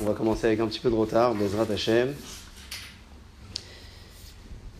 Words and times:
On 0.00 0.06
va 0.06 0.14
commencer 0.14 0.46
avec 0.46 0.60
un 0.60 0.66
petit 0.66 0.80
peu 0.80 0.88
de 0.88 0.94
retard, 0.94 1.34
Bezrat 1.34 1.70
Hashem. 1.70 2.14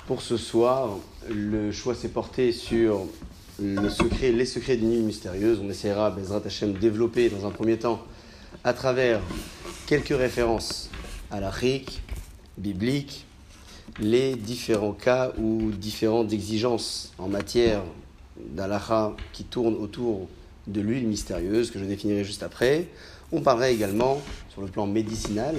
Pour 0.06 0.22
ce 0.22 0.38
soir, 0.38 0.96
le 1.28 1.70
choix 1.72 1.94
s'est 1.94 2.08
porté 2.08 2.52
sur 2.52 3.06
le 3.60 3.90
secret, 3.90 4.32
les 4.32 4.46
secrets 4.46 4.78
d'une 4.78 4.90
nuit 4.90 5.02
mystérieuse. 5.02 5.60
On 5.62 5.68
essaiera, 5.68 6.10
Bezrat 6.10 6.40
Hashem, 6.46 6.72
de 6.72 6.78
développer 6.78 7.28
dans 7.28 7.46
un 7.46 7.50
premier 7.50 7.78
temps 7.78 8.02
à 8.64 8.72
travers 8.72 9.20
quelques 9.86 10.16
références 10.16 10.88
à 11.30 11.40
la 11.40 11.52
biblique, 12.56 13.26
les 14.00 14.36
différents 14.36 14.92
cas 14.92 15.32
ou 15.36 15.70
différentes 15.70 16.32
exigences 16.32 17.12
en 17.18 17.28
matière 17.28 17.82
d'alaha 18.38 19.14
qui 19.34 19.44
tournent 19.44 19.76
autour 19.76 20.28
de 20.66 20.80
l'huile 20.80 21.06
mystérieuse 21.06 21.70
que 21.70 21.78
je 21.78 21.84
définirai 21.84 22.24
juste 22.24 22.42
après. 22.42 22.88
On 23.32 23.40
parlerait 23.40 23.74
également, 23.74 24.20
sur 24.50 24.62
le 24.62 24.68
plan 24.68 24.86
médicinal, 24.86 25.56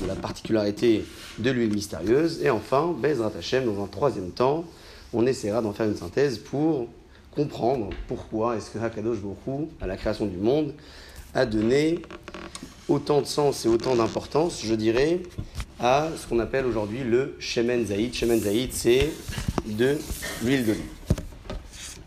de 0.00 0.06
la 0.06 0.14
particularité 0.14 1.04
de 1.38 1.50
l'huile 1.50 1.74
mystérieuse. 1.74 2.40
Et 2.42 2.50
enfin, 2.50 2.94
Bezrat 2.96 3.32
Hashem, 3.38 3.64
dans 3.64 3.82
un 3.82 3.86
troisième 3.86 4.30
temps, 4.30 4.64
on 5.12 5.26
essaiera 5.26 5.62
d'en 5.62 5.72
faire 5.72 5.86
une 5.86 5.96
synthèse 5.96 6.38
pour 6.38 6.88
comprendre 7.34 7.90
pourquoi 8.08 8.56
est-ce 8.56 8.70
que 8.70 8.78
Hakadosh 8.78 9.18
Baruch 9.18 9.68
à 9.80 9.86
la 9.86 9.96
création 9.96 10.26
du 10.26 10.36
monde, 10.36 10.74
a 11.34 11.46
donné 11.46 12.00
autant 12.88 13.20
de 13.20 13.26
sens 13.26 13.64
et 13.64 13.68
autant 13.68 13.94
d'importance, 13.94 14.62
je 14.64 14.74
dirais, 14.74 15.20
à 15.78 16.08
ce 16.16 16.26
qu'on 16.26 16.40
appelle 16.40 16.66
aujourd'hui 16.66 17.04
le 17.04 17.36
Shemen 17.38 17.86
Zaïd. 17.86 18.12
Shemen 18.12 18.40
Zaïd, 18.40 18.72
c'est 18.72 19.10
de 19.66 19.96
l'huile 20.44 20.66
d'olive. 20.66 20.82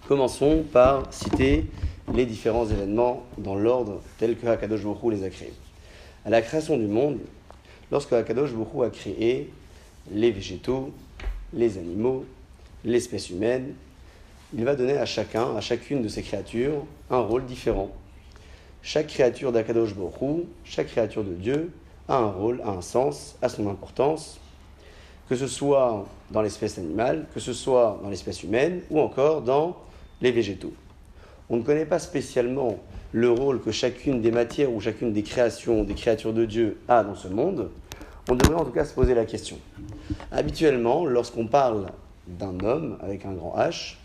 Commençons 0.07 0.63
par 0.71 1.11
citer 1.11 1.65
les 2.11 2.25
différents 2.25 2.67
événements 2.67 3.23
dans 3.37 3.55
l'ordre 3.55 4.01
tel 4.17 4.37
que 4.37 4.47
Hakadosh 4.47 4.83
Baruch 4.83 5.13
les 5.13 5.23
a 5.23 5.29
créés. 5.29 5.53
À 6.25 6.29
la 6.29 6.41
création 6.41 6.77
du 6.77 6.87
monde, 6.87 7.19
lorsque 7.91 8.13
Hakadosh 8.13 8.51
Baruch 8.51 8.87
a 8.87 8.89
créé 8.89 9.49
les 10.11 10.31
végétaux, 10.31 10.91
les 11.53 11.77
animaux, 11.77 12.25
l'espèce 12.83 13.29
humaine, 13.29 13.73
il 14.53 14.65
va 14.65 14.75
donner 14.75 14.97
à 14.97 15.05
chacun, 15.05 15.55
à 15.55 15.61
chacune 15.61 16.01
de 16.01 16.07
ces 16.07 16.21
créatures, 16.21 16.85
un 17.09 17.19
rôle 17.19 17.45
différent. 17.45 17.89
Chaque 18.81 19.07
créature 19.07 19.51
d'Akadosh 19.51 19.95
Baruch 19.95 20.45
chaque 20.65 20.87
créature 20.87 21.23
de 21.23 21.33
Dieu, 21.33 21.71
a 22.09 22.17
un 22.17 22.31
rôle, 22.31 22.61
a 22.65 22.69
un 22.69 22.81
sens, 22.81 23.37
a 23.41 23.47
son 23.47 23.69
importance, 23.69 24.39
que 25.29 25.37
ce 25.37 25.47
soit 25.47 26.05
dans 26.31 26.41
l'espèce 26.41 26.77
animale, 26.77 27.25
que 27.33 27.39
ce 27.39 27.53
soit 27.53 27.97
dans 28.03 28.09
l'espèce 28.09 28.43
humaine, 28.43 28.81
ou 28.89 28.99
encore 28.99 29.41
dans 29.41 29.77
les 30.21 30.31
végétaux 30.31 30.73
on 31.49 31.57
ne 31.57 31.63
connaît 31.63 31.85
pas 31.85 31.99
spécialement 31.99 32.79
le 33.11 33.29
rôle 33.29 33.61
que 33.61 33.71
chacune 33.71 34.21
des 34.21 34.31
matières 34.31 34.71
ou 34.71 34.79
chacune 34.79 35.13
des 35.13 35.23
créations, 35.23 35.83
des 35.83 35.93
créatures 35.93 36.33
de 36.33 36.45
Dieu 36.45 36.77
a 36.87 37.03
dans 37.03 37.15
ce 37.15 37.27
monde, 37.27 37.69
on 38.29 38.35
devrait 38.35 38.55
en 38.55 38.65
tout 38.65 38.71
cas 38.71 38.85
se 38.85 38.93
poser 38.93 39.13
la 39.13 39.25
question. 39.25 39.57
Habituellement, 40.31 41.05
lorsqu'on 41.05 41.47
parle 41.47 41.87
d'un 42.27 42.57
homme 42.63 42.97
avec 43.01 43.25
un 43.25 43.33
grand 43.33 43.55
H, 43.57 43.95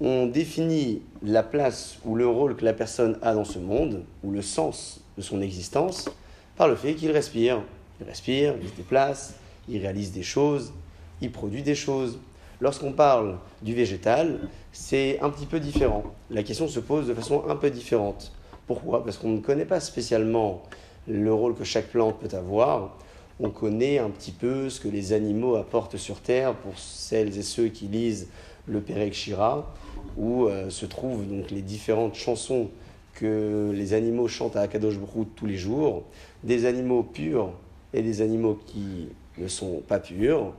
on 0.00 0.26
définit 0.26 1.02
la 1.22 1.42
place 1.42 1.98
ou 2.04 2.16
le 2.16 2.26
rôle 2.26 2.56
que 2.56 2.64
la 2.64 2.72
personne 2.72 3.18
a 3.22 3.34
dans 3.34 3.44
ce 3.44 3.58
monde, 3.58 4.04
ou 4.22 4.30
le 4.30 4.42
sens 4.42 5.00
de 5.16 5.22
son 5.22 5.40
existence, 5.40 6.10
par 6.56 6.68
le 6.68 6.76
fait 6.76 6.94
qu'il 6.94 7.10
respire. 7.10 7.62
Il 8.00 8.06
respire, 8.06 8.54
il 8.60 8.68
se 8.68 8.74
déplace, 8.74 9.34
il 9.68 9.80
réalise 9.80 10.12
des 10.12 10.22
choses, 10.22 10.72
il 11.20 11.30
produit 11.30 11.62
des 11.62 11.76
choses. 11.76 12.18
Lorsqu'on 12.64 12.92
parle 12.92 13.36
du 13.60 13.74
végétal, 13.74 14.38
c'est 14.72 15.20
un 15.20 15.28
petit 15.28 15.44
peu 15.44 15.60
différent. 15.60 16.02
La 16.30 16.42
question 16.42 16.66
se 16.66 16.80
pose 16.80 17.06
de 17.06 17.12
façon 17.12 17.44
un 17.46 17.56
peu 17.56 17.68
différente. 17.68 18.32
Pourquoi? 18.66 19.04
Parce 19.04 19.18
qu'on 19.18 19.28
ne 19.28 19.40
connaît 19.40 19.66
pas 19.66 19.80
spécialement 19.80 20.62
le 21.06 21.30
rôle 21.30 21.54
que 21.54 21.64
chaque 21.64 21.88
plante 21.88 22.18
peut 22.20 22.34
avoir. 22.34 22.96
On 23.38 23.50
connaît 23.50 23.98
un 23.98 24.08
petit 24.08 24.30
peu 24.30 24.70
ce 24.70 24.80
que 24.80 24.88
les 24.88 25.12
animaux 25.12 25.56
apportent 25.56 25.98
sur 25.98 26.20
Terre 26.20 26.54
pour 26.54 26.78
celles 26.78 27.36
et 27.36 27.42
ceux 27.42 27.66
qui 27.66 27.84
lisent 27.84 28.28
le 28.66 28.80
Perek 28.80 29.12
Shira, 29.12 29.70
où 30.16 30.46
euh, 30.46 30.70
se 30.70 30.86
trouvent 30.86 31.26
donc 31.26 31.50
les 31.50 31.60
différentes 31.60 32.14
chansons 32.14 32.70
que 33.12 33.72
les 33.74 33.92
animaux 33.92 34.26
chantent 34.26 34.56
à 34.56 34.62
Akadosh 34.62 34.98
Baruch 34.98 35.28
tous 35.36 35.44
les 35.44 35.58
jours, 35.58 36.04
des 36.42 36.64
animaux 36.64 37.02
purs 37.02 37.50
et 37.92 38.00
des 38.00 38.22
animaux 38.22 38.58
qui 38.64 39.08
ne 39.36 39.48
sont 39.48 39.82
pas 39.86 39.98
purs. 39.98 40.54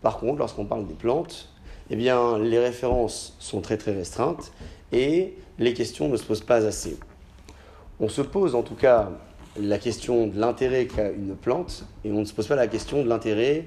Par 0.00 0.16
contre, 0.16 0.38
lorsqu'on 0.38 0.64
parle 0.64 0.86
des 0.86 0.94
plantes, 0.94 1.49
eh 1.90 1.96
les 1.96 2.58
références 2.58 3.36
sont 3.38 3.60
très 3.60 3.76
très 3.76 3.92
restreintes 3.92 4.52
et 4.92 5.34
les 5.58 5.74
questions 5.74 6.08
ne 6.08 6.16
se 6.16 6.24
posent 6.24 6.44
pas 6.44 6.66
assez. 6.66 6.98
On 7.98 8.08
se 8.08 8.22
pose 8.22 8.54
en 8.54 8.62
tout 8.62 8.74
cas 8.74 9.10
la 9.58 9.78
question 9.78 10.26
de 10.28 10.38
l'intérêt 10.38 10.86
qu'a 10.86 11.10
une 11.10 11.34
plante 11.34 11.84
et 12.04 12.12
on 12.12 12.20
ne 12.20 12.24
se 12.24 12.32
pose 12.32 12.46
pas 12.46 12.54
la 12.54 12.68
question 12.68 13.02
de 13.02 13.08
l'intérêt 13.08 13.66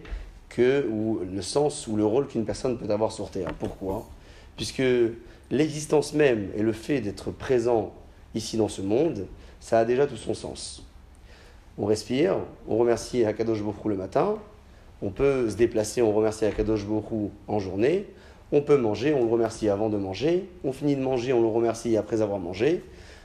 que, 0.50 0.88
ou 0.90 1.20
le 1.20 1.42
sens 1.42 1.88
ou 1.88 1.96
le 1.96 2.06
rôle 2.06 2.28
qu'une 2.28 2.46
personne 2.46 2.78
peut 2.78 2.90
avoir 2.92 3.12
sur 3.12 3.30
Terre. 3.30 3.54
Pourquoi? 3.60 4.08
Puisque 4.56 4.84
l'existence 5.52 6.14
même 6.14 6.50
et 6.56 6.62
le 6.62 6.74
fait 6.74 7.02
d'être 7.02 7.32
présent 7.32 7.94
ici 8.36 8.58
dans 8.58 8.70
ce 8.70 8.82
monde, 8.82 9.28
ça 9.60 9.80
a 9.80 9.86
déjà 9.86 10.08
tout 10.08 10.18
son 10.18 10.34
sens. 10.34 10.84
On 11.78 11.86
respire, 11.86 12.38
on 12.68 12.78
remercie 12.78 13.26
Hakadosh 13.26 13.62
Bofrou 13.62 13.90
le 13.90 13.96
matin, 13.96 14.38
on 15.04 15.10
peut 15.10 15.50
se 15.50 15.56
déplacer, 15.58 16.02
on 16.02 16.14
remercie 16.14 16.46
Akadosh 16.46 16.86
Borou 16.86 17.32
en 17.50 17.60
journée. 17.60 18.06
On 18.54 18.62
peut 18.62 18.78
manger, 18.78 19.14
on 19.14 19.26
le 19.26 19.30
remercie 19.30 19.68
avant 19.68 19.90
de 19.90 19.98
manger. 19.98 20.50
On 20.64 20.72
finit 20.72 20.96
de 20.96 21.02
manger, 21.02 21.34
on 21.34 21.42
le 21.42 21.48
remercie 21.48 21.98
après 21.98 22.22
avoir 22.22 22.40
mangé. 22.40 22.82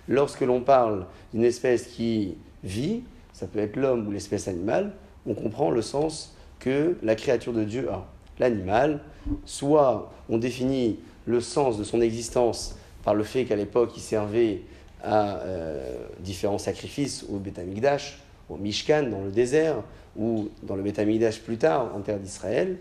Lorsque 0.09 0.41
l'on 0.41 0.61
parle 0.61 1.07
d'une 1.33 1.45
espèce 1.45 1.87
qui 1.87 2.35
vit, 2.65 3.03
ça 3.33 3.47
peut 3.47 3.61
être 3.61 3.77
l'homme 3.77 4.09
ou 4.09 4.11
l'espèce 4.11 4.49
animale, 4.49 4.93
on 5.25 5.35
comprend 5.35 5.71
le 5.71 5.83
sens 5.83 6.35
que 6.59 6.97
la 7.03 7.15
créature 7.15 7.53
de 7.53 7.63
Dieu 7.63 7.89
a. 7.91 8.05
L'animal, 8.41 9.01
soit 9.45 10.11
on 10.29 10.39
définit 10.39 10.99
le 11.27 11.41
sens 11.41 11.79
de 11.79 11.85
son 11.85 12.01
existence 12.01 12.77
par 13.05 13.15
le 13.15 13.23
fait 13.23 13.45
qu'à 13.45 13.57
l'époque 13.57 13.93
il 13.97 14.01
servait 14.01 14.63
à 15.05 15.37
euh, 15.37 15.97
différents 16.21 16.59
sacrifices 16.59 17.25
au 17.29 17.37
Betamikdash, 17.37 18.19
au 18.49 18.57
Mishkan 18.57 19.05
dans 19.05 19.23
le 19.23 19.31
désert, 19.31 19.77
ou 20.19 20.49
dans 20.65 20.75
le 20.75 20.83
Betamidash 20.83 21.41
plus 21.41 21.57
tard 21.57 21.93
en 21.95 22.01
terre 22.01 22.19
d'Israël, 22.19 22.79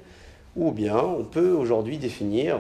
ou 0.55 0.71
bien 0.71 0.97
on 0.97 1.23
peut 1.23 1.51
aujourd'hui 1.51 1.97
définir 1.97 2.59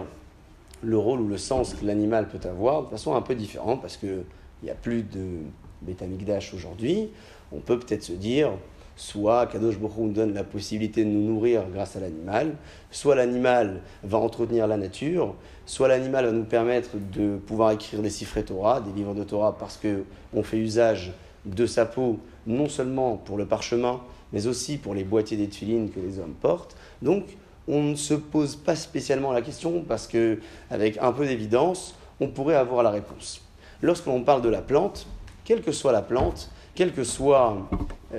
le 0.83 0.97
rôle 0.97 1.21
ou 1.21 1.27
le 1.27 1.37
sens 1.37 1.73
que 1.73 1.85
l'animal 1.85 2.27
peut 2.27 2.47
avoir 2.47 2.83
de 2.83 2.89
façon 2.89 3.15
un 3.15 3.21
peu 3.21 3.35
différente, 3.35 3.81
parce 3.81 3.97
qu'il 3.97 4.23
n'y 4.63 4.69
a 4.69 4.75
plus 4.75 5.01
de 5.01 5.39
Betamikdash 5.81 6.53
aujourd'hui. 6.53 7.09
On 7.51 7.59
peut 7.59 7.79
peut-être 7.79 8.03
se 8.03 8.13
dire, 8.13 8.51
soit 8.95 9.47
Kadosh 9.47 9.79
Baruch 9.79 9.97
nous 9.97 10.11
donne 10.11 10.33
la 10.33 10.43
possibilité 10.43 11.03
de 11.03 11.09
nous 11.09 11.33
nourrir 11.33 11.63
grâce 11.73 11.95
à 11.95 11.99
l'animal, 11.99 12.53
soit 12.91 13.15
l'animal 13.15 13.81
va 14.03 14.19
entretenir 14.19 14.67
la 14.67 14.77
nature, 14.77 15.33
soit 15.65 15.87
l'animal 15.87 16.25
va 16.25 16.31
nous 16.31 16.43
permettre 16.43 16.91
de 17.13 17.37
pouvoir 17.37 17.71
écrire 17.71 18.01
des 18.01 18.09
cifres 18.11 18.41
Torah, 18.41 18.81
des 18.81 18.91
livres 18.91 19.15
de 19.15 19.23
Torah, 19.23 19.57
parce 19.57 19.79
qu'on 19.79 20.43
fait 20.43 20.57
usage 20.57 21.13
de 21.45 21.65
sa 21.65 21.85
peau, 21.85 22.19
non 22.45 22.69
seulement 22.69 23.17
pour 23.17 23.37
le 23.37 23.45
parchemin, 23.45 24.01
mais 24.33 24.47
aussi 24.47 24.77
pour 24.77 24.93
les 24.93 25.03
boîtiers 25.03 25.37
des 25.37 25.47
que 25.47 25.99
les 25.99 26.19
hommes 26.19 26.35
portent. 26.39 26.75
Donc, 27.01 27.23
on 27.67 27.83
ne 27.83 27.95
se 27.95 28.13
pose 28.13 28.55
pas 28.55 28.75
spécialement 28.75 29.31
la 29.31 29.41
question 29.41 29.83
parce 29.87 30.07
que, 30.07 30.39
avec 30.69 30.97
un 30.99 31.11
peu 31.11 31.25
d'évidence, 31.25 31.95
on 32.19 32.27
pourrait 32.27 32.55
avoir 32.55 32.83
la 32.83 32.91
réponse. 32.91 33.41
Lorsque 33.81 34.05
l'on 34.05 34.23
parle 34.23 34.41
de 34.41 34.49
la 34.49 34.61
plante, 34.61 35.07
quelle 35.43 35.61
que 35.61 35.71
soit 35.71 35.91
la 35.91 36.01
plante, 36.01 36.49
quels 36.75 36.93
que 36.93 37.03
soient 37.03 37.69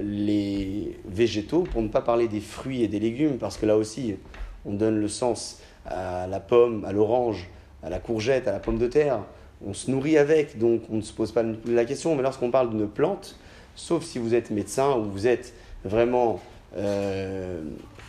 les 0.01 0.99
végétaux, 1.07 1.63
pour 1.63 1.83
ne 1.83 1.89
pas 1.89 2.01
parler 2.01 2.29
des 2.29 2.41
fruits 2.41 2.83
et 2.83 2.89
des 2.89 3.01
légumes, 3.01 3.39
parce 3.39 3.57
que 3.57 3.67
là 3.67 3.77
aussi, 3.77 4.17
on 4.67 4.73
donne 4.75 4.99
le 4.99 5.09
sens 5.09 5.61
à 5.87 6.27
la 6.27 6.41
pomme, 6.41 6.85
à 6.85 6.93
l'orange, 6.93 7.49
à 7.83 7.91
la 7.91 7.99
courgette, 7.99 8.49
à 8.49 8.53
la 8.53 8.59
pomme 8.59 8.79
de 8.79 8.87
terre. 8.87 9.21
On 9.67 9.75
se 9.75 9.91
nourrit 9.91 10.19
avec, 10.19 10.59
donc 10.59 10.83
on 10.91 10.97
ne 10.97 11.01
se 11.01 11.13
pose 11.13 11.33
pas 11.33 11.43
la 11.67 11.85
question. 11.85 12.15
Mais 12.15 12.23
lorsqu'on 12.23 12.51
parle 12.51 12.71
d'une 12.71 12.89
plante, 12.89 13.37
sauf 13.75 14.05
si 14.05 14.19
vous 14.19 14.35
êtes 14.35 14.51
médecin 14.51 14.97
ou 14.97 15.05
vous 15.05 15.27
êtes 15.27 15.55
vraiment, 15.85 16.41
euh, 16.77 17.63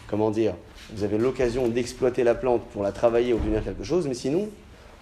comment 0.07 0.31
dire, 0.31 0.55
vous 0.93 1.03
avez 1.03 1.17
l'occasion 1.17 1.67
d'exploiter 1.67 2.23
la 2.23 2.35
plante 2.35 2.63
pour 2.71 2.83
la 2.83 2.91
travailler, 2.91 3.33
obtenir 3.33 3.63
quelque 3.63 3.83
chose, 3.83 4.07
mais 4.07 4.13
sinon, 4.13 4.49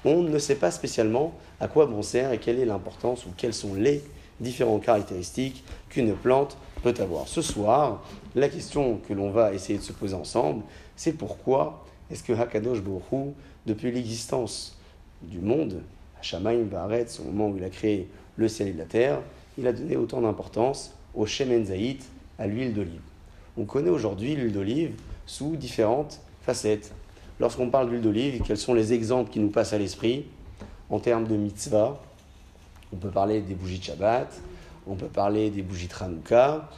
on 0.06 0.22
ne 0.22 0.40
sait 0.40 0.56
pas 0.56 0.72
spécialement 0.72 1.34
à 1.60 1.68
quoi 1.68 1.86
bon 1.86 2.02
sert 2.02 2.32
et 2.32 2.38
quelle 2.38 2.60
est 2.60 2.66
l'importance 2.66 3.26
ou 3.26 3.30
quelles 3.36 3.54
sont 3.54 3.74
les 3.74 4.04
différentes 4.40 4.84
caractéristiques 4.84 5.64
qu'une 5.90 6.14
plante 6.14 6.58
peut 6.84 6.94
avoir. 7.00 7.28
Ce 7.28 7.42
soir, 7.42 8.04
la 8.36 8.50
question 8.50 9.00
que 9.08 9.14
l'on 9.14 9.32
va 9.32 9.54
essayer 9.54 9.80
de 9.80 9.84
se 9.84 9.94
poser 9.94 10.14
ensemble, 10.14 10.64
c'est 10.96 11.14
pourquoi 11.14 11.84
est-ce 12.12 12.24
que 12.24 12.34
Hakadosh 12.34 12.82
Baruch 12.82 13.34
depuis 13.66 13.92
l'existence 13.92 14.78
du 15.22 15.40
monde, 15.40 15.82
à 16.20 16.22
Shamaim 16.22 16.64
Baaretz, 16.64 17.20
au 17.20 17.24
moment 17.24 17.50
où 17.50 17.58
il 17.58 17.64
a 17.64 17.70
créé 17.70 18.08
le 18.38 18.48
ciel 18.48 18.70
et 18.70 18.74
la 18.74 18.86
terre, 18.86 19.20
il 19.58 19.68
a 19.68 19.74
donné 19.74 19.98
autant 19.98 20.22
d'importance 20.22 20.94
au 21.16 21.26
Shemen 21.26 21.66
Zayit, 21.66 22.00
à 22.40 22.48
l'huile 22.48 22.74
d'olive. 22.74 23.02
On 23.58 23.66
connaît 23.66 23.90
aujourd'hui 23.90 24.36
l'huile 24.36 24.54
d'olive 24.54 24.92
sous 25.26 25.56
différentes 25.56 26.20
facettes. 26.42 26.94
Lorsqu'on 27.40 27.70
parle 27.70 27.90
d'huile 27.90 28.02
d'olive, 28.02 28.42
quels 28.46 28.58
sont 28.58 28.74
les 28.74 28.94
exemples 28.94 29.32
qui 29.32 29.40
nous 29.40 29.50
passent 29.50 29.74
à 29.74 29.78
l'esprit? 29.78 30.26
En 30.90 31.00
termes 31.00 31.28
de 31.28 31.36
mitzvah, 31.36 32.02
on 32.94 32.96
peut 32.96 33.10
parler 33.10 33.42
des 33.42 33.54
bougies 33.54 33.80
de 33.80 33.84
Shabbat, 33.84 34.42
on 34.88 34.96
peut 34.96 35.08
parler 35.08 35.50
des 35.50 35.62
bougies 35.62 35.88
Tranouka. 35.88 36.70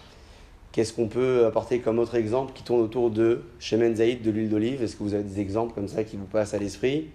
Qu'est-ce 0.72 0.94
qu'on 0.94 1.08
peut 1.08 1.46
apporter 1.46 1.80
comme 1.80 2.00
autre 2.00 2.16
exemple 2.16 2.54
qui 2.54 2.64
tourne 2.64 2.82
autour 2.82 3.12
de 3.12 3.44
Shemen 3.60 3.96
Zaïd, 3.96 4.22
de 4.22 4.32
l'huile 4.32 4.50
d'olive? 4.50 4.84
Est-ce 4.84 4.96
que 4.96 5.04
vous 5.04 5.14
avez 5.14 5.24
des 5.24 5.40
exemples 5.40 5.74
comme 5.74 5.88
ça 5.88 6.04
qui 6.04 6.16
vous 6.16 6.26
passent 6.26 6.54
à 6.54 6.60
l'esprit? 6.60 7.08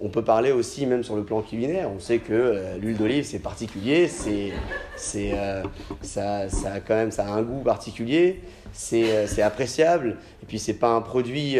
On 0.00 0.08
peut 0.08 0.22
parler 0.22 0.50
aussi, 0.50 0.86
même 0.86 1.04
sur 1.04 1.16
le 1.16 1.24
plan 1.24 1.40
culinaire, 1.40 1.88
on 1.90 2.00
sait 2.00 2.18
que 2.18 2.32
euh, 2.32 2.76
l'huile 2.78 2.96
d'olive 2.96 3.24
c'est 3.24 3.38
particulier, 3.38 4.08
c'est, 4.08 4.52
c'est, 4.96 5.32
euh, 5.34 5.62
ça, 6.02 6.48
ça, 6.48 6.72
a 6.74 6.80
quand 6.80 6.94
même 6.94 7.10
ça 7.10 7.26
a 7.26 7.30
un 7.30 7.42
goût 7.42 7.62
particulier, 7.62 8.40
c'est, 8.72 9.10
euh, 9.10 9.26
c'est 9.26 9.42
appréciable, 9.42 10.16
et 10.42 10.46
puis 10.46 10.58
c'est 10.58 10.74
pas 10.74 10.90
un 10.90 11.00
produit, 11.00 11.58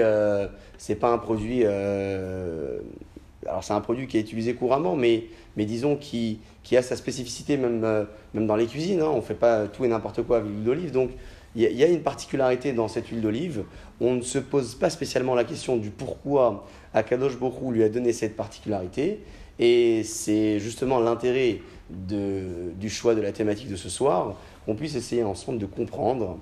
c'est 0.78 0.96
pas 0.96 1.08
un 1.08 1.18
produit, 1.18 1.64
alors 1.64 3.62
c'est 3.62 3.72
un 3.72 3.80
produit 3.80 4.08
qui 4.08 4.18
est 4.18 4.22
utilisé 4.22 4.54
couramment, 4.54 4.96
mais, 4.96 5.24
mais 5.56 5.64
disons 5.64 5.96
qui, 5.96 6.40
qui 6.64 6.76
a 6.76 6.82
sa 6.82 6.96
spécificité 6.96 7.56
même, 7.56 8.06
même 8.34 8.46
dans 8.46 8.56
les 8.56 8.66
cuisines, 8.66 9.00
hein, 9.00 9.10
on 9.12 9.18
ne 9.18 9.22
fait 9.22 9.34
pas 9.34 9.68
tout 9.68 9.84
et 9.84 9.88
n'importe 9.88 10.22
quoi 10.22 10.38
avec 10.38 10.50
l'huile 10.50 10.64
d'olive, 10.64 10.90
donc 10.90 11.10
il 11.56 11.62
y, 11.62 11.84
a 11.84 11.86
une 11.86 12.02
particularité 12.02 12.72
dans 12.72 12.88
cette 12.88 13.08
huile 13.08 13.20
d'olive. 13.20 13.64
On 14.00 14.14
ne 14.14 14.22
se 14.22 14.38
pose 14.38 14.74
pas 14.74 14.90
spécialement 14.90 15.36
la 15.36 15.44
question 15.44 15.76
du 15.76 15.90
pourquoi 15.90 16.66
Akadosh 16.94 17.38
Bokhu 17.38 17.72
lui 17.72 17.84
a 17.84 17.88
donné 17.88 18.12
cette 18.12 18.34
particularité. 18.34 19.20
Et 19.60 20.02
c'est 20.02 20.58
justement 20.58 20.98
l'intérêt 20.98 21.60
du 21.90 22.90
choix 22.90 23.14
de 23.14 23.20
la 23.20 23.30
thématique 23.30 23.68
de 23.68 23.76
ce 23.76 23.88
soir, 23.88 24.34
qu'on 24.66 24.74
puisse 24.74 24.96
essayer 24.96 25.22
ensemble 25.22 25.58
de 25.58 25.66
comprendre 25.66 26.38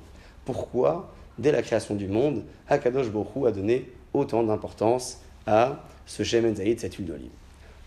pourquoi, 0.46 1.12
dès 1.38 1.52
la 1.52 1.60
création 1.60 1.94
du 1.94 2.08
monde, 2.08 2.44
Akadosh 2.68 3.10
Bokhu 3.10 3.46
a 3.46 3.50
donné 3.50 3.90
autant 4.14 4.42
d'importance 4.42 5.20
à 5.46 5.84
ce 6.06 6.22
Shemen 6.22 6.56
Zaïd, 6.56 6.80
cette 6.80 6.94
huile 6.94 7.06
d'olive. 7.06 7.30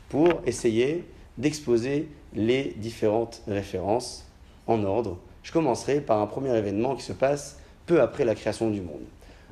Pour 0.09 0.41
essayer 0.45 1.05
d'exposer 1.39 2.07
les 2.35 2.75
différentes 2.77 3.41
références 3.47 4.27
en 4.67 4.83
ordre 4.83 5.17
je 5.45 5.51
commencerai 5.51 6.01
par 6.01 6.19
un 6.21 6.25
premier 6.25 6.57
événement 6.57 6.95
qui 6.95 7.03
se 7.03 7.13
passe 7.13 7.59
peu 7.85 8.01
après 8.01 8.25
la 8.25 8.33
création 8.33 8.71
du 8.71 8.81
monde. 8.81 9.03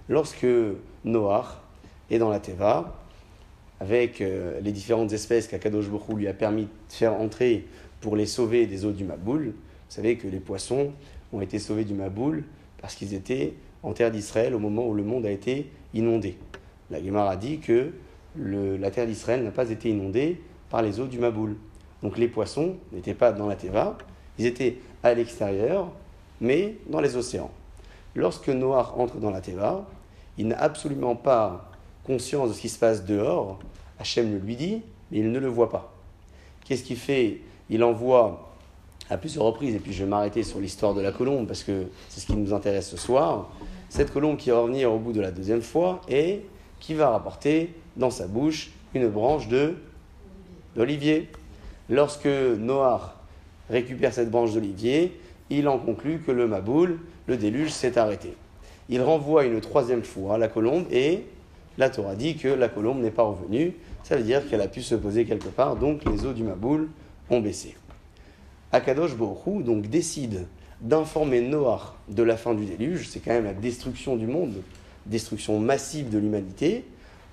Lorsque 0.10 0.48
Noah 1.06 1.62
est 2.10 2.18
dans 2.18 2.30
la 2.30 2.40
Teva, 2.40 3.00
avec 3.80 4.20
euh, 4.20 4.60
les 4.62 4.72
différentes 4.72 5.14
espèces 5.14 5.48
qu'Akadosh 5.48 5.90
Bokhu 5.90 6.16
lui 6.16 6.28
a 6.28 6.34
permis 6.34 6.64
de 6.64 6.70
faire 6.90 7.14
entrer 7.14 7.68
pour 8.02 8.16
les 8.16 8.26
sauver 8.26 8.66
des 8.66 8.86
eaux 8.86 8.92
du 8.92 9.04
Maboul, 9.04 9.50
vous 9.50 9.54
savez 9.88 10.18
que 10.18 10.28
les 10.28 10.40
poissons 10.40 10.94
ont 11.32 11.42
été 11.42 11.60
sauvés 11.60 11.86
du 11.86 11.94
Maboul 11.94 12.44
parce 12.82 12.96
qu'ils 12.96 13.14
étaient 13.14 13.54
en 13.84 13.94
terre 13.94 14.10
d'Israël 14.10 14.56
au 14.56 14.60
moment 14.60 14.88
où 14.88 14.96
le 14.96 15.04
monde 15.04 15.28
a 15.28 15.32
été 15.32 15.70
inondé. 15.94 16.40
La 16.90 17.04
Gemara 17.04 17.32
a 17.32 17.36
dit 17.36 17.60
que 17.60 17.92
la 18.36 18.90
terre 18.90 19.06
d'Israël 19.06 19.44
n'a 19.44 19.52
pas 19.52 19.70
été 19.70 19.92
inondée 19.92 20.42
par 20.72 20.82
les 20.82 21.00
eaux 21.00 21.08
du 21.08 21.20
Maboul. 21.20 21.56
Donc 22.02 22.18
les 22.18 22.28
poissons 22.28 22.78
n'étaient 22.92 23.14
pas 23.14 23.32
dans 23.32 23.46
la 23.46 23.56
Teva, 23.56 23.96
ils 24.40 24.48
étaient 24.48 24.78
à 25.04 25.14
l'extérieur, 25.14 25.90
mais 26.42 26.76
dans 26.88 27.02
les 27.02 27.16
océans. 27.16 27.52
Lorsque 28.16 28.50
Noah 28.50 28.94
entre 28.98 29.18
dans 29.18 29.32
la 29.32 29.42
Teva, 29.42 29.86
il 30.38 30.48
n'a 30.48 30.58
absolument 30.60 31.16
pas 31.16 31.72
conscience 32.06 32.50
de 32.50 32.54
ce 32.54 32.62
qui 32.62 32.70
se 32.70 32.80
passe 32.80 33.06
dehors. 33.06 33.60
Hachem 34.00 34.32
le 34.32 34.40
lui 34.40 34.56
dit, 34.56 34.82
mais 35.12 35.20
il 35.20 35.32
ne 35.32 35.40
le 35.40 35.48
voit 35.48 35.70
pas. 35.70 35.94
Qu'est-ce 36.66 36.84
qu'il 36.84 36.98
fait? 36.98 37.42
Il 37.70 37.84
envoie 37.84 38.54
à 39.10 39.18
plusieurs 39.18 39.46
reprises, 39.46 39.76
et 39.76 39.80
puis 39.80 39.94
je 39.94 40.04
vais 40.04 40.10
m'arrêter 40.10 40.44
sur 40.44 40.60
l'histoire 40.60 40.94
de 40.94 41.02
la 41.02 41.12
colombe 41.12 41.48
parce 41.48 41.64
que 41.64 41.88
c'est 42.10 42.20
ce 42.20 42.26
qui 42.26 42.36
nous 42.36 42.54
intéresse 42.54 42.90
ce 42.90 42.98
soir. 42.98 43.50
Cette 43.90 44.12
colombe 44.12 44.38
qui 44.38 44.50
va 44.50 44.60
revenir 44.60 44.92
au 44.92 44.98
bout 44.98 45.12
de 45.12 45.22
la 45.22 45.32
deuxième 45.32 45.62
fois 45.62 46.02
et 46.08 46.42
qui 46.80 46.94
va 46.94 47.10
rapporter 47.10 47.74
dans 47.96 48.10
sa 48.10 48.28
bouche 48.28 48.72
une 48.94 49.08
branche 49.08 49.48
de 49.48 49.76
d'olivier. 50.76 51.30
Lorsque 51.90 52.26
Noah 52.26 53.16
récupère 53.74 54.14
cette 54.14 54.30
branche 54.30 54.54
d'olivier, 54.54 55.20
il 55.50 55.68
en 55.68 55.78
conclut 55.78 56.20
que 56.20 56.32
le 56.32 56.48
Maboul, 56.48 57.00
le 57.28 57.38
déluge, 57.38 57.72
s'est 57.72 57.98
arrêté. 57.98 58.36
Il 58.90 59.02
renvoie 59.02 59.46
une 59.46 59.60
troisième 59.62 60.04
fois 60.04 60.38
la 60.38 60.48
colombe 60.48 60.86
et 60.92 61.24
la 61.78 61.90
Torah 61.90 62.16
dit 62.16 62.36
que 62.36 62.48
la 62.48 62.70
colombe 62.70 63.02
n'est 63.02 63.12
pas 63.12 63.24
revenue. 63.24 63.74
Ça 64.04 64.16
veut 64.16 64.24
dire 64.24 64.48
qu'elle 64.48 64.62
a 64.62 64.68
pu 64.68 64.82
se 64.82 64.96
poser 64.96 65.26
quelque 65.26 65.48
part, 65.48 65.76
donc 65.76 66.06
les 66.06 66.26
eaux 66.26 66.34
du 66.34 66.44
Maboul 66.44 66.90
ont 67.30 67.40
baissé. 67.40 67.76
Akadosh 68.72 69.16
Borou 69.16 69.64
donc 69.64 69.88
décide 69.88 70.46
d'informer 70.82 71.42
Noah 71.42 71.96
de 72.10 72.24
la 72.24 72.38
fin 72.38 72.54
du 72.54 72.66
déluge, 72.66 73.08
c'est 73.08 73.20
quand 73.20 73.32
même 73.32 73.46
la 73.46 73.54
destruction 73.54 74.16
du 74.16 74.28
monde, 74.28 74.56
destruction 75.06 75.60
massive 75.60 76.10
de 76.10 76.18
l'humanité. 76.18 76.84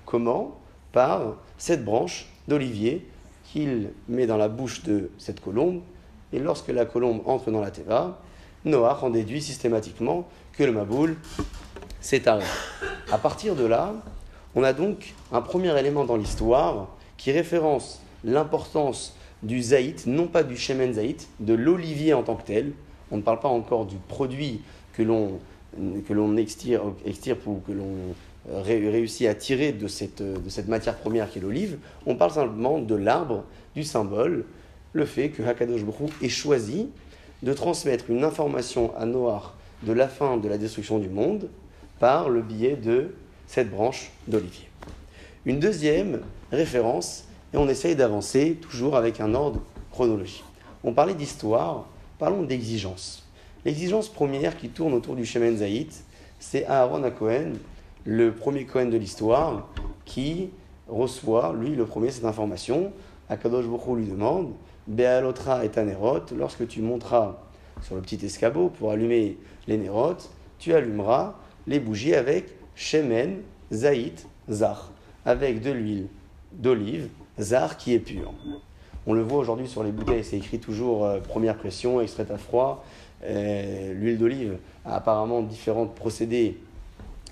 Comment? 0.05 0.57
Par 0.91 1.37
cette 1.57 1.85
branche 1.85 2.27
d'olivier 2.47 3.05
qu'il 3.45 3.89
met 4.07 4.25
dans 4.25 4.37
la 4.37 4.49
bouche 4.49 4.83
de 4.83 5.09
cette 5.17 5.39
colombe 5.39 5.81
et 6.33 6.39
lorsque 6.39 6.69
la 6.69 6.85
colombe 6.85 7.21
entre 7.25 7.51
dans 7.51 7.61
la 7.61 7.71
Teva, 7.71 8.19
Noah 8.65 8.99
en 9.03 9.09
déduit 9.09 9.41
systématiquement 9.41 10.27
que 10.53 10.63
le 10.63 10.71
Maboul 10.71 11.15
s'est 11.99 12.27
arrêté. 12.27 12.47
À 13.11 13.17
partir 13.17 13.55
de 13.55 13.65
là, 13.65 13.93
on 14.55 14.63
a 14.63 14.73
donc 14.73 15.13
un 15.31 15.41
premier 15.41 15.77
élément 15.79 16.05
dans 16.05 16.17
l'histoire 16.17 16.89
qui 17.17 17.31
référence 17.31 18.01
l'importance 18.23 19.15
du 19.43 19.61
zaït, 19.61 20.05
non 20.05 20.27
pas 20.27 20.43
du 20.43 20.55
shemen 20.55 20.93
zaït, 20.93 21.27
de 21.39 21.53
l'olivier 21.53 22.13
en 22.13 22.23
tant 22.23 22.35
que 22.35 22.43
tel. 22.43 22.73
On 23.09 23.17
ne 23.17 23.21
parle 23.21 23.39
pas 23.39 23.49
encore 23.49 23.85
du 23.85 23.97
produit 24.07 24.61
que 24.93 25.03
l'on 25.03 25.39
que 26.07 26.13
l'on 26.13 26.35
extirpe, 26.37 27.47
ou 27.47 27.61
que 27.65 27.71
l'on 27.71 28.13
réussit 28.63 29.27
à 29.27 29.35
tirer 29.35 29.71
de 29.71 29.87
cette, 29.87 30.21
de 30.21 30.49
cette 30.49 30.67
matière 30.67 30.97
première 30.97 31.29
qui 31.29 31.39
est 31.39 31.41
l'olive. 31.41 31.77
On 32.05 32.15
parle 32.15 32.31
simplement 32.31 32.79
de 32.79 32.95
l'arbre, 32.95 33.43
du 33.73 33.83
symbole, 33.83 34.45
le 34.93 35.05
fait 35.05 35.29
que 35.29 35.43
Hakadosh 35.43 35.83
Baruch 35.83 36.11
ait 36.21 36.29
choisi 36.29 36.89
de 37.43 37.53
transmettre 37.53 38.09
une 38.09 38.23
information 38.23 38.95
à 38.97 39.05
Noah 39.05 39.53
de 39.83 39.93
la 39.93 40.07
fin 40.07 40.37
de 40.37 40.47
la 40.47 40.57
destruction 40.57 40.99
du 40.99 41.09
monde 41.09 41.49
par 41.99 42.29
le 42.29 42.41
biais 42.41 42.75
de 42.75 43.13
cette 43.47 43.69
branche 43.69 44.11
d'olivier. 44.27 44.67
Une 45.45 45.59
deuxième 45.59 46.21
référence, 46.51 47.25
et 47.53 47.57
on 47.57 47.67
essaye 47.67 47.95
d'avancer 47.95 48.57
toujours 48.61 48.95
avec 48.95 49.19
un 49.19 49.33
ordre 49.33 49.61
chronologique. 49.91 50.43
On 50.83 50.93
parlait 50.93 51.15
d'histoire, 51.15 51.87
parlons 52.19 52.43
d'exigence. 52.43 53.27
L'exigence 53.65 54.07
première 54.07 54.57
qui 54.57 54.69
tourne 54.69 54.93
autour 54.93 55.15
du 55.15 55.25
Shemen 55.25 55.57
Zayit, 55.57 56.03
c'est 56.39 56.65
Aaron 56.65 57.03
à 57.03 57.11
le 58.05 58.31
premier 58.31 58.65
Cohen 58.65 58.87
de 58.87 58.97
l'histoire, 58.97 59.67
qui 60.05 60.49
reçoit, 60.87 61.53
lui, 61.53 61.75
le 61.75 61.85
premier, 61.85 62.09
cette 62.09 62.25
information. 62.25 62.91
Akadosh 63.29 63.65
Baruch 63.65 63.97
lui 63.97 64.05
demande 64.07 64.53
Bealotra 64.87 65.65
et 65.65 65.69
Tanerot, 65.69 66.25
lorsque 66.37 66.67
tu 66.67 66.81
monteras 66.81 67.37
sur 67.81 67.95
le 67.95 68.01
petit 68.01 68.23
escabeau 68.25 68.69
pour 68.69 68.91
allumer 68.91 69.37
les 69.67 69.77
nérotes, 69.77 70.29
tu 70.59 70.73
allumeras 70.73 71.35
les 71.67 71.79
bougies 71.79 72.15
avec 72.15 72.49
Shemen, 72.75 73.41
Zaït, 73.71 74.27
Zar, 74.49 74.91
avec 75.25 75.61
de 75.61 75.71
l'huile 75.71 76.07
d'olive, 76.51 77.09
Zar 77.39 77.77
qui 77.77 77.93
est 77.93 77.99
pur. 77.99 78.33
On 79.07 79.13
le 79.13 79.21
voit 79.21 79.39
aujourd'hui 79.39 79.67
sur 79.67 79.83
les 79.83 79.91
bouteilles, 79.91 80.23
c'est 80.23 80.37
écrit 80.37 80.59
toujours 80.59 81.05
euh, 81.05 81.19
première 81.19 81.57
pression, 81.57 82.01
extraite 82.01 82.29
à 82.29 82.37
froid. 82.37 82.85
Euh, 83.23 83.93
l'huile 83.93 84.17
d'olive 84.17 84.57
a 84.85 84.95
apparemment 84.95 85.41
différents 85.41 85.87
procédés. 85.87 86.57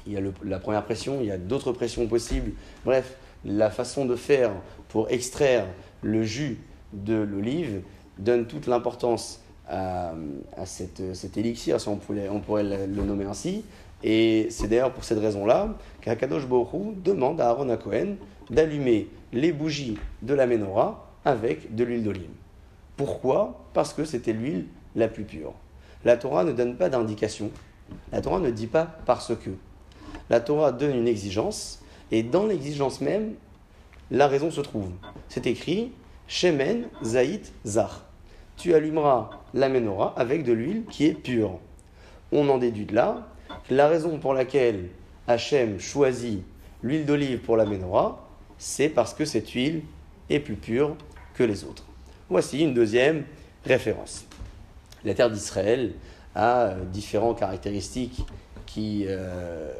Il 0.08 0.14
y 0.14 0.18
a 0.18 0.22
la 0.44 0.60
première 0.60 0.84
pression, 0.84 1.20
il 1.22 1.28
y 1.28 1.32
a 1.32 1.38
d'autres 1.38 1.72
pressions 1.72 2.08
possibles. 2.08 2.52
Bref, 2.86 3.16
la 3.46 3.70
façon 3.70 4.06
de 4.06 4.16
faire 4.16 4.52
pour 4.88 5.12
extraire 5.12 5.66
le 6.02 6.24
jus 6.24 6.58
de 6.94 7.16
l'olive 7.16 7.82
donne 8.18 8.46
toute 8.46 8.68
l'importance 8.68 9.42
à, 9.68 10.14
cet 10.66 11.38
élixir, 11.38 11.80
si 11.80 11.88
on 11.88 11.98
pourrait, 11.98 12.30
on 12.30 12.40
pourrait 12.40 12.64
le, 12.64 13.04
nommer 13.04 13.26
ainsi. 13.26 13.64
Et 14.04 14.48
c'est 14.50 14.68
d'ailleurs 14.68 14.94
pour 14.94 15.04
cette 15.04 15.20
raison-là 15.20 15.76
qu'Akadosh 16.02 16.48
Borou 16.48 16.96
demande 17.04 17.42
à 17.42 17.50
Aaron 17.50 17.76
Cohen 17.78 18.16
d'allumer 18.50 19.10
les 19.34 19.52
bougies 19.52 19.98
de 20.22 20.34
la 20.34 20.48
menorah 20.48 21.06
avec 21.26 21.76
de 21.76 21.84
l'huile 21.84 22.04
d'olive. 22.04 22.30
Pourquoi? 22.98 23.66
Parce 23.74 23.94
que 23.94 24.06
c'était 24.06 24.34
l'huile 24.34 24.66
la 24.96 25.08
plus 25.08 25.24
pure. 25.24 25.54
La 26.06 26.18
Torah 26.18 26.44
ne 26.44 26.52
donne 26.52 26.76
pas 26.76 26.90
d'indication. 26.90 27.52
La 28.12 28.22
Torah 28.22 28.40
ne 28.40 28.50
dit 28.50 28.68
pas 28.68 28.86
parce 29.06 29.36
que. 29.36 29.50
La 30.30 30.40
Torah 30.40 30.72
donne 30.72 30.96
une 30.96 31.08
exigence, 31.08 31.82
et 32.12 32.24
dans 32.24 32.46
l'exigence 32.46 33.02
même, 33.02 33.34
la 34.12 34.28
raison 34.28 34.52
se 34.52 34.62
trouve. 34.62 34.90
C'est 35.28 35.48
écrit 35.48 35.92
Shemen, 36.30 36.84
Zaït, 37.04 37.52
Zar. 37.66 38.06
Tu 38.56 38.74
allumeras 38.76 39.32
la 39.54 39.68
menorah 39.68 40.14
avec 40.16 40.44
de 40.44 40.54
l'huile 40.54 40.84
qui 40.90 41.06
est 41.08 41.14
pure. 41.14 41.60
On 42.32 42.48
en 42.50 42.60
déduit 42.60 42.86
de 42.86 42.94
là 42.94 43.28
la 43.72 43.88
raison 43.88 44.20
pour 44.20 44.36
laquelle 44.36 44.90
Hachem 45.28 45.80
choisit 45.80 46.44
l'huile 46.84 47.06
d'olive 47.06 47.40
pour 47.40 47.58
la 47.58 47.66
menorah, 47.66 48.28
c'est 48.60 48.90
parce 48.90 49.14
que 49.14 49.26
cette 49.26 49.50
huile 49.50 49.82
est 50.30 50.40
plus 50.40 50.56
pure 50.56 50.96
que 51.34 51.44
les 51.44 51.64
autres. 51.64 51.84
Voici 52.30 52.60
une 52.60 52.76
deuxième 52.76 53.26
référence. 53.66 54.26
La 55.04 55.16
terre 55.16 55.32
d'Israël 55.32 55.94
a 56.36 56.76
différentes 56.92 57.40
caractéristiques 57.40 58.22
qui, 58.68 59.06
euh, 59.08 59.74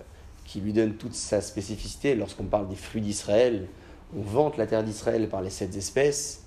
qui 0.46 0.62
lui 0.62 0.74
donnent 0.74 0.96
toute 0.96 1.14
sa 1.14 1.42
spécificité. 1.42 2.16
Lorsqu'on 2.16 2.46
parle 2.46 2.68
des 2.68 2.76
fruits 2.76 3.02
d'Israël, 3.02 3.68
on 4.16 4.22
vante 4.22 4.58
la 4.58 4.68
terre 4.68 4.84
d'Israël 4.84 5.28
par 5.30 5.42
les 5.42 5.50
sept 5.50 5.76
espèces. 5.76 6.46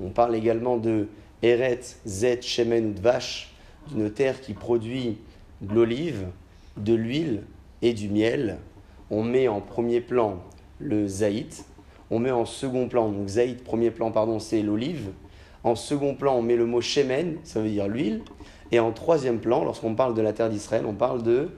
On 0.00 0.10
parle 0.10 0.34
également 0.34 0.76
de 0.76 1.08
Eret, 1.42 1.80
Zet, 2.06 2.42
Shemen 2.42 2.90
ou 2.90 2.92
Dvash, 2.92 3.54
d'une 3.90 4.10
terre 4.10 4.40
qui 4.40 4.54
produit 4.54 5.18
de 5.60 5.74
l'olive, 5.74 6.26
de 6.76 6.94
l'huile 6.94 7.42
et 7.82 7.92
du 7.92 8.08
miel. 8.08 8.58
On 9.10 9.22
met 9.22 9.48
en 9.48 9.60
premier 9.60 10.00
plan 10.00 10.38
le 10.80 11.06
zaït, 11.06 11.64
on 12.10 12.18
met 12.18 12.30
en 12.30 12.44
second 12.44 12.88
plan, 12.88 13.10
donc 13.10 13.28
zaït, 13.28 13.62
premier 13.62 13.90
plan, 13.90 14.10
pardon, 14.10 14.38
c'est 14.38 14.62
l'olive. 14.62 15.10
En 15.62 15.76
second 15.76 16.14
plan, 16.14 16.36
on 16.36 16.42
met 16.42 16.56
le 16.56 16.66
mot 16.66 16.80
shemen, 16.80 17.36
ça 17.44 17.60
veut 17.60 17.70
dire 17.70 17.88
l'huile. 17.88 18.22
Et 18.72 18.80
en 18.80 18.92
troisième 18.92 19.38
plan, 19.38 19.64
lorsqu'on 19.64 19.94
parle 19.94 20.14
de 20.14 20.22
la 20.22 20.32
terre 20.32 20.50
d'Israël, 20.50 20.84
on 20.86 20.94
parle 20.94 21.22
de 21.22 21.48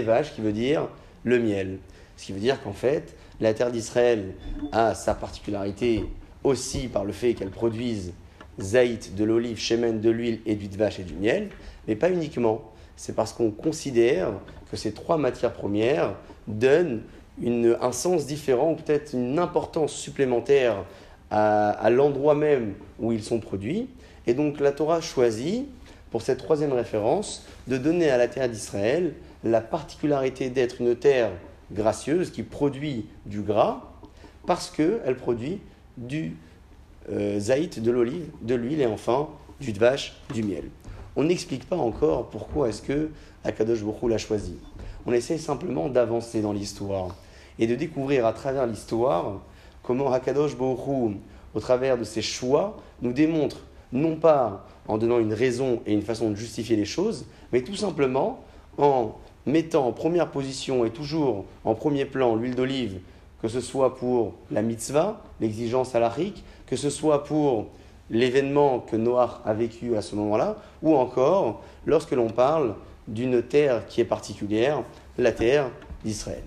vaches, 0.00 0.34
qui 0.34 0.40
veut 0.40 0.52
dire 0.52 0.88
le 1.22 1.38
miel. 1.38 1.78
Ce 2.16 2.26
qui 2.26 2.32
veut 2.32 2.40
dire 2.40 2.62
qu'en 2.62 2.72
fait, 2.72 3.16
la 3.40 3.54
terre 3.54 3.70
d'Israël 3.70 4.34
a 4.72 4.94
sa 4.94 5.14
particularité 5.14 6.04
aussi 6.42 6.88
par 6.88 7.04
le 7.04 7.12
fait 7.12 7.34
qu'elle 7.34 7.50
produise 7.50 8.12
zaït, 8.60 9.14
de 9.14 9.24
l'olive, 9.24 9.58
shemen, 9.58 10.00
de 10.00 10.10
l'huile 10.10 10.40
et 10.46 10.54
du 10.54 10.68
vache 10.76 11.00
et 11.00 11.04
du 11.04 11.14
miel, 11.14 11.48
mais 11.88 11.96
pas 11.96 12.10
uniquement. 12.10 12.70
C'est 12.96 13.14
parce 13.14 13.32
qu'on 13.32 13.50
considère 13.50 14.30
que 14.70 14.76
ces 14.76 14.92
trois 14.92 15.16
matières 15.16 15.52
premières 15.52 16.14
donnent 16.46 17.02
un 17.42 17.92
sens 17.92 18.26
différent 18.26 18.72
ou 18.72 18.74
peut-être 18.76 19.12
une 19.14 19.38
importance 19.38 19.92
supplémentaire 19.92 20.84
à, 21.30 21.70
à 21.70 21.90
l'endroit 21.90 22.36
même 22.36 22.74
où 23.00 23.10
ils 23.10 23.24
sont 23.24 23.40
produits. 23.40 23.88
Et 24.26 24.34
donc 24.34 24.60
la 24.60 24.70
Torah 24.70 25.00
choisit, 25.00 25.66
pour 26.12 26.22
cette 26.22 26.38
troisième 26.38 26.72
référence, 26.72 27.44
de 27.66 27.76
donner 27.76 28.10
à 28.10 28.18
la 28.18 28.28
terre 28.28 28.48
d'Israël 28.48 29.14
la 29.42 29.60
particularité 29.60 30.48
d'être 30.48 30.80
une 30.80 30.94
terre 30.94 31.30
gracieuse 31.72 32.30
qui 32.30 32.42
produit 32.42 33.06
du 33.26 33.42
gras 33.42 33.82
parce 34.46 34.70
qu'elle 34.70 35.16
produit 35.16 35.60
du 35.96 36.36
euh, 37.10 37.38
zaït, 37.38 37.80
de 37.80 37.90
l'olive, 37.90 38.30
de 38.42 38.54
l'huile 38.54 38.80
et 38.80 38.86
enfin 38.86 39.28
du 39.60 39.72
vache, 39.72 40.16
du 40.32 40.42
miel. 40.42 40.64
On 41.16 41.24
n'explique 41.24 41.68
pas 41.68 41.76
encore 41.76 42.28
pourquoi 42.28 42.68
est-ce 42.68 42.82
que 42.82 43.10
Akadosh 43.44 43.82
Baruch 43.82 44.10
l'a 44.10 44.18
choisi. 44.18 44.56
On 45.06 45.12
essaie 45.12 45.38
simplement 45.38 45.88
d'avancer 45.88 46.40
dans 46.40 46.52
l'histoire 46.52 47.14
et 47.58 47.66
de 47.66 47.74
découvrir 47.74 48.26
à 48.26 48.32
travers 48.32 48.66
l'histoire 48.66 49.40
comment 49.82 50.12
Akadosh 50.12 50.56
Baruch 50.56 51.16
au 51.54 51.60
travers 51.60 51.96
de 51.96 52.04
ses 52.04 52.22
choix, 52.22 52.76
nous 53.00 53.12
démontre 53.12 53.60
non 53.92 54.16
pas 54.16 54.66
en 54.88 54.98
donnant 54.98 55.20
une 55.20 55.32
raison 55.32 55.80
et 55.86 55.92
une 55.92 56.02
façon 56.02 56.30
de 56.30 56.34
justifier 56.34 56.76
les 56.76 56.84
choses, 56.84 57.26
mais 57.52 57.62
tout 57.62 57.76
simplement 57.76 58.44
en 58.76 59.14
mettant 59.46 59.86
en 59.86 59.92
première 59.92 60.30
position 60.30 60.84
et 60.84 60.90
toujours 60.90 61.44
en 61.64 61.74
premier 61.74 62.04
plan 62.04 62.34
l'huile 62.34 62.54
d'olive, 62.54 63.00
que 63.42 63.48
ce 63.48 63.60
soit 63.60 63.96
pour 63.96 64.34
la 64.50 64.62
mitzvah, 64.62 65.22
l'exigence 65.40 65.94
halachique, 65.94 66.44
que 66.66 66.76
ce 66.76 66.90
soit 66.90 67.24
pour 67.24 67.66
l'événement 68.10 68.80
que 68.80 68.96
Noach 68.96 69.40
a 69.44 69.54
vécu 69.54 69.96
à 69.96 70.02
ce 70.02 70.14
moment-là, 70.16 70.56
ou 70.82 70.94
encore 70.94 71.62
lorsque 71.86 72.12
l'on 72.12 72.30
parle 72.30 72.74
d'une 73.08 73.42
terre 73.42 73.86
qui 73.86 74.00
est 74.00 74.06
particulière, 74.06 74.82
la 75.18 75.32
terre 75.32 75.70
d'Israël. 76.04 76.42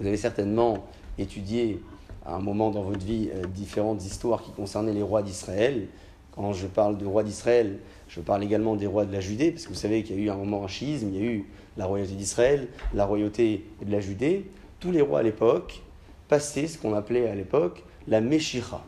Vous 0.00 0.06
avez 0.06 0.16
certainement 0.16 0.86
étudié 1.18 1.82
à 2.24 2.34
un 2.36 2.40
moment 2.40 2.70
dans 2.70 2.82
votre 2.82 3.04
vie 3.04 3.28
euh, 3.34 3.44
différentes 3.46 4.04
histoires 4.04 4.42
qui 4.42 4.52
concernaient 4.52 4.92
les 4.92 5.02
rois 5.02 5.22
d'Israël. 5.22 5.88
Quand 6.32 6.52
je 6.52 6.66
parle 6.66 6.96
de 6.96 7.04
rois 7.04 7.22
d'Israël, 7.22 7.78
je 8.08 8.20
parle 8.20 8.42
également 8.42 8.76
des 8.76 8.86
rois 8.86 9.04
de 9.04 9.12
la 9.12 9.20
Judée, 9.20 9.50
parce 9.50 9.64
que 9.64 9.70
vous 9.70 9.74
savez 9.74 10.02
qu'il 10.02 10.16
y 10.16 10.18
a 10.18 10.22
eu 10.22 10.30
un 10.30 10.36
moment 10.36 10.64
un 10.64 10.68
schisme, 10.68 11.10
il 11.12 11.20
y 11.20 11.22
a 11.22 11.30
eu 11.30 11.46
la 11.80 11.86
royauté 11.86 12.12
d'Israël, 12.12 12.68
la 12.92 13.06
royauté 13.06 13.64
de 13.80 13.90
la 13.90 14.00
Judée, 14.00 14.44
tous 14.80 14.92
les 14.92 15.00
rois 15.00 15.20
à 15.20 15.22
l'époque 15.22 15.80
passaient 16.28 16.66
ce 16.66 16.76
qu'on 16.76 16.94
appelait 16.94 17.26
à 17.26 17.34
l'époque 17.34 17.84
la 18.06 18.20
Meshicha. 18.20 18.82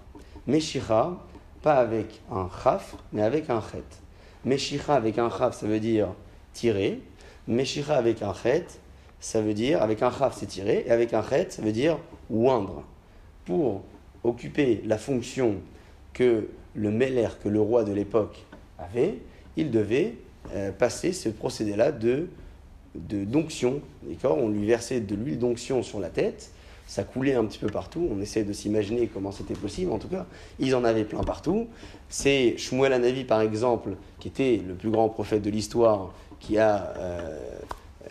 Meshicha, 0.46 1.16
pas 1.62 1.76
avec 1.76 2.20
un 2.30 2.50
chaf, 2.62 2.96
mais 3.14 3.22
avec 3.22 3.48
un 3.48 3.62
chet. 3.62 3.82
Meshicha 4.44 4.94
avec 4.94 5.16
un 5.16 5.30
chaf, 5.30 5.58
ça 5.58 5.66
veut 5.66 5.80
dire 5.80 6.08
tirer. 6.52 7.00
Meshicha 7.48 7.96
avec 7.96 8.20
un 8.20 8.34
chet, 8.34 8.66
ça 9.20 9.40
veut 9.40 9.54
dire, 9.54 9.80
avec 9.80 10.02
un 10.02 10.10
chaf, 10.10 10.36
c'est 10.36 10.44
tirer, 10.44 10.84
et 10.86 10.90
avec 10.90 11.14
un 11.14 11.22
chet, 11.22 11.46
ça 11.48 11.62
veut 11.62 11.72
dire 11.72 11.98
oindre. 12.28 12.84
Pour 13.46 13.84
occuper 14.22 14.82
la 14.84 14.98
fonction 14.98 15.54
que 16.12 16.50
le 16.74 16.90
Meller, 16.90 17.28
que 17.42 17.48
le 17.48 17.60
roi 17.60 17.84
de 17.84 17.92
l'époque 17.94 18.44
avait, 18.78 19.14
il 19.56 19.70
devait 19.70 20.16
euh, 20.52 20.72
passer 20.72 21.14
ce 21.14 21.30
procédé-là 21.30 21.90
de 21.90 22.10
de 22.10 22.28
d'onction, 22.94 23.80
d'accord? 24.02 24.38
On 24.38 24.48
lui 24.48 24.66
versait 24.66 25.00
de 25.00 25.14
l'huile 25.14 25.38
d'onction 25.38 25.82
sur 25.82 26.00
la 26.00 26.10
tête, 26.10 26.50
ça 26.86 27.04
coulait 27.04 27.34
un 27.34 27.44
petit 27.44 27.58
peu 27.58 27.68
partout, 27.68 28.06
on 28.10 28.20
essaie 28.20 28.44
de 28.44 28.52
s'imaginer 28.52 29.06
comment 29.06 29.32
c'était 29.32 29.54
possible, 29.54 29.92
en 29.92 29.98
tout 29.98 30.08
cas, 30.08 30.26
ils 30.58 30.74
en 30.74 30.84
avaient 30.84 31.04
plein 31.04 31.22
partout. 31.22 31.68
C'est 32.08 32.56
Shmuel 32.58 32.92
Anavi, 32.92 33.24
par 33.24 33.40
exemple, 33.40 33.96
qui 34.18 34.28
était 34.28 34.60
le 34.66 34.74
plus 34.74 34.90
grand 34.90 35.08
prophète 35.08 35.42
de 35.42 35.50
l'histoire, 35.50 36.12
qui 36.38 36.58
a 36.58 36.92
euh, 36.98 37.38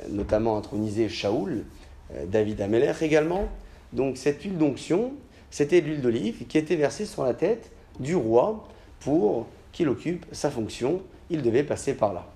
notamment 0.09 0.57
intronisé 0.57 1.09
Shaoul, 1.09 1.65
euh, 2.13 2.25
David 2.25 2.61
Ameler 2.61 2.93
également. 3.01 3.49
Donc 3.93 4.17
cette 4.17 4.41
huile 4.41 4.57
d'onction, 4.57 5.11
c'était 5.49 5.81
l'huile 5.81 6.01
d'olive 6.01 6.47
qui 6.47 6.57
était 6.57 6.77
versée 6.77 7.05
sur 7.05 7.23
la 7.23 7.33
tête 7.33 7.71
du 7.99 8.15
roi 8.15 8.67
pour 9.01 9.47
qu'il 9.73 9.89
occupe 9.89 10.25
sa 10.31 10.49
fonction, 10.49 11.01
il 11.29 11.41
devait 11.41 11.63
passer 11.63 11.93
par 11.93 12.13
là. 12.13 12.27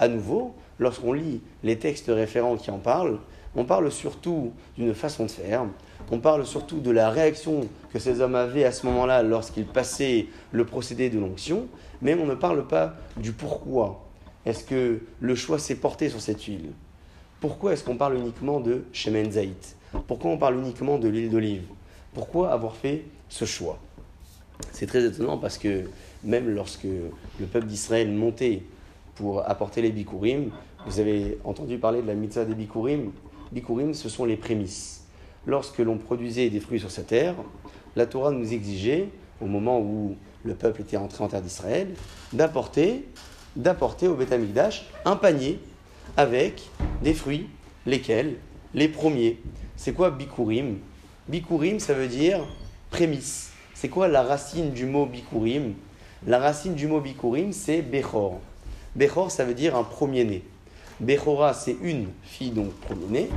À 0.00 0.08
nouveau, 0.08 0.54
lorsqu'on 0.78 1.12
lit 1.12 1.42
les 1.62 1.78
textes 1.78 2.08
référents 2.08 2.56
qui 2.56 2.70
en 2.70 2.78
parlent, 2.78 3.18
on 3.54 3.64
parle 3.64 3.92
surtout 3.92 4.52
d'une 4.78 4.94
façon 4.94 5.26
de 5.26 5.30
faire, 5.30 5.66
on 6.10 6.20
parle 6.20 6.46
surtout 6.46 6.80
de 6.80 6.90
la 6.90 7.10
réaction 7.10 7.68
que 7.92 7.98
ces 7.98 8.22
hommes 8.22 8.34
avaient 8.34 8.64
à 8.64 8.72
ce 8.72 8.86
moment-là 8.86 9.22
lorsqu'ils 9.22 9.66
passaient 9.66 10.26
le 10.52 10.64
procédé 10.64 11.10
de 11.10 11.18
l'onction, 11.18 11.66
mais 12.00 12.14
on 12.14 12.24
ne 12.24 12.34
parle 12.34 12.66
pas 12.66 12.94
du 13.18 13.32
pourquoi. 13.32 14.06
Est-ce 14.46 14.64
que 14.64 15.02
le 15.20 15.34
choix 15.34 15.58
s'est 15.58 15.74
porté 15.74 16.08
sur 16.08 16.22
cette 16.22 16.42
huile? 16.44 16.70
Pourquoi 17.38 17.74
est-ce 17.74 17.84
qu'on 17.84 17.96
parle 17.98 18.16
uniquement 18.16 18.58
de 18.58 18.84
Shemen 18.94 19.32
Zaït 19.32 19.76
Pourquoi 20.06 20.30
on 20.30 20.38
parle 20.38 20.56
uniquement 20.56 20.98
de 20.98 21.08
l'huile 21.08 21.28
d'olive? 21.28 21.64
Pourquoi 22.14 22.52
avoir 22.52 22.74
fait 22.74 23.04
ce 23.28 23.44
choix? 23.44 23.78
C'est 24.72 24.86
très 24.86 25.04
étonnant 25.04 25.36
parce 25.36 25.58
que 25.58 25.84
même 26.24 26.48
lorsque 26.48 26.84
le 26.84 27.46
peuple 27.46 27.66
d'Israël 27.66 28.10
montait 28.10 28.62
pour 29.20 29.46
apporter 29.46 29.82
les 29.82 29.92
bikurim, 29.92 30.50
vous 30.86 30.98
avez 30.98 31.38
entendu 31.44 31.76
parler 31.76 32.00
de 32.00 32.06
la 32.06 32.14
mitzvah 32.14 32.46
des 32.46 32.54
bikurim. 32.54 33.12
Bikurim, 33.52 33.92
ce 33.92 34.08
sont 34.08 34.24
les 34.24 34.36
prémices. 34.36 35.04
Lorsque 35.46 35.78
l'on 35.78 35.98
produisait 35.98 36.48
des 36.48 36.58
fruits 36.58 36.80
sur 36.80 36.90
cette 36.90 37.08
terre, 37.08 37.34
la 37.96 38.06
Torah 38.06 38.30
nous 38.30 38.54
exigeait, 38.54 39.08
au 39.42 39.46
moment 39.46 39.78
où 39.78 40.16
le 40.42 40.54
peuple 40.54 40.80
était 40.80 40.96
entré 40.96 41.22
en 41.22 41.28
terre 41.28 41.42
d'Israël, 41.42 41.88
d'apporter, 42.32 43.04
d'apporter 43.56 44.08
au 44.08 44.14
Beth 44.14 44.34
un 45.04 45.16
panier 45.16 45.60
avec 46.16 46.62
des 47.02 47.12
fruits, 47.12 47.46
lesquels 47.84 48.36
Les 48.72 48.88
premiers. 48.88 49.38
C'est 49.76 49.92
quoi 49.92 50.10
bikurim? 50.10 50.78
Bikurim, 51.28 51.78
ça 51.78 51.92
veut 51.92 52.08
dire 52.08 52.40
prémisse. 52.90 53.52
C'est 53.74 53.88
quoi 53.90 54.08
la 54.08 54.22
racine 54.22 54.70
du 54.70 54.86
mot 54.86 55.04
bikurim? 55.04 55.74
La 56.26 56.38
racine 56.38 56.74
du 56.74 56.86
mot 56.86 57.00
bikurim, 57.00 57.52
c'est 57.52 57.82
bechor. 57.82 58.40
Bechor, 58.96 59.30
ça 59.30 59.44
veut 59.44 59.54
dire 59.54 59.76
un 59.76 59.84
premier-né. 59.84 60.42
Bechora, 61.00 61.54
c'est 61.54 61.76
une 61.82 62.08
fille, 62.22 62.50
donc 62.50 62.72
premier-né. 62.80 63.28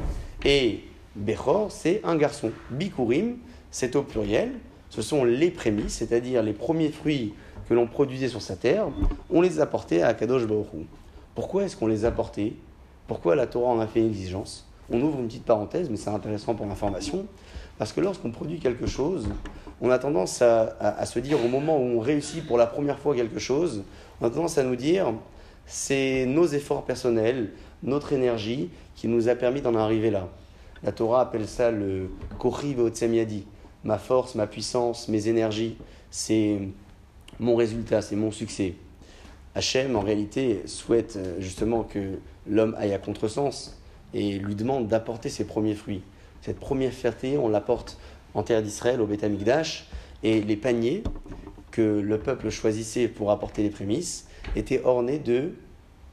Et 0.44 0.84
Bechor, 1.16 1.72
c'est 1.72 2.02
un 2.04 2.16
garçon. 2.16 2.52
Bikurim, 2.72 3.38
c'est 3.72 3.96
au 3.96 4.04
pluriel. 4.04 4.52
Ce 4.90 5.02
sont 5.02 5.24
les 5.24 5.52
prémices, 5.52 5.94
c'est-à-dire 5.94 6.44
les 6.44 6.54
premiers 6.54 6.90
fruits 6.90 7.34
que 7.68 7.74
l'on 7.74 7.88
produisait 7.88 8.28
sur 8.28 8.42
sa 8.42 8.56
terre. 8.56 8.88
On 9.30 9.42
les 9.42 9.60
apportait 9.60 10.02
à 10.02 10.14
Kadosh 10.14 10.46
Baruch 10.46 10.68
Pourquoi 11.36 11.64
est-ce 11.64 11.78
qu'on 11.78 11.88
les 11.88 12.06
apportait? 12.06 12.54
Pourquoi 13.08 13.36
la 13.36 13.48
Torah 13.48 13.72
en 13.72 13.80
a 13.80 13.88
fait 13.88 14.00
une 14.00 14.08
exigence? 14.08 14.68
On 14.92 15.02
ouvre 15.02 15.20
une 15.20 15.28
petite 15.28 15.46
parenthèse, 15.46 15.90
mais 15.90 15.98
c'est 15.98 16.10
intéressant 16.10 16.56
pour 16.56 16.66
l'information. 16.66 17.26
Parce 17.78 17.94
que 17.94 18.02
lorsqu'on 18.02 18.32
produit 18.32 18.60
quelque 18.60 18.86
chose, 18.86 19.28
on 19.82 19.90
a 19.90 19.98
tendance 19.98 20.42
à, 20.42 21.06
se 21.06 21.20
dire, 21.20 21.44
au 21.44 21.48
moment 21.48 21.78
où 21.78 21.98
on 21.98 22.00
réussit 22.00 22.46
pour 22.46 22.58
la 22.58 22.68
première 22.68 23.00
fois 23.00 23.16
quelque 23.16 23.40
chose, 23.40 23.84
on 24.22 24.28
a 24.28 24.30
tendance 24.30 24.58
à 24.58 24.64
nous 24.64 24.76
dire, 24.76 25.14
c'est 25.66 26.26
nos 26.26 26.46
efforts 26.46 26.86
personnels, 26.86 27.52
notre 27.82 28.14
énergie 28.14 28.70
qui 28.96 29.08
nous 29.08 29.30
a 29.30 29.36
permis 29.36 29.62
d'en 29.62 29.76
arriver 29.76 30.12
là. 30.12 30.30
La 30.84 30.92
Torah 30.92 31.22
appelle 31.22 31.48
ça 31.48 31.72
le 31.72 32.10
Kochi 32.40 32.76
Yadi. 33.02 33.46
Ma 33.84 33.98
force, 33.98 34.36
ma 34.36 34.48
puissance, 34.48 35.08
mes 35.10 35.28
énergies, 35.28 35.78
c'est 36.10 36.60
mon 37.40 37.56
résultat, 37.56 38.02
c'est 38.02 38.16
mon 38.16 38.32
succès. 38.32 38.76
Hachem, 39.56 39.96
en 39.96 40.02
réalité, 40.02 40.62
souhaite 40.66 41.16
euh, 41.18 41.36
justement 41.40 41.84
que 41.84 42.18
l'homme 42.48 42.76
aille 42.78 42.94
à 42.94 42.98
contresens 42.98 43.78
et 44.14 44.40
lui 44.40 44.56
demande 44.56 44.88
d'apporter 44.88 45.30
ses 45.30 45.46
premiers 45.46 45.76
fruits. 45.76 46.02
Cette 46.42 46.60
première 46.60 46.92
fierté, 46.92 47.38
on 47.38 47.50
l'apporte 47.50 47.98
en 48.34 48.44
terre 48.44 48.64
d'Israël, 48.64 49.00
au 49.02 49.06
Beth 49.06 49.26
et 50.24 50.42
les 50.42 50.56
paniers 50.56 51.04
que 51.72 51.82
le 51.82 52.20
peuple 52.20 52.50
choisissait 52.50 53.08
pour 53.08 53.32
apporter 53.32 53.64
les 53.64 53.70
prémices, 53.70 54.28
étaient 54.56 54.84
ornées 54.84 55.20
de 55.20 55.54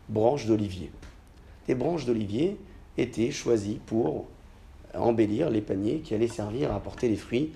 branches 0.08 0.46
d'olivier. 0.46 0.90
Les 1.68 1.74
branches 1.74 2.04
d'olivier 2.04 2.56
étaient 2.98 3.30
choisies 3.30 3.80
pour 3.86 4.26
embellir 4.94 5.50
les 5.50 5.60
paniers 5.60 6.00
qui 6.00 6.14
allaient 6.14 6.28
servir 6.28 6.72
à 6.72 6.76
apporter 6.76 7.08
les 7.08 7.16
fruits 7.16 7.52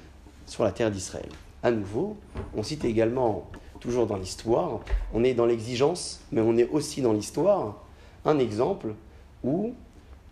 sur 0.47 0.64
la 0.64 0.73
terre 0.73 0.91
d'Israël. 0.91 1.29
À 1.62 1.71
nouveau, 1.71 2.17
on 2.55 2.62
cite 2.62 2.85
également 2.85 3.50
toujours 3.81 4.07
dans 4.07 4.17
l'histoire, 4.17 4.81
on 5.12 5.25
est 5.25 5.35
dans 5.35 5.47
l'exigence, 5.47 6.23
mais 6.31 6.41
on 6.41 6.57
est 6.57 6.69
aussi 6.69 7.03
dans 7.03 7.12
l'histoire. 7.12 7.83
Un 8.25 8.38
exemple 8.38 8.95
où 9.43 9.75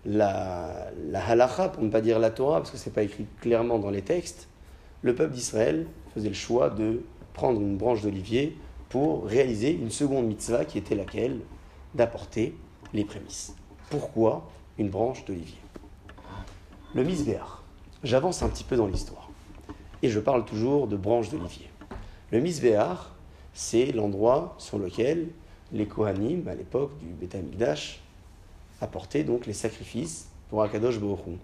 la, 0.05 0.91
la 1.11 1.27
halacha, 1.27 1.69
pour 1.69 1.83
ne 1.83 1.91
pas 1.91 2.01
dire 2.01 2.19
la 2.19 2.31
Torah, 2.31 2.59
parce 2.59 2.71
que 2.71 2.77
ce 2.77 2.89
n'est 2.89 2.95
pas 2.95 3.03
écrit 3.03 3.27
clairement 3.41 3.79
dans 3.79 3.91
les 3.91 4.03
textes, 4.03 4.49
le 5.03 5.15
peuple 5.15 5.35
d'Israël 5.35 5.87
faisait 6.15 6.29
le 6.29 6.35
choix 6.35 6.71
de 6.71 7.03
prendre 7.35 7.61
une 7.61 7.77
branche 7.77 8.03
d'olivier 8.03 8.57
pour 8.93 9.25
réaliser 9.25 9.73
une 9.73 9.91
seconde 9.91 10.27
mitzvah 10.27 10.67
qui 10.67 10.77
était 10.77 10.95
laquelle 10.95 11.41
D'apporter 11.95 12.55
les 12.95 13.05
prémices. 13.05 13.55
Pourquoi 13.91 14.51
une 14.79 14.89
branche 14.89 15.25
d'olivier? 15.27 15.59
Le 16.95 17.03
misbéar. 17.03 17.63
J'avance 18.03 18.43
un 18.43 18.49
petit 18.49 18.65
peu 18.65 18.77
dans 18.77 18.87
l'histoire. 18.87 19.31
Et 20.03 20.09
je 20.09 20.21
parle 20.21 20.47
toujours 20.47 20.87
de 20.87 20.97
branche 20.97 21.29
d'olivier. 21.29 21.69
Le 22.31 22.41
misbéar, 22.41 23.15
c'est 23.53 23.93
l'endroit 23.93 24.55
sur 24.59 24.79
lequel 24.79 25.29
les 25.73 25.87
Kohanim, 25.87 26.49
à 26.49 26.55
l'époque 26.55 26.93
du 26.99 27.07
Beth 27.07 27.35
Amikdash, 27.35 28.01
apportaient 28.81 29.25
donc 29.25 29.47
les 29.47 29.53
sacrifices 29.53 30.29
pour 30.49 30.63
Akadosh 30.63 30.99
Baruch 30.99 31.39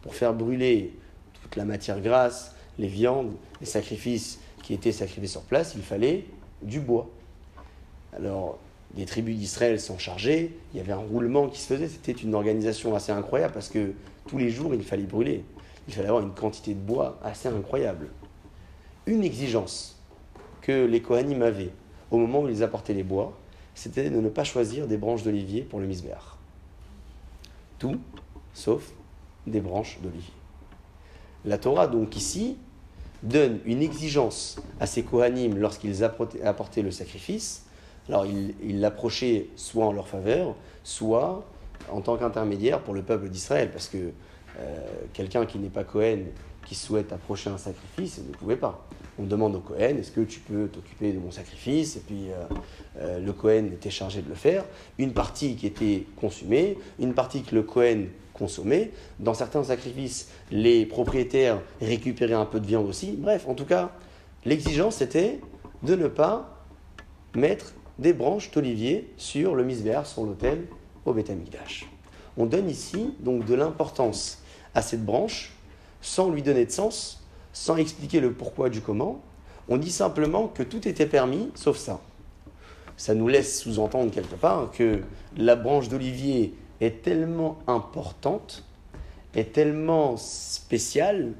Pour 0.00 0.14
faire 0.14 0.32
brûler 0.32 0.94
toute 1.42 1.56
la 1.56 1.66
matière 1.66 2.00
grasse, 2.00 2.54
les 2.78 2.88
viandes, 2.88 3.32
les 3.60 3.66
sacrifices 3.66 4.38
qui 4.62 4.74
étaient 4.74 4.92
sacrifiés 4.92 5.28
sur 5.28 5.42
place, 5.42 5.74
il 5.74 5.82
fallait 5.82 6.26
du 6.62 6.80
bois. 6.80 7.08
Alors, 8.12 8.58
des 8.94 9.06
tribus 9.06 9.36
d'Israël 9.36 9.80
s'en 9.80 9.98
chargeaient, 9.98 10.50
il 10.72 10.78
y 10.78 10.80
avait 10.80 10.92
un 10.92 10.96
roulement 10.96 11.48
qui 11.48 11.60
se 11.60 11.66
faisait, 11.66 11.88
c'était 11.88 12.12
une 12.12 12.34
organisation 12.34 12.94
assez 12.94 13.12
incroyable 13.12 13.54
parce 13.54 13.68
que 13.68 13.92
tous 14.26 14.38
les 14.38 14.50
jours 14.50 14.74
il 14.74 14.82
fallait 14.82 15.04
brûler, 15.04 15.44
il 15.86 15.94
fallait 15.94 16.08
avoir 16.08 16.22
une 16.22 16.34
quantité 16.34 16.74
de 16.74 16.80
bois 16.80 17.18
assez 17.22 17.48
incroyable. 17.48 18.08
Une 19.06 19.22
exigence 19.22 19.96
que 20.60 20.84
les 20.86 21.00
Kohanim 21.00 21.42
avaient 21.42 21.70
au 22.10 22.18
moment 22.18 22.42
où 22.42 22.48
ils 22.48 22.62
apportaient 22.62 22.94
les 22.94 23.04
bois, 23.04 23.32
c'était 23.74 24.10
de 24.10 24.20
ne 24.20 24.28
pas 24.28 24.44
choisir 24.44 24.86
des 24.88 24.96
branches 24.96 25.22
d'olivier 25.22 25.62
pour 25.62 25.80
le 25.80 25.86
misbéar. 25.86 26.38
Tout 27.78 27.98
sauf 28.52 28.92
des 29.46 29.60
branches 29.60 29.98
d'olivier. 30.02 30.32
La 31.44 31.56
Torah, 31.56 31.86
donc 31.86 32.16
ici, 32.16 32.58
donne 33.22 33.58
une 33.64 33.82
exigence 33.82 34.56
à 34.80 34.86
ces 34.86 35.02
Kohanim 35.02 35.58
lorsqu'ils 35.58 36.04
apportaient 36.04 36.82
le 36.82 36.90
sacrifice. 36.90 37.66
Alors, 38.08 38.26
ils 38.26 38.80
l'approchaient 38.80 39.48
soit 39.56 39.86
en 39.86 39.92
leur 39.92 40.08
faveur, 40.08 40.56
soit 40.82 41.44
en 41.90 42.00
tant 42.00 42.16
qu'intermédiaire 42.16 42.80
pour 42.80 42.94
le 42.94 43.02
peuple 43.02 43.28
d'Israël, 43.28 43.70
parce 43.70 43.88
que 43.88 44.12
euh, 44.58 44.76
quelqu'un 45.12 45.46
qui 45.46 45.58
n'est 45.58 45.68
pas 45.68 45.84
Kohen, 45.84 46.26
qui 46.66 46.74
souhaite 46.74 47.12
approcher 47.12 47.50
un 47.50 47.58
sacrifice, 47.58 48.18
ne 48.18 48.32
pouvait 48.32 48.56
pas. 48.56 48.86
On 49.18 49.24
demande 49.24 49.54
au 49.56 49.60
Kohen, 49.60 49.98
est-ce 49.98 50.12
que 50.12 50.20
tu 50.20 50.40
peux 50.40 50.68
t'occuper 50.68 51.12
de 51.12 51.18
mon 51.18 51.30
sacrifice? 51.30 51.96
Et 51.96 52.00
puis 52.00 52.30
euh, 52.30 52.44
euh, 52.98 53.18
le 53.18 53.32
Kohen 53.32 53.66
était 53.66 53.90
chargé 53.90 54.22
de 54.22 54.28
le 54.28 54.34
faire. 54.34 54.64
Une 54.98 55.12
partie 55.12 55.56
qui 55.56 55.66
était 55.66 56.06
consumée, 56.16 56.78
une 56.98 57.14
partie 57.14 57.42
que 57.42 57.54
le 57.54 57.62
Kohen 57.62 58.08
consommait. 58.40 58.90
Dans 59.18 59.34
certains 59.34 59.62
sacrifices, 59.62 60.28
les 60.50 60.86
propriétaires 60.86 61.60
récupéraient 61.80 62.32
un 62.32 62.46
peu 62.46 62.58
de 62.58 62.66
viande 62.66 62.88
aussi. 62.88 63.14
Bref, 63.16 63.44
en 63.46 63.54
tout 63.54 63.66
cas, 63.66 63.92
l'exigence 64.44 65.02
était 65.02 65.40
de 65.82 65.94
ne 65.94 66.08
pas 66.08 66.64
mettre 67.36 67.74
des 67.98 68.14
branches 68.14 68.50
d'olivier 68.50 69.12
sur 69.18 69.54
le 69.54 69.62
misbéar, 69.62 70.06
sur 70.06 70.24
l'autel 70.24 70.66
au 71.04 71.12
Beth 71.12 71.30
On 72.36 72.46
donne 72.46 72.68
ici 72.68 73.14
donc 73.20 73.44
de 73.44 73.54
l'importance 73.54 74.38
à 74.74 74.82
cette 74.82 75.04
branche 75.04 75.52
sans 76.00 76.30
lui 76.30 76.42
donner 76.42 76.64
de 76.64 76.70
sens, 76.70 77.22
sans 77.52 77.76
expliquer 77.76 78.20
le 78.20 78.32
pourquoi 78.32 78.70
du 78.70 78.80
comment. 78.80 79.20
On 79.68 79.76
dit 79.76 79.92
simplement 79.92 80.48
que 80.48 80.62
tout 80.62 80.88
était 80.88 81.06
permis 81.06 81.50
sauf 81.54 81.76
ça. 81.76 82.00
Ça 82.96 83.14
nous 83.14 83.28
laisse 83.28 83.60
sous-entendre 83.62 84.10
quelque 84.10 84.34
part 84.34 84.70
que 84.72 85.02
la 85.36 85.56
branche 85.56 85.88
d'olivier 85.88 86.54
est 86.80 87.02
tellement 87.02 87.58
importante, 87.66 88.64
est 89.34 89.52
tellement 89.52 90.16
spéciale, 90.16 91.32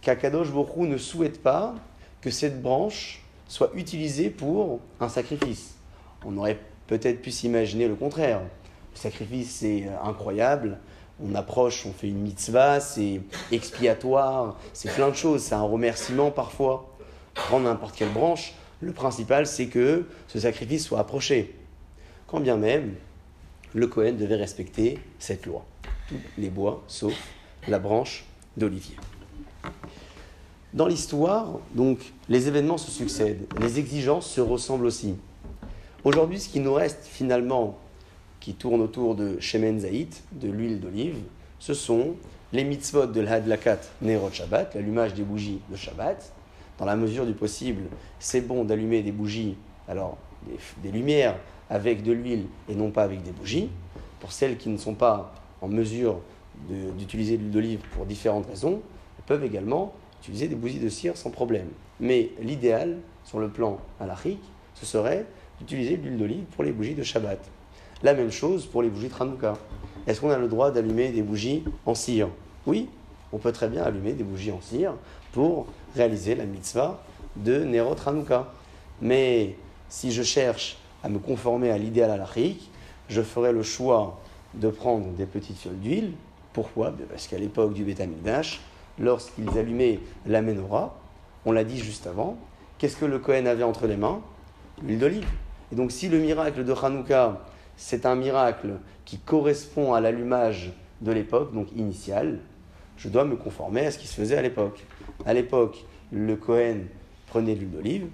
qu'Akadosh 0.00 0.50
Borou 0.50 0.86
ne 0.86 0.98
souhaite 0.98 1.42
pas 1.42 1.74
que 2.20 2.30
cette 2.30 2.60
branche 2.60 3.22
soit 3.46 3.70
utilisée 3.74 4.30
pour 4.30 4.80
un 5.00 5.08
sacrifice. 5.08 5.76
On 6.24 6.36
aurait 6.36 6.58
peut-être 6.86 7.22
pu 7.22 7.30
s'imaginer 7.30 7.88
le 7.88 7.94
contraire. 7.94 8.40
Le 8.40 8.98
sacrifice, 8.98 9.56
c'est 9.56 9.86
incroyable. 10.02 10.78
On 11.24 11.34
approche, 11.34 11.86
on 11.86 11.92
fait 11.92 12.08
une 12.08 12.20
mitzvah, 12.20 12.80
c'est 12.80 13.20
expiatoire, 13.52 14.58
c'est 14.72 14.92
plein 14.92 15.08
de 15.08 15.14
choses, 15.14 15.42
c'est 15.42 15.54
un 15.54 15.62
remerciement 15.62 16.30
parfois. 16.30 16.90
Prendre 17.34 17.64
n'importe 17.64 17.96
quelle 17.96 18.12
branche, 18.12 18.54
le 18.80 18.92
principal, 18.92 19.46
c'est 19.46 19.66
que 19.66 20.06
ce 20.26 20.40
sacrifice 20.40 20.84
soit 20.84 20.98
approché. 20.98 21.54
Quand 22.26 22.40
bien 22.40 22.56
même, 22.56 22.94
le 23.74 23.86
Cohen 23.86 24.12
devait 24.12 24.36
respecter 24.36 24.98
cette 25.18 25.46
loi. 25.46 25.64
Tous 26.08 26.16
les 26.38 26.50
bois, 26.50 26.82
sauf 26.88 27.14
la 27.68 27.78
branche 27.78 28.24
d'olivier. 28.56 28.96
Dans 30.74 30.86
l'histoire, 30.86 31.58
donc, 31.74 32.12
les 32.28 32.48
événements 32.48 32.78
se 32.78 32.90
succèdent, 32.90 33.46
les 33.60 33.78
exigences 33.78 34.30
se 34.30 34.40
ressemblent 34.40 34.86
aussi. 34.86 35.14
Aujourd'hui, 36.04 36.40
ce 36.40 36.48
qui 36.48 36.60
nous 36.60 36.72
reste 36.72 37.04
finalement, 37.04 37.78
qui 38.40 38.54
tourne 38.54 38.80
autour 38.80 39.14
de 39.14 39.38
Shemen 39.38 39.80
Zaït, 39.80 40.22
de 40.32 40.48
l'huile 40.48 40.80
d'olive, 40.80 41.16
ce 41.58 41.74
sont 41.74 42.14
les 42.52 42.64
mitzvot 42.64 43.06
de 43.06 43.20
l'Hadlakat 43.20 43.78
Nerot 44.00 44.32
Shabbat, 44.32 44.74
l'allumage 44.74 45.14
des 45.14 45.22
bougies 45.22 45.60
de 45.70 45.76
Shabbat. 45.76 46.32
Dans 46.78 46.86
la 46.86 46.96
mesure 46.96 47.26
du 47.26 47.34
possible, 47.34 47.82
c'est 48.18 48.40
bon 48.40 48.64
d'allumer 48.64 49.02
des 49.02 49.12
bougies, 49.12 49.56
alors 49.86 50.18
des 50.82 50.90
lumières 50.90 51.36
avec 51.72 52.02
de 52.02 52.12
l'huile 52.12 52.44
et 52.68 52.74
non 52.74 52.90
pas 52.90 53.02
avec 53.02 53.22
des 53.22 53.30
bougies. 53.30 53.70
Pour 54.20 54.30
celles 54.30 54.58
qui 54.58 54.68
ne 54.68 54.76
sont 54.76 54.94
pas 54.94 55.32
en 55.62 55.68
mesure 55.68 56.20
d'utiliser 56.98 57.38
de 57.38 57.42
l'huile 57.42 57.50
d'olive 57.50 57.80
pour 57.94 58.04
différentes 58.04 58.46
raisons, 58.46 58.82
elles 59.18 59.24
peuvent 59.26 59.42
également 59.42 59.94
utiliser 60.20 60.48
des 60.48 60.54
bougies 60.54 60.78
de 60.78 60.90
cire 60.90 61.16
sans 61.16 61.30
problème. 61.30 61.68
Mais 61.98 62.30
l'idéal, 62.40 62.98
sur 63.24 63.40
le 63.40 63.48
plan 63.48 63.78
halachique, 63.98 64.42
ce 64.74 64.84
serait 64.84 65.24
d'utiliser 65.58 65.96
de 65.96 66.02
l'huile 66.02 66.18
d'olive 66.18 66.44
pour 66.54 66.62
les 66.62 66.72
bougies 66.72 66.94
de 66.94 67.02
Shabbat. 67.02 67.40
La 68.02 68.12
même 68.12 68.30
chose 68.30 68.66
pour 68.66 68.82
les 68.82 68.90
bougies 68.90 69.08
de 69.08 69.14
Hanouka. 69.18 69.54
Est-ce 70.06 70.20
qu'on 70.20 70.30
a 70.30 70.38
le 70.38 70.48
droit 70.48 70.72
d'allumer 70.72 71.08
des 71.10 71.22
bougies 71.22 71.64
en 71.86 71.94
cire? 71.94 72.28
Oui, 72.66 72.90
on 73.32 73.38
peut 73.38 73.52
très 73.52 73.68
bien 73.68 73.82
allumer 73.82 74.12
des 74.12 74.24
bougies 74.24 74.52
en 74.52 74.60
cire 74.60 74.92
pour 75.32 75.66
réaliser 75.96 76.34
la 76.34 76.44
mitzvah 76.44 77.02
de 77.36 77.64
Nerot 77.64 77.96
Hanouka. 78.04 78.52
Mais 79.00 79.56
si 79.88 80.12
je 80.12 80.22
cherche 80.22 80.76
à 81.02 81.08
me 81.08 81.18
conformer 81.18 81.70
à 81.70 81.78
l'idéal 81.78 82.10
halachique, 82.10 82.70
je 83.08 83.22
ferai 83.22 83.52
le 83.52 83.62
choix 83.62 84.20
de 84.54 84.68
prendre 84.68 85.08
des 85.12 85.26
petites 85.26 85.58
fioles 85.58 85.78
d'huile. 85.78 86.12
Pourquoi? 86.52 86.90
Ben, 86.90 87.06
Parce 87.08 87.26
qu'à 87.26 87.38
l'époque 87.38 87.72
du 87.72 87.84
Betamikdash, 87.84 88.60
lorsqu'ils 88.98 89.58
allumaient 89.58 90.00
la 90.26 90.42
menorah, 90.42 90.94
on 91.44 91.52
l'a 91.52 91.64
dit 91.64 91.78
juste 91.78 92.06
avant, 92.06 92.36
qu'est-ce 92.78 92.96
que 92.96 93.04
le 93.04 93.18
Kohen 93.18 93.46
avait 93.46 93.62
entre 93.62 93.86
les 93.86 93.96
mains? 93.96 94.20
L'huile 94.82 94.98
d'olive. 94.98 95.28
Et 95.72 95.74
donc 95.74 95.90
si 95.90 96.08
le 96.08 96.18
miracle 96.18 96.64
de 96.64 96.72
Hanouka, 96.72 97.40
c'est 97.76 98.06
un 98.06 98.14
miracle 98.14 98.74
qui 99.04 99.18
correspond 99.18 99.94
à 99.94 100.00
l'allumage 100.00 100.72
de 101.00 101.12
l'époque, 101.12 101.52
donc 101.52 101.72
initial, 101.74 102.38
je 102.96 103.08
dois 103.08 103.24
me 103.24 103.36
conformer 103.36 103.86
à 103.86 103.90
ce 103.90 103.98
qui 103.98 104.06
se 104.06 104.14
faisait 104.14 104.36
à 104.36 104.42
l'époque. 104.42 104.84
À 105.26 105.34
l'époque, 105.34 105.84
le 106.12 106.36
Kohen 106.36 106.86
prenait 107.26 107.54
l'huile 107.54 107.70
d'olive. 107.70 108.06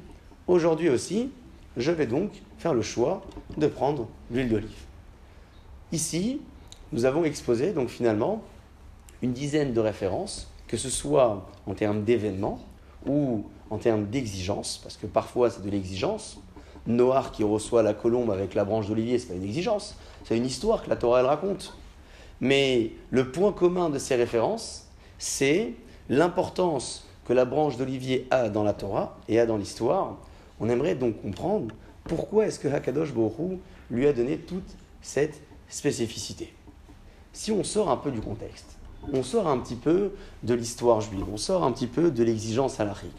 Aujourd'hui 0.47 0.89
aussi, 0.89 1.31
je 1.77 1.91
vais 1.91 2.07
donc 2.07 2.31
faire 2.59 2.75
le 2.75 2.83
choix 2.83 3.23
de 3.57 3.67
prendre 3.67 4.09
l'huile 4.31 4.49
d'olive. 4.49 4.85
Ici, 5.93 6.41
nous 6.93 7.05
avons 7.05 7.25
exposé 7.25 7.73
donc 7.73 7.89
finalement 7.89 8.43
une 9.23 9.33
dizaine 9.33 9.73
de 9.73 9.81
références, 9.81 10.51
que 10.67 10.77
ce 10.77 10.91
soit 10.91 11.47
en 11.67 11.75
termes 11.75 12.05
d'événements 12.05 12.61
ou 13.07 13.45
en 13.71 13.79
termes 13.79 14.07
d'exigence, 14.07 14.81
parce 14.83 14.97
que 14.97 15.07
parfois 15.07 15.51
c'est 15.51 15.63
de 15.63 15.71
l'exigence. 15.71 16.39
Noir 16.87 17.33
qui 17.33 17.45
reçoit 17.45 17.83
la 17.83 17.93
colombe 17.93 18.31
avec 18.31 18.55
la 18.55 18.65
branche 18.65 18.87
d'olivier, 18.87 19.19
c'est 19.19 19.29
pas 19.29 19.35
une 19.35 19.45
exigence, 19.45 19.97
c'est 20.25 20.37
une 20.37 20.47
histoire 20.47 20.83
que 20.83 20.89
la 20.89 20.97
Torah 20.97 21.21
elle 21.21 21.27
raconte. 21.27 21.77
Mais 22.41 22.93
le 23.11 23.31
point 23.31 23.53
commun 23.53 23.91
de 23.91 23.99
ces 23.99 24.15
références, 24.15 24.87
c'est 25.19 25.75
l'importance 26.09 27.07
que 27.27 27.33
la 27.35 27.45
branche 27.45 27.77
d'olivier 27.77 28.27
a 28.31 28.49
dans 28.49 28.63
la 28.63 28.73
Torah 28.73 29.19
et 29.29 29.39
a 29.39 29.45
dans 29.45 29.59
l'histoire. 29.59 30.17
On 30.61 30.69
aimerait 30.69 30.95
donc 30.95 31.21
comprendre 31.21 31.75
pourquoi 32.09 32.47
est-ce 32.47 32.59
que 32.59 32.67
Hakadosh 32.67 33.13
Borou 33.13 33.61
lui 33.91 34.09
a 34.09 34.13
donné 34.13 34.39
toute 34.39 34.75
cette 35.01 35.41
spécificité? 35.69 36.53
Si 37.33 37.53
on 37.53 37.63
sort 37.63 37.91
un 37.91 37.97
peu 37.97 38.11
du 38.11 38.21
contexte, 38.21 38.77
on 39.13 39.23
sort 39.23 39.47
un 39.47 39.59
petit 39.59 39.77
peu 39.77 40.13
de 40.43 40.55
l'histoire 40.55 41.01
juive, 41.01 41.25
on 41.33 41.37
sort 41.37 41.63
un 41.63 41.71
petit 41.71 41.87
peu 41.87 42.11
de 42.11 42.25
l'exigence 42.25 42.81
halachique. 42.81 43.13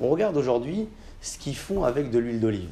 On 0.00 0.08
regarde 0.08 0.36
aujourd'hui 0.36 0.88
ce 1.20 1.38
qu'ils 1.38 1.56
font 1.56 1.84
avec 1.84 2.10
de 2.10 2.18
l'huile 2.18 2.40
d'olive. 2.40 2.70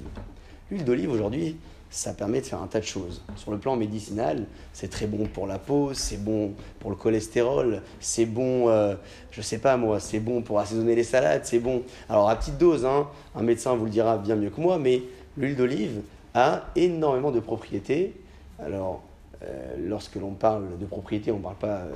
L'huile 0.71 0.85
d'olive 0.85 1.11
aujourd'hui, 1.11 1.57
ça 1.91 2.13
permet 2.13 2.41
de 2.41 2.47
faire 2.47 2.63
un 2.63 2.67
tas 2.67 2.81
de 2.81 2.85
choses. 2.85 3.23
Sur 3.37 3.51
le 3.53 3.59
plan 3.59 3.77
médicinal, 3.77 4.47
c'est 4.73 4.89
très 4.89 5.07
bon 5.07 5.27
pour 5.27 5.47
la 5.47 5.59
peau, 5.59 5.93
c'est 5.95 6.17
bon 6.17 6.55
pour 6.81 6.91
le 6.91 6.97
cholestérol, 6.97 7.83
c'est 8.01 8.27
bon, 8.27 8.69
euh, 8.69 8.95
je 9.31 9.43
sais 9.43 9.59
pas 9.59 9.77
moi, 9.77 10.01
c'est 10.01 10.19
bon 10.19 10.43
pour 10.43 10.59
assaisonner 10.59 10.95
les 10.95 11.05
salades, 11.05 11.43
c'est 11.45 11.61
bon. 11.61 11.83
Alors 12.09 12.29
à 12.29 12.37
petite 12.37 12.59
dose, 12.59 12.85
hein, 12.85 13.09
un 13.35 13.43
médecin 13.43 13.77
vous 13.77 13.85
le 13.85 13.91
dira 13.91 14.19
bien 14.19 14.37
mieux 14.37 14.51
que 14.51 14.61
moi, 14.61 14.79
mais 14.79 15.03
l'huile 15.37 15.57
d'olive 15.57 16.03
a 16.35 16.64
énormément 16.77 17.31
de 17.31 17.40
propriétés. 17.40 18.14
Alors, 18.59 19.03
euh, 19.42 19.75
lorsque 19.79 20.16
l'on 20.16 20.33
parle 20.33 20.79
de 20.79 20.87
propriétés, 20.87 21.31
on 21.33 21.38
ne 21.38 21.42
parle 21.42 21.57
pas 21.57 21.79
euh, 21.79 21.92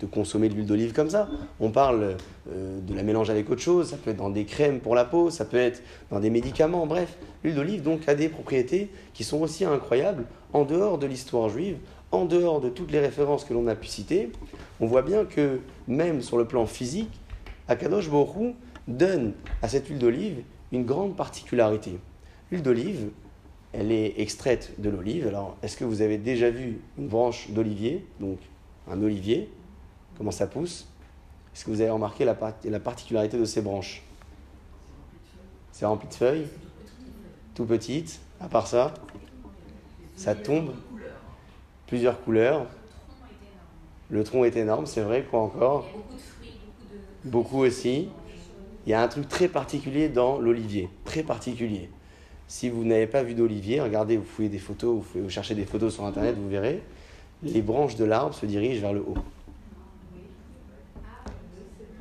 de 0.00 0.06
consommer 0.06 0.48
de 0.48 0.54
l'huile 0.54 0.66
d'olive 0.66 0.92
comme 0.92 1.10
ça. 1.10 1.28
On 1.60 1.70
parle 1.70 2.16
euh, 2.50 2.80
de 2.80 2.94
la 2.94 3.02
mélanger 3.02 3.32
avec 3.32 3.50
autre 3.50 3.62
chose. 3.62 3.90
Ça 3.90 3.96
peut 3.96 4.10
être 4.10 4.18
dans 4.18 4.30
des 4.30 4.44
crèmes 4.44 4.80
pour 4.80 4.94
la 4.94 5.04
peau, 5.04 5.30
ça 5.30 5.44
peut 5.44 5.56
être 5.56 5.82
dans 6.10 6.20
des 6.20 6.30
médicaments. 6.30 6.86
Bref, 6.86 7.16
l'huile 7.42 7.54
d'olive 7.54 7.82
donc 7.82 8.08
a 8.08 8.14
des 8.14 8.28
propriétés 8.28 8.90
qui 9.14 9.24
sont 9.24 9.40
aussi 9.40 9.64
incroyables 9.64 10.24
en 10.52 10.64
dehors 10.64 10.98
de 10.98 11.06
l'histoire 11.06 11.48
juive, 11.48 11.78
en 12.12 12.24
dehors 12.24 12.60
de 12.60 12.68
toutes 12.68 12.92
les 12.92 13.00
références 13.00 13.44
que 13.44 13.54
l'on 13.54 13.66
a 13.66 13.74
pu 13.74 13.88
citer. 13.88 14.30
On 14.80 14.86
voit 14.86 15.02
bien 15.02 15.24
que 15.24 15.60
même 15.88 16.22
sur 16.22 16.38
le 16.38 16.44
plan 16.44 16.66
physique, 16.66 17.20
Akadosh 17.68 18.10
Borou 18.10 18.54
donne 18.86 19.32
à 19.62 19.68
cette 19.68 19.88
huile 19.88 19.98
d'olive 19.98 20.42
une 20.72 20.84
grande 20.84 21.16
particularité. 21.16 21.98
D'olive, 22.62 23.10
elle 23.72 23.92
est 23.92 24.20
extraite 24.20 24.74
de 24.78 24.88
l'olive. 24.88 25.26
Alors, 25.26 25.56
est-ce 25.62 25.76
que 25.76 25.84
vous 25.84 26.02
avez 26.02 26.18
déjà 26.18 26.50
vu 26.50 26.80
une 26.96 27.08
branche 27.08 27.50
d'olivier, 27.50 28.06
donc 28.20 28.38
un 28.88 29.02
olivier, 29.02 29.50
comment 30.16 30.30
ça 30.30 30.46
pousse? 30.46 30.88
Est-ce 31.54 31.64
que 31.64 31.70
vous 31.70 31.80
avez 31.80 31.90
remarqué 31.90 32.24
la, 32.24 32.36
la 32.64 32.80
particularité 32.80 33.38
de 33.38 33.44
ces 33.44 33.62
branches? 33.62 34.02
C'est 35.72 35.86
rempli 35.86 36.08
de 36.08 36.14
feuilles, 36.14 36.46
tout 37.54 37.64
petites. 37.64 38.20
À 38.40 38.48
part 38.48 38.66
ça, 38.66 38.94
ça 40.16 40.34
tombe. 40.34 40.74
Plusieurs 41.86 42.20
couleurs. 42.22 42.66
Le 44.10 44.22
tronc 44.22 44.44
est 44.44 44.56
énorme, 44.56 44.86
c'est 44.86 45.02
vrai, 45.02 45.24
quoi 45.24 45.40
encore? 45.40 45.86
Beaucoup 47.24 47.58
aussi. 47.58 48.08
Il 48.86 48.90
y 48.90 48.92
a 48.92 49.02
un 49.02 49.08
truc 49.08 49.28
très 49.28 49.48
particulier 49.48 50.08
dans 50.08 50.38
l'olivier, 50.38 50.88
très 51.04 51.22
particulier. 51.22 51.90
Si 52.46 52.68
vous 52.68 52.84
n'avez 52.84 53.06
pas 53.06 53.22
vu 53.22 53.34
d'olivier, 53.34 53.80
regardez, 53.80 54.16
vous 54.16 54.24
fouillez 54.24 54.48
des 54.48 54.58
photos, 54.58 55.02
vous, 55.14 55.22
vous 55.22 55.30
cherchez 55.30 55.54
des 55.54 55.64
photos 55.64 55.94
sur 55.94 56.04
Internet, 56.04 56.36
vous 56.36 56.48
verrez, 56.48 56.82
les 57.42 57.62
branches 57.62 57.96
de 57.96 58.04
l'arbre 58.04 58.34
se 58.34 58.46
dirigent 58.46 58.80
vers 58.80 58.92
le 58.92 59.00
haut. 59.00 59.16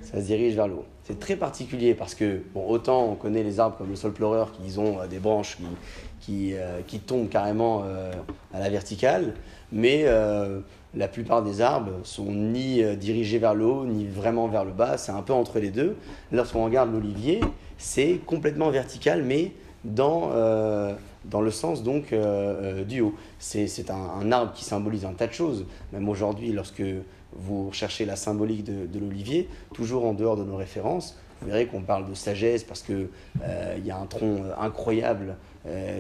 Ça 0.02 0.20
se 0.22 0.26
dirige 0.26 0.56
vers 0.56 0.68
le 0.68 0.76
haut. 0.76 0.86
C'est 1.06 1.20
très 1.20 1.36
particulier 1.36 1.96
parce 1.96 2.16
que, 2.16 2.42
bon, 2.54 2.66
autant 2.68 3.06
on 3.06 3.16
connaît 3.16 3.44
les 3.44 3.60
arbres 3.60 3.76
comme 3.78 3.90
le 3.90 3.96
sol 3.96 4.14
pleureur 4.14 4.54
qui 4.54 4.80
ont 4.80 5.02
euh, 5.02 5.08
des 5.08 5.20
branches 5.20 5.58
qui, 5.58 5.64
qui, 6.22 6.54
euh, 6.54 6.80
qui 6.88 7.00
tombent 7.00 7.28
carrément 7.28 7.84
euh, 7.86 8.14
à 8.54 8.60
la 8.60 8.70
verticale, 8.70 9.34
mais 9.72 10.06
la 10.96 11.08
plupart 11.08 11.42
des 11.42 11.62
arbres 11.62 11.94
sont 12.04 12.32
ni 12.32 12.84
dirigés 12.98 13.40
vers 13.40 13.56
le 13.56 13.66
haut, 13.66 13.86
ni 13.86 14.06
vraiment 14.06 14.48
vers 14.48 14.64
le 14.64 14.72
bas, 14.72 14.98
c'est 15.00 15.12
un 15.12 15.24
peu 15.24 15.34
entre 15.34 15.58
les 15.60 15.72
deux. 15.72 15.98
Lorsqu'on 16.32 16.64
regarde 16.64 16.94
l'olivier, 16.94 17.42
c'est 17.80 18.20
complètement 18.28 18.70
vertical, 18.70 19.24
mais 19.24 19.52
dans, 19.84 20.32
euh, 20.34 20.94
dans 21.26 21.42
le 21.42 21.52
sens 21.52 21.84
donc 21.84 22.14
euh, 22.14 22.82
euh, 22.82 22.84
du 22.84 23.02
haut. 23.02 23.16
C'est 23.40 23.90
un, 23.90 24.32
arbre 24.32 24.54
qui 24.54 24.64
symbolise 24.64 25.06
un 25.06 25.14
tas 25.14 25.28
de 25.28 25.34
choses. 25.34 25.66
Même 25.92 26.08
aujourd'hui, 26.10 26.52
lorsque 26.52 26.84
vous 27.36 27.70
recherchez 27.70 28.06
la 28.06 28.16
symbolique 28.16 28.64
de, 28.64 29.00
l'olivier, 29.00 29.50
toujours 29.74 30.06
en 30.06 30.14
dehors 30.14 30.38
de 30.38 30.44
nos 30.44 30.56
références, 30.56 31.18
vous 31.42 31.48
verrez 31.48 31.66
qu'on 31.66 31.82
parle 31.82 32.08
de 32.08 32.14
sagesse 32.14 32.64
parce 32.64 32.84
qu'il 32.84 33.10
il 33.78 33.86
y 33.86 33.92
a 33.92 33.98
un 33.98 34.06
tronc 34.06 34.44
incroyable 34.58 35.36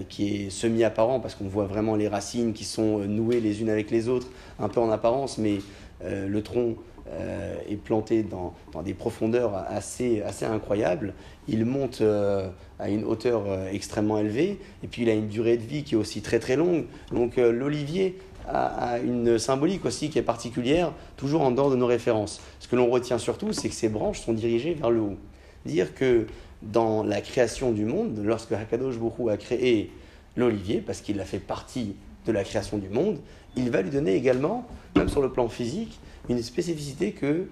qui 0.07 0.35
est 0.35 0.49
semi-apparent 0.49 1.19
parce 1.19 1.35
qu'on 1.35 1.47
voit 1.47 1.65
vraiment 1.65 1.95
les 1.95 2.07
racines 2.07 2.53
qui 2.53 2.63
sont 2.63 2.99
nouées 2.99 3.41
les 3.41 3.61
unes 3.61 3.69
avec 3.69 3.91
les 3.91 4.07
autres, 4.07 4.27
un 4.59 4.69
peu 4.69 4.79
en 4.79 4.91
apparence, 4.91 5.37
mais 5.37 5.57
le 6.03 6.41
tronc 6.43 6.75
euh, 7.09 7.55
est 7.67 7.75
planté 7.75 8.23
dans, 8.23 8.53
dans, 8.71 8.81
des 8.81 8.93
profondeurs 8.93 9.55
assez, 9.67 10.21
assez 10.21 10.45
incroyables. 10.45 11.13
Il 11.49 11.65
monte 11.65 11.99
euh, 11.99 12.47
à 12.79 12.89
une 12.89 13.03
hauteur 13.03 13.43
euh, 13.45 13.69
extrêmement 13.69 14.19
élevée 14.19 14.57
et 14.83 14.87
puis 14.87 15.01
il 15.01 15.09
a 15.09 15.13
une 15.13 15.27
durée 15.27 15.57
de 15.57 15.63
vie 15.63 15.83
qui 15.83 15.95
est 15.95 15.97
aussi 15.97 16.21
très 16.21 16.39
très 16.39 16.55
longue. 16.55 16.85
Donc 17.11 17.35
l'olivier 17.35 18.17
a, 18.47 18.99
une 18.99 19.37
symbolique 19.37 19.83
aussi 19.83 20.09
qui 20.09 20.17
est 20.17 20.23
particulière, 20.23 20.93
toujours 21.17 21.41
en 21.41 21.51
dehors 21.51 21.69
de 21.69 21.75
nos 21.75 21.87
références. 21.87 22.39
Ce 22.61 22.69
que 22.69 22.77
l'on 22.77 22.89
retient 22.89 23.17
surtout, 23.17 23.51
c'est 23.51 23.67
que 23.67 23.75
ces 23.75 23.89
branches 23.89 24.21
sont 24.21 24.33
dirigées 24.33 24.73
vers 24.73 24.89
le 24.89 25.01
haut. 25.01 25.17
Dire 25.65 25.93
que 25.93 26.25
dans 26.61 27.03
la 27.03 27.19
création 27.19 27.73
du 27.73 27.83
monde, 27.83 28.17
lorsque 28.23 28.53
Hakadosh 28.53 28.97
Bokhu 28.97 29.29
a 29.29 29.35
créé 29.35 29.91
l'olivier, 30.37 30.79
parce 30.79 31.01
qu'il 31.01 31.19
a 31.19 31.25
fait 31.25 31.39
partie 31.39 31.95
de 32.25 32.31
la 32.31 32.45
création 32.45 32.77
du 32.77 32.87
monde, 32.87 33.19
il 33.55 33.69
va 33.69 33.81
lui 33.81 33.89
donner 33.89 34.15
également, 34.15 34.65
même 34.95 35.09
sur 35.09 35.21
le 35.21 35.31
plan 35.31 35.47
physique, 35.47 35.99
une 36.29 36.41
spécificité 36.41 37.11
que 37.11 37.47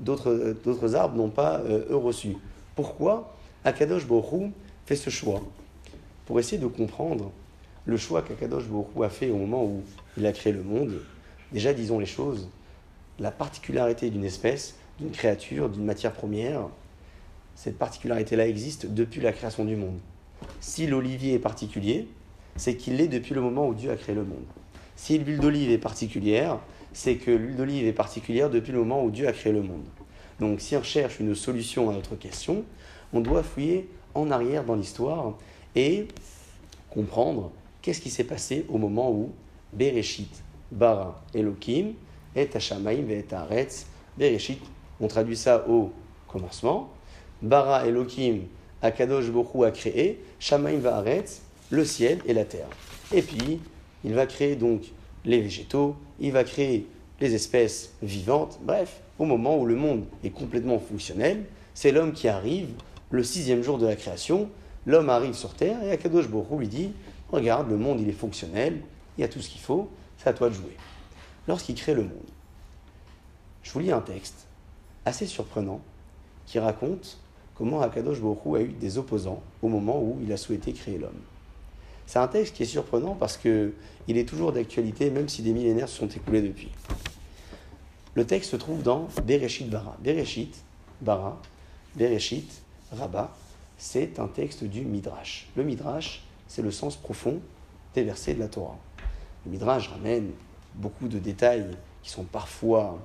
d'autres 0.00 0.94
arbres 0.94 1.16
n'ont 1.16 1.30
pas 1.30 1.60
euh, 1.60 1.84
reçue. 1.90 2.36
Pourquoi 2.74 3.34
Akadosh 3.64 4.06
Borou 4.06 4.52
fait 4.86 4.96
ce 4.96 5.10
choix 5.10 5.40
Pour 6.26 6.40
essayer 6.40 6.58
de 6.58 6.66
comprendre 6.66 7.30
le 7.84 7.96
choix 7.96 8.22
qu'Akadosh 8.22 8.66
Borou 8.66 9.02
a 9.02 9.08
fait 9.08 9.30
au 9.30 9.36
moment 9.36 9.64
où 9.64 9.82
il 10.16 10.26
a 10.26 10.32
créé 10.32 10.52
le 10.52 10.62
monde. 10.62 11.00
Déjà, 11.52 11.72
disons 11.72 11.98
les 11.98 12.06
choses, 12.06 12.48
la 13.18 13.30
particularité 13.30 14.10
d'une 14.10 14.24
espèce, 14.24 14.76
d'une 14.98 15.10
créature, 15.10 15.68
d'une 15.68 15.84
matière 15.84 16.12
première, 16.12 16.68
cette 17.54 17.78
particularité-là 17.78 18.46
existe 18.46 18.86
depuis 18.86 19.20
la 19.20 19.32
création 19.32 19.64
du 19.64 19.76
monde. 19.76 19.98
Si 20.60 20.86
l'olivier 20.86 21.34
est 21.34 21.38
particulier, 21.38 22.08
c'est 22.56 22.76
qu'il 22.76 22.96
l'est 22.96 23.08
depuis 23.08 23.34
le 23.34 23.40
moment 23.40 23.68
où 23.68 23.74
Dieu 23.74 23.90
a 23.90 23.96
créé 23.96 24.14
le 24.14 24.24
monde. 24.24 24.44
Si 24.96 25.18
l'huile 25.18 25.38
d'olive 25.38 25.70
est 25.70 25.78
particulière, 25.78 26.58
c'est 26.92 27.16
que 27.16 27.30
l'huile 27.30 27.56
d'olive 27.56 27.86
est 27.86 27.92
particulière 27.92 28.50
depuis 28.50 28.72
le 28.72 28.78
moment 28.78 29.04
où 29.04 29.10
Dieu 29.10 29.26
a 29.26 29.32
créé 29.32 29.52
le 29.52 29.62
monde. 29.62 29.84
Donc 30.40 30.60
si 30.60 30.76
on 30.76 30.82
cherche 30.82 31.20
une 31.20 31.34
solution 31.34 31.90
à 31.90 31.92
notre 31.92 32.16
question, 32.16 32.64
on 33.12 33.20
doit 33.20 33.42
fouiller 33.42 33.88
en 34.14 34.30
arrière 34.30 34.64
dans 34.64 34.74
l'histoire 34.74 35.34
et 35.74 36.08
comprendre 36.90 37.50
qu'est-ce 37.80 38.00
qui 38.00 38.10
s'est 38.10 38.24
passé 38.24 38.66
au 38.68 38.78
moment 38.78 39.10
où 39.10 39.32
Bereshit, 39.72 40.42
Bara, 40.70 41.22
Elohim, 41.34 41.92
et 42.34 42.48
Hashamaim, 42.54 43.08
et 43.08 43.24
Aretz, 43.32 43.86
Bereshit, 44.16 44.60
on 45.00 45.08
traduit 45.08 45.36
ça 45.36 45.66
au 45.68 45.92
commencement, 46.28 46.90
Bara, 47.40 47.86
Elohim, 47.86 48.42
Akadosh 48.82 49.30
Bokhu 49.30 49.64
a 49.64 49.70
créé, 49.70 50.22
Shamaim, 50.38 50.84
Aretz, 50.84 51.42
le 51.70 51.84
ciel 51.84 52.18
et 52.26 52.34
la 52.34 52.44
terre. 52.44 52.68
Et 53.12 53.22
puis, 53.22 53.60
il 54.04 54.14
va 54.14 54.26
créer 54.26 54.56
donc 54.56 54.82
les 55.24 55.40
végétaux, 55.40 55.96
il 56.20 56.32
va 56.32 56.44
créer 56.44 56.86
les 57.20 57.34
espèces 57.34 57.92
vivantes. 58.02 58.58
Bref, 58.62 59.00
au 59.18 59.24
moment 59.24 59.58
où 59.58 59.66
le 59.66 59.76
monde 59.76 60.04
est 60.24 60.30
complètement 60.30 60.78
fonctionnel, 60.78 61.44
c'est 61.74 61.92
l'homme 61.92 62.12
qui 62.12 62.28
arrive, 62.28 62.68
le 63.10 63.22
sixième 63.22 63.62
jour 63.62 63.78
de 63.78 63.86
la 63.86 63.96
création, 63.96 64.48
l'homme 64.86 65.10
arrive 65.10 65.34
sur 65.34 65.54
Terre 65.54 65.82
et 65.84 65.90
Akadosh 65.92 66.28
Borou 66.28 66.58
lui 66.58 66.68
dit 66.68 66.92
Regarde, 67.30 67.70
le 67.70 67.76
monde 67.76 68.00
il 68.00 68.08
est 68.08 68.12
fonctionnel, 68.12 68.80
il 69.16 69.20
y 69.20 69.24
a 69.24 69.28
tout 69.28 69.40
ce 69.40 69.48
qu'il 69.48 69.60
faut, 69.60 69.88
c'est 70.18 70.28
à 70.28 70.32
toi 70.32 70.48
de 70.48 70.54
jouer. 70.54 70.76
Lorsqu'il 71.48 71.74
crée 71.74 71.94
le 71.94 72.02
monde, 72.02 72.30
je 73.62 73.72
vous 73.72 73.80
lis 73.80 73.92
un 73.92 74.00
texte 74.00 74.46
assez 75.04 75.26
surprenant 75.26 75.80
qui 76.46 76.58
raconte 76.58 77.18
comment 77.54 77.80
Akadosh 77.80 78.20
Borou 78.20 78.56
a 78.56 78.62
eu 78.62 78.68
des 78.68 78.98
opposants 78.98 79.42
au 79.62 79.68
moment 79.68 80.00
où 80.02 80.18
il 80.22 80.32
a 80.32 80.36
souhaité 80.36 80.72
créer 80.72 80.98
l'homme. 80.98 81.20
C'est 82.06 82.18
un 82.18 82.28
texte 82.28 82.56
qui 82.56 82.62
est 82.62 82.66
surprenant 82.66 83.14
parce 83.14 83.36
qu'il 83.36 83.72
est 84.08 84.28
toujours 84.28 84.52
d'actualité, 84.52 85.10
même 85.10 85.28
si 85.28 85.42
des 85.42 85.52
millénaires 85.52 85.88
se 85.88 85.98
sont 85.98 86.08
écoulés 86.08 86.42
depuis. 86.42 86.70
Le 88.14 88.26
texte 88.26 88.50
se 88.50 88.56
trouve 88.56 88.82
dans 88.82 89.08
Bereshit 89.24 89.70
Bara. 89.70 89.96
Bereshit, 90.02 90.54
Bara, 91.00 91.40
Bereshit, 91.96 92.62
Rabbah, 92.92 93.34
c'est 93.78 94.18
un 94.18 94.28
texte 94.28 94.64
du 94.64 94.82
Midrash. 94.82 95.48
Le 95.56 95.64
Midrash, 95.64 96.22
c'est 96.46 96.62
le 96.62 96.70
sens 96.70 96.96
profond 96.96 97.40
des 97.94 98.02
versets 98.02 98.34
de 98.34 98.40
la 98.40 98.48
Torah. 98.48 98.78
Le 99.46 99.52
Midrash 99.52 99.88
ramène 99.88 100.30
beaucoup 100.74 101.08
de 101.08 101.18
détails 101.18 101.66
qui 102.02 102.10
sont 102.10 102.24
parfois 102.24 102.98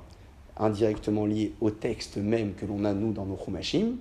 indirectement 0.57 1.25
liés 1.25 1.53
au 1.61 1.69
texte 1.69 2.17
même 2.17 2.53
que 2.53 2.65
l'on 2.65 2.83
a 2.83 2.93
nous 2.93 3.13
dans 3.13 3.25
nos 3.25 3.37
Chumashim, 3.37 3.95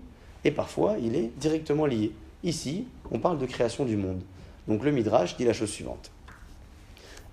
et 0.44 0.50
parfois 0.50 0.96
il 0.98 1.14
est 1.14 1.30
directement 1.38 1.86
lié. 1.86 2.12
Ici, 2.42 2.86
on 3.10 3.18
parle 3.18 3.38
de 3.38 3.46
création 3.46 3.84
du 3.84 3.96
monde. 3.96 4.20
Donc 4.68 4.84
le 4.84 4.90
Midrash 4.90 5.36
dit 5.36 5.44
la 5.44 5.52
chose 5.52 5.70
suivante. 5.70 6.10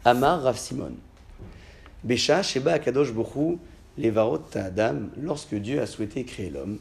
Amar 0.05 0.43
Rav 0.43 0.57
Simon. 0.57 0.93
Besha 2.03 2.43
Sheba 2.43 2.73
Akadosh 2.73 3.09
Levarot 3.97 4.41
Adam, 4.55 5.09
lorsque 5.21 5.55
Dieu 5.55 5.81
a 5.81 5.85
souhaité 5.85 6.25
créer 6.25 6.49
l'homme. 6.49 6.79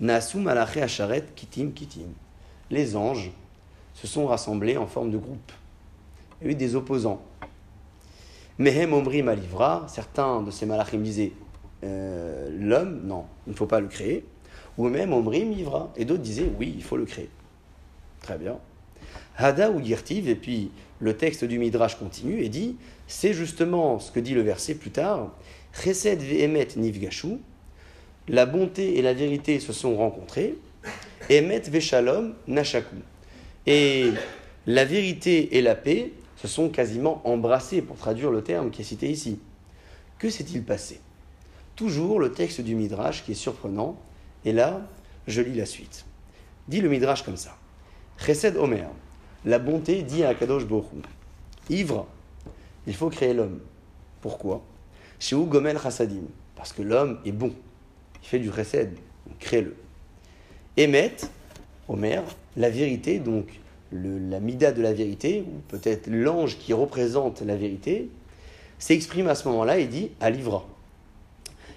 Nasum 0.00 0.42
Malache 0.42 0.78
Asharet 0.78 1.24
Kitim 1.34 1.70
Kitim. 1.70 2.12
Les 2.70 2.96
anges 2.96 3.32
se 3.94 4.06
sont 4.06 4.26
rassemblés 4.26 4.76
en 4.76 4.86
forme 4.86 5.10
de 5.10 5.18
groupe. 5.18 5.52
Il 6.40 6.46
y 6.46 6.50
a 6.50 6.52
eu 6.52 6.54
des 6.54 6.74
opposants. 6.74 7.20
Mehem 8.58 8.92
Omri 8.92 9.22
Malivra, 9.22 9.86
certains 9.88 10.42
de 10.42 10.50
ces 10.50 10.66
malachim 10.66 10.98
disaient 10.98 11.32
euh, 11.82 12.48
l'homme, 12.58 13.00
non, 13.04 13.24
il 13.46 13.52
ne 13.52 13.56
faut 13.56 13.66
pas 13.66 13.80
le 13.80 13.88
créer. 13.88 14.24
Ou 14.78 14.88
même 14.88 15.12
Omri 15.12 15.44
Mivra, 15.44 15.92
et 15.96 16.04
d'autres 16.04 16.22
disaient 16.22 16.50
oui, 16.58 16.72
il 16.76 16.82
faut 16.82 16.96
le 16.96 17.04
créer. 17.04 17.30
Très 18.20 18.38
bien. 18.38 18.58
Hada 19.40 19.70
ou 19.70 19.80
Yirtiv, 19.80 20.28
et 20.28 20.34
puis 20.34 20.70
le 21.00 21.16
texte 21.16 21.44
du 21.44 21.58
Midrash 21.58 21.96
continue 21.96 22.42
et 22.42 22.48
dit 22.48 22.76
c'est 23.06 23.32
justement 23.32 23.98
ce 23.98 24.12
que 24.12 24.20
dit 24.20 24.34
le 24.34 24.42
verset 24.42 24.74
plus 24.74 24.90
tard 24.90 25.32
Chesed 25.72 26.20
ve'emet 26.20 26.68
nivgashu, 26.76 27.38
la 28.28 28.46
bonté 28.46 28.98
et 28.98 29.02
la 29.02 29.14
vérité 29.14 29.60
se 29.60 29.72
sont 29.72 29.96
rencontrées, 29.96 30.56
emet 31.30 31.60
ve'shalom 31.60 32.34
nashaku. 32.46 32.96
Et 33.66 34.10
la 34.66 34.84
vérité 34.84 35.56
et 35.56 35.62
la 35.62 35.74
paix 35.74 36.12
se 36.36 36.48
sont 36.48 36.68
quasiment 36.68 37.20
embrassées, 37.24 37.82
pour 37.82 37.96
traduire 37.96 38.30
le 38.30 38.42
terme 38.42 38.70
qui 38.70 38.82
est 38.82 38.84
cité 38.84 39.10
ici. 39.10 39.38
Que 40.18 40.30
s'est-il 40.30 40.64
passé? 40.64 41.00
Toujours 41.76 42.18
le 42.18 42.32
texte 42.32 42.60
du 42.60 42.74
Midrash 42.74 43.24
qui 43.24 43.32
est 43.32 43.34
surprenant, 43.34 43.98
et 44.44 44.52
là, 44.52 44.86
je 45.26 45.40
lis 45.40 45.54
la 45.54 45.66
suite. 45.66 46.04
Dit 46.68 46.80
le 46.80 46.88
Midrash 46.88 47.22
comme 47.22 47.36
ça. 47.36 47.56
Chesed 48.18 48.56
Omer, 48.56 48.88
la 49.44 49.58
bonté 49.58 50.02
dit 50.02 50.24
à 50.24 50.34
Kadosh 50.34 50.66
Borou, 50.66 51.00
ivre, 51.68 52.06
il 52.86 52.94
faut 52.94 53.10
créer 53.10 53.34
l'homme. 53.34 53.60
Pourquoi? 54.20 54.62
Chez 55.18 55.36
Gomel 55.36 55.78
Chassadim, 55.78 56.24
parce 56.56 56.72
que 56.72 56.82
l'homme 56.82 57.18
est 57.24 57.32
bon, 57.32 57.52
il 58.22 58.28
fait 58.28 58.38
du 58.38 58.50
chesed, 58.52 58.94
donc 59.26 59.38
crée-le. 59.38 59.76
Emet, 60.76 61.16
Omer, 61.88 62.22
la 62.56 62.70
vérité, 62.70 63.18
donc 63.18 63.46
la 63.92 64.40
mida 64.40 64.72
de 64.72 64.82
la 64.82 64.92
vérité, 64.92 65.44
ou 65.46 65.60
peut-être 65.68 66.06
l'ange 66.08 66.56
qui 66.58 66.72
représente 66.72 67.42
la 67.42 67.56
vérité, 67.56 68.08
s'exprime 68.78 69.28
à 69.28 69.34
ce 69.34 69.48
moment-là 69.48 69.78
et 69.78 69.86
dit 69.86 70.10
à 70.20 70.30
l'ivra. 70.30 70.64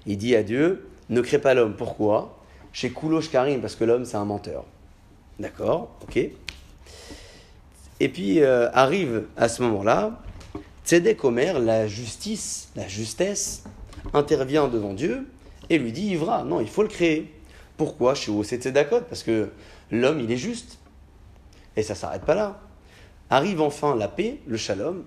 Il 0.06 0.18
dit 0.18 0.36
à 0.36 0.44
Dieu, 0.44 0.88
ne 1.10 1.22
crée 1.22 1.40
pas 1.40 1.54
l'homme. 1.54 1.76
Pourquoi? 1.76 2.40
Chez 2.72 2.92
Koulosh 2.92 3.30
Karim, 3.30 3.62
parce 3.62 3.76
que 3.76 3.84
l'homme 3.84 4.06
c'est 4.06 4.18
un 4.18 4.26
menteur. 4.26 4.66
D'accord? 5.40 5.90
Ok? 6.04 6.20
Et 8.00 8.10
puis 8.10 8.42
euh, 8.42 8.70
arrive 8.74 9.24
à 9.38 9.48
ce 9.48 9.62
moment-là, 9.64 10.22
Tzedek 10.86 11.24
Omer, 11.24 11.60
la 11.60 11.88
justice, 11.88 12.70
la 12.76 12.88
justesse, 12.88 13.64
intervient 14.14 14.68
devant 14.68 14.94
Dieu 14.94 15.28
et 15.70 15.78
lui 15.78 15.92
dit 15.92 16.08
Ivra, 16.08 16.44
non, 16.44 16.60
il 16.60 16.68
faut 16.68 16.84
le 16.84 16.90
créer. 16.90 17.34
Pourquoi 17.78 18.16
Chez 18.16 18.32
c'est 18.44 18.62
Tzedakot 18.62 19.02
Parce 19.02 19.24
que 19.24 19.50
l'homme, 19.92 20.20
il 20.20 20.32
est 20.32 20.38
juste. 20.38 20.78
Et 21.76 21.84
ça 21.84 21.94
ne 21.94 21.98
s'arrête 21.98 22.24
pas 22.24 22.36
là. 22.36 22.60
Arrive 23.30 23.62
enfin 23.62 23.96
la 23.96 24.08
paix, 24.08 24.40
le 24.46 24.58
shalom. 24.58 25.04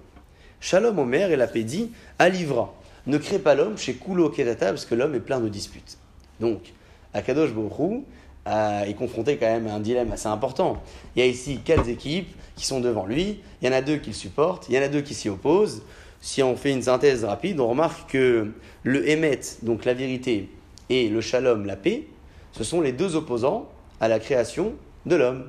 Shalom 0.60 0.98
Omer 0.98 1.30
et 1.30 1.36
la 1.36 1.46
paix 1.46 1.62
dit 1.62 1.92
Alivra, 2.18 2.74
ne 3.06 3.18
crée 3.18 3.38
pas 3.38 3.54
l'homme 3.54 3.78
chez 3.78 3.94
Kulo 3.94 4.30
Kedata 4.30 4.70
parce 4.70 4.86
que 4.86 4.94
l'homme 4.94 5.14
est 5.14 5.20
plein 5.20 5.40
de 5.40 5.48
disputes. 5.48 5.98
Donc, 6.40 6.72
Akadosh 7.14 7.52
Borou 7.52 8.04
est 8.46 8.94
confronté 8.94 9.36
quand 9.36 9.46
même 9.46 9.66
à 9.66 9.74
un 9.74 9.80
dilemme 9.80 10.12
assez 10.12 10.28
important. 10.28 10.82
Il 11.14 11.20
y 11.20 11.22
a 11.22 11.26
ici 11.26 11.60
quatre 11.64 11.88
équipes 11.88 12.28
qui 12.54 12.64
sont 12.64 12.80
devant 12.80 13.06
lui, 13.06 13.40
il 13.60 13.66
y 13.66 13.68
en 13.68 13.74
a 13.74 13.82
deux 13.82 13.96
qui 13.96 14.10
le 14.10 14.16
supportent, 14.16 14.68
il 14.68 14.74
y 14.74 14.78
en 14.78 14.82
a 14.82 14.88
deux 14.88 15.02
qui 15.02 15.14
s'y 15.14 15.28
opposent. 15.28 15.82
Si 16.20 16.42
on 16.42 16.56
fait 16.56 16.72
une 16.72 16.82
synthèse 16.82 17.24
rapide, 17.24 17.60
on 17.60 17.68
remarque 17.68 18.10
que 18.10 18.52
le 18.82 19.08
Emet, 19.08 19.40
donc 19.62 19.84
la 19.84 19.94
vérité, 19.94 20.48
et 20.88 21.08
le 21.08 21.20
Shalom, 21.20 21.66
la 21.66 21.76
paix, 21.76 22.04
ce 22.52 22.64
sont 22.64 22.80
les 22.80 22.92
deux 22.92 23.16
opposants 23.16 23.68
à 24.00 24.08
la 24.08 24.18
création 24.18 24.74
de 25.04 25.16
l'homme. 25.16 25.44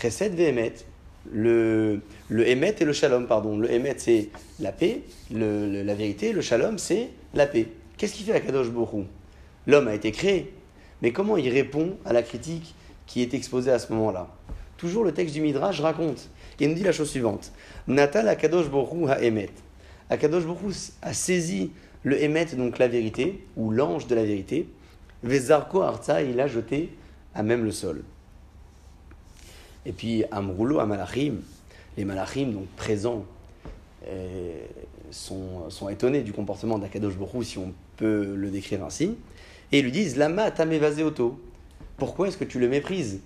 Chesed 0.00 0.34
ve 0.34 0.70
Le, 1.30 2.00
le 2.28 2.48
Emet 2.48 2.74
et 2.80 2.84
le 2.84 2.92
Shalom, 2.92 3.26
pardon. 3.26 3.56
Le 3.56 3.70
Emet, 3.70 3.94
c'est 3.98 4.28
la 4.60 4.72
paix, 4.72 5.02
la 5.30 5.94
vérité. 5.94 6.32
Le 6.32 6.40
Shalom, 6.40 6.78
c'est 6.78 7.10
la 7.34 7.46
paix. 7.46 7.68
Qu'est-ce 7.96 8.14
qui 8.14 8.24
fait 8.24 8.32
Akadosh 8.32 8.68
Borou 8.68 9.04
L'homme 9.66 9.88
a 9.88 9.94
été 9.94 10.10
créé, 10.10 10.52
mais 11.02 11.12
comment 11.12 11.36
il 11.36 11.48
répond 11.48 11.96
à 12.04 12.12
la 12.12 12.22
critique 12.22 12.74
qui 13.06 13.20
est 13.20 13.34
exposée 13.34 13.72
à 13.72 13.78
ce 13.78 13.92
moment-là? 13.92 14.28
Toujours 14.76 15.04
le 15.04 15.12
texte 15.12 15.34
du 15.34 15.40
Midrash 15.40 15.80
raconte. 15.80 16.30
Il 16.60 16.68
nous 16.68 16.74
dit 16.74 16.84
la 16.84 16.92
chose 16.92 17.10
suivante. 17.10 17.52
Natal 17.88 18.28
Akadosh 18.28 18.70
Borou 18.70 19.08
ha 19.08 19.20
Emet. 19.20 19.50
Akadosh 20.08 20.44
Borou 20.44 20.70
a 21.02 21.12
saisi 21.12 21.72
le 22.04 22.22
Emet, 22.22 22.46
donc 22.56 22.78
la 22.78 22.86
vérité, 22.86 23.44
ou 23.56 23.72
l'ange 23.72 24.06
de 24.06 24.14
la 24.14 24.24
vérité. 24.24 24.68
Vezarko 25.24 25.82
Arza, 25.82 26.22
il 26.22 26.36
l'a 26.36 26.46
jeté 26.46 26.90
à 27.34 27.42
même 27.42 27.64
le 27.64 27.72
sol. 27.72 28.04
Et 29.84 29.92
puis 29.92 30.24
Amroulo, 30.30 30.78
Amalachim, 30.78 31.40
les 31.96 32.04
Malachim, 32.04 32.52
donc 32.52 32.66
présents, 32.76 33.24
euh, 34.06 34.64
sont, 35.10 35.68
sont, 35.68 35.88
étonnés 35.88 36.22
du 36.22 36.32
comportement 36.32 36.78
d'Akadosh 36.78 37.16
Borou, 37.16 37.42
si 37.42 37.58
on 37.58 37.72
peut 37.96 38.34
le 38.36 38.50
décrire 38.50 38.84
ainsi 38.84 39.16
et 39.72 39.78
ils 39.78 39.84
lui 39.84 39.92
disent 39.92 40.16
Lama 40.16 40.50
tamevase 40.50 41.00
auto. 41.00 41.40
Pourquoi 41.96 42.28
est-ce 42.28 42.36
que 42.36 42.44
tu 42.44 42.58
le 42.58 42.68
méprises? 42.68 43.20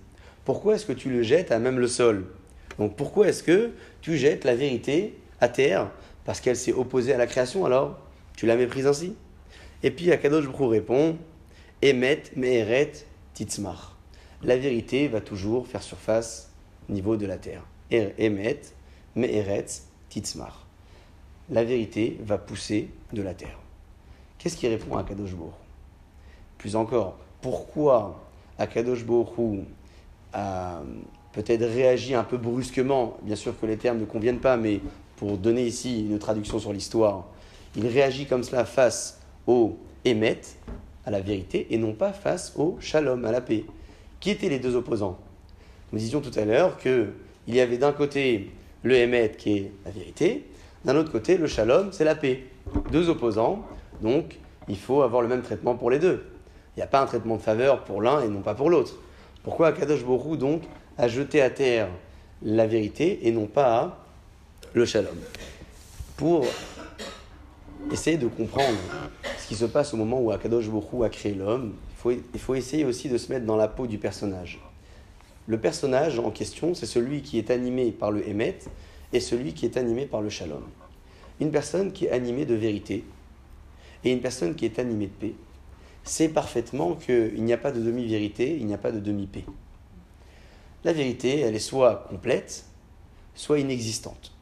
Pourquoi 0.44 0.76
est-ce 0.76 0.86
que 0.86 0.92
tu 0.92 1.10
le 1.10 1.22
jettes 1.22 1.50
à 1.50 1.58
même 1.58 1.80
le 1.80 1.88
sol? 1.88 2.26
Donc 2.78 2.96
pourquoi 2.96 3.28
est-ce 3.28 3.42
que 3.42 3.72
tu 4.00 4.16
jettes 4.16 4.44
la 4.44 4.54
vérité 4.54 5.18
à 5.40 5.48
terre? 5.48 5.90
Parce 6.24 6.40
qu'elle 6.40 6.56
s'est 6.56 6.72
opposée 6.72 7.12
à 7.12 7.18
la 7.18 7.26
création, 7.26 7.64
alors 7.64 7.98
tu 8.36 8.46
la 8.46 8.56
méprises 8.56 8.86
ainsi 8.86 9.14
Et 9.82 9.90
puis 9.90 10.12
Akadosh 10.12 10.46
Brou 10.46 10.68
répond 10.68 11.16
Emet 11.82 12.22
me'eret 12.36 12.92
titzmar. 13.34 13.96
La 14.42 14.56
vérité 14.56 15.08
va 15.08 15.20
toujours 15.20 15.66
faire 15.66 15.82
surface 15.82 16.50
au 16.88 16.92
niveau 16.92 17.16
de 17.16 17.26
la 17.26 17.38
terre. 17.38 17.64
Er, 17.90 18.14
Emet 18.18 18.60
me'eret 19.16 19.66
titzmar. 20.08 20.66
La 21.50 21.64
vérité 21.64 22.18
va 22.22 22.38
pousser 22.38 22.90
de 23.12 23.22
la 23.22 23.34
terre. 23.34 23.58
Qu'est-ce 24.38 24.56
qui 24.56 24.68
répond 24.68 24.96
à 24.96 25.00
Akadosh 25.00 25.32
Brou 25.32 25.52
encore, 26.74 27.16
pourquoi 27.40 28.24
Akadosh 28.58 29.04
Borou 29.04 29.64
a 30.32 30.80
peut-être 31.32 31.64
réagi 31.64 32.14
un 32.14 32.24
peu 32.24 32.38
brusquement, 32.38 33.18
bien 33.22 33.36
sûr 33.36 33.58
que 33.60 33.66
les 33.66 33.76
termes 33.76 33.98
ne 33.98 34.06
conviennent 34.06 34.40
pas, 34.40 34.56
mais 34.56 34.80
pour 35.16 35.36
donner 35.36 35.64
ici 35.64 36.06
une 36.06 36.18
traduction 36.18 36.58
sur 36.58 36.72
l'histoire, 36.72 37.26
il 37.76 37.86
réagit 37.86 38.26
comme 38.26 38.42
cela 38.42 38.64
face 38.64 39.20
au 39.46 39.76
Emet, 40.04 40.40
à 41.04 41.10
la 41.10 41.20
vérité, 41.20 41.68
et 41.70 41.78
non 41.78 41.92
pas 41.92 42.12
face 42.12 42.54
au 42.56 42.76
Shalom, 42.80 43.24
à 43.24 43.32
la 43.32 43.40
paix. 43.40 43.64
Qui 44.18 44.30
étaient 44.30 44.48
les 44.48 44.58
deux 44.58 44.74
opposants? 44.74 45.18
Nous 45.92 45.98
disions 45.98 46.20
tout 46.20 46.36
à 46.36 46.44
l'heure 46.44 46.78
qu'il 46.78 47.12
y 47.48 47.60
avait 47.60 47.78
d'un 47.78 47.92
côté 47.92 48.50
le 48.82 48.96
Emet 48.96 49.32
qui 49.36 49.58
est 49.58 49.72
la 49.84 49.90
vérité, 49.90 50.46
d'un 50.84 50.96
autre 50.96 51.12
côté 51.12 51.36
le 51.36 51.46
Shalom, 51.46 51.92
c'est 51.92 52.04
la 52.04 52.14
paix. 52.14 52.44
Deux 52.90 53.08
opposants, 53.08 53.64
donc 54.00 54.38
il 54.68 54.76
faut 54.76 55.02
avoir 55.02 55.22
le 55.22 55.28
même 55.28 55.42
traitement 55.42 55.76
pour 55.76 55.90
les 55.90 55.98
deux. 55.98 56.24
Il 56.76 56.80
n'y 56.80 56.82
a 56.82 56.88
pas 56.88 57.00
un 57.00 57.06
traitement 57.06 57.36
de 57.36 57.42
faveur 57.42 57.84
pour 57.84 58.02
l'un 58.02 58.22
et 58.22 58.28
non 58.28 58.42
pas 58.42 58.54
pour 58.54 58.68
l'autre. 58.68 58.96
Pourquoi 59.42 59.68
Akadosh 59.68 60.04
Borou 60.04 60.36
donc 60.36 60.62
a 60.98 61.08
jeté 61.08 61.40
à 61.40 61.48
terre 61.48 61.88
la 62.42 62.66
vérité 62.66 63.26
et 63.26 63.32
non 63.32 63.46
pas 63.46 64.04
le 64.74 64.84
shalom? 64.84 65.16
Pour 66.18 66.44
essayer 67.90 68.18
de 68.18 68.26
comprendre 68.26 68.76
ce 69.38 69.48
qui 69.48 69.54
se 69.54 69.64
passe 69.64 69.94
au 69.94 69.96
moment 69.96 70.20
où 70.20 70.30
Akadosh 70.30 70.68
Borou 70.68 71.02
a 71.02 71.08
créé 71.08 71.32
l'homme, 71.32 71.72
il 71.92 71.96
faut, 71.96 72.10
il 72.10 72.40
faut 72.40 72.54
essayer 72.54 72.84
aussi 72.84 73.08
de 73.08 73.16
se 73.16 73.32
mettre 73.32 73.46
dans 73.46 73.56
la 73.56 73.68
peau 73.68 73.86
du 73.86 73.96
personnage. 73.96 74.60
Le 75.46 75.58
personnage 75.58 76.18
en 76.18 76.30
question, 76.30 76.74
c'est 76.74 76.86
celui 76.86 77.22
qui 77.22 77.38
est 77.38 77.50
animé 77.50 77.90
par 77.90 78.10
le 78.10 78.28
Hémet 78.28 78.58
et 79.14 79.20
celui 79.20 79.54
qui 79.54 79.64
est 79.64 79.78
animé 79.78 80.04
par 80.04 80.20
le 80.20 80.28
Shalom. 80.28 80.64
Une 81.40 81.50
personne 81.50 81.92
qui 81.92 82.04
est 82.06 82.10
animée 82.10 82.44
de 82.44 82.54
vérité 82.54 83.04
et 84.04 84.12
une 84.12 84.20
personne 84.20 84.54
qui 84.54 84.66
est 84.66 84.78
animée 84.78 85.06
de 85.06 85.12
paix 85.12 85.34
sait 86.08 86.28
parfaitement 86.28 86.94
qu'il 86.94 87.42
n'y 87.42 87.52
a 87.52 87.58
pas 87.58 87.72
de 87.72 87.80
demi-vérité, 87.80 88.56
il 88.58 88.66
n'y 88.66 88.74
a 88.74 88.78
pas 88.78 88.92
de 88.92 89.00
demi-paix. 89.00 89.44
La 90.84 90.92
vérité, 90.92 91.40
elle 91.40 91.54
est 91.54 91.58
soit 91.58 92.06
complète, 92.08 92.64
soit 93.34 93.58
inexistante. 93.58 94.32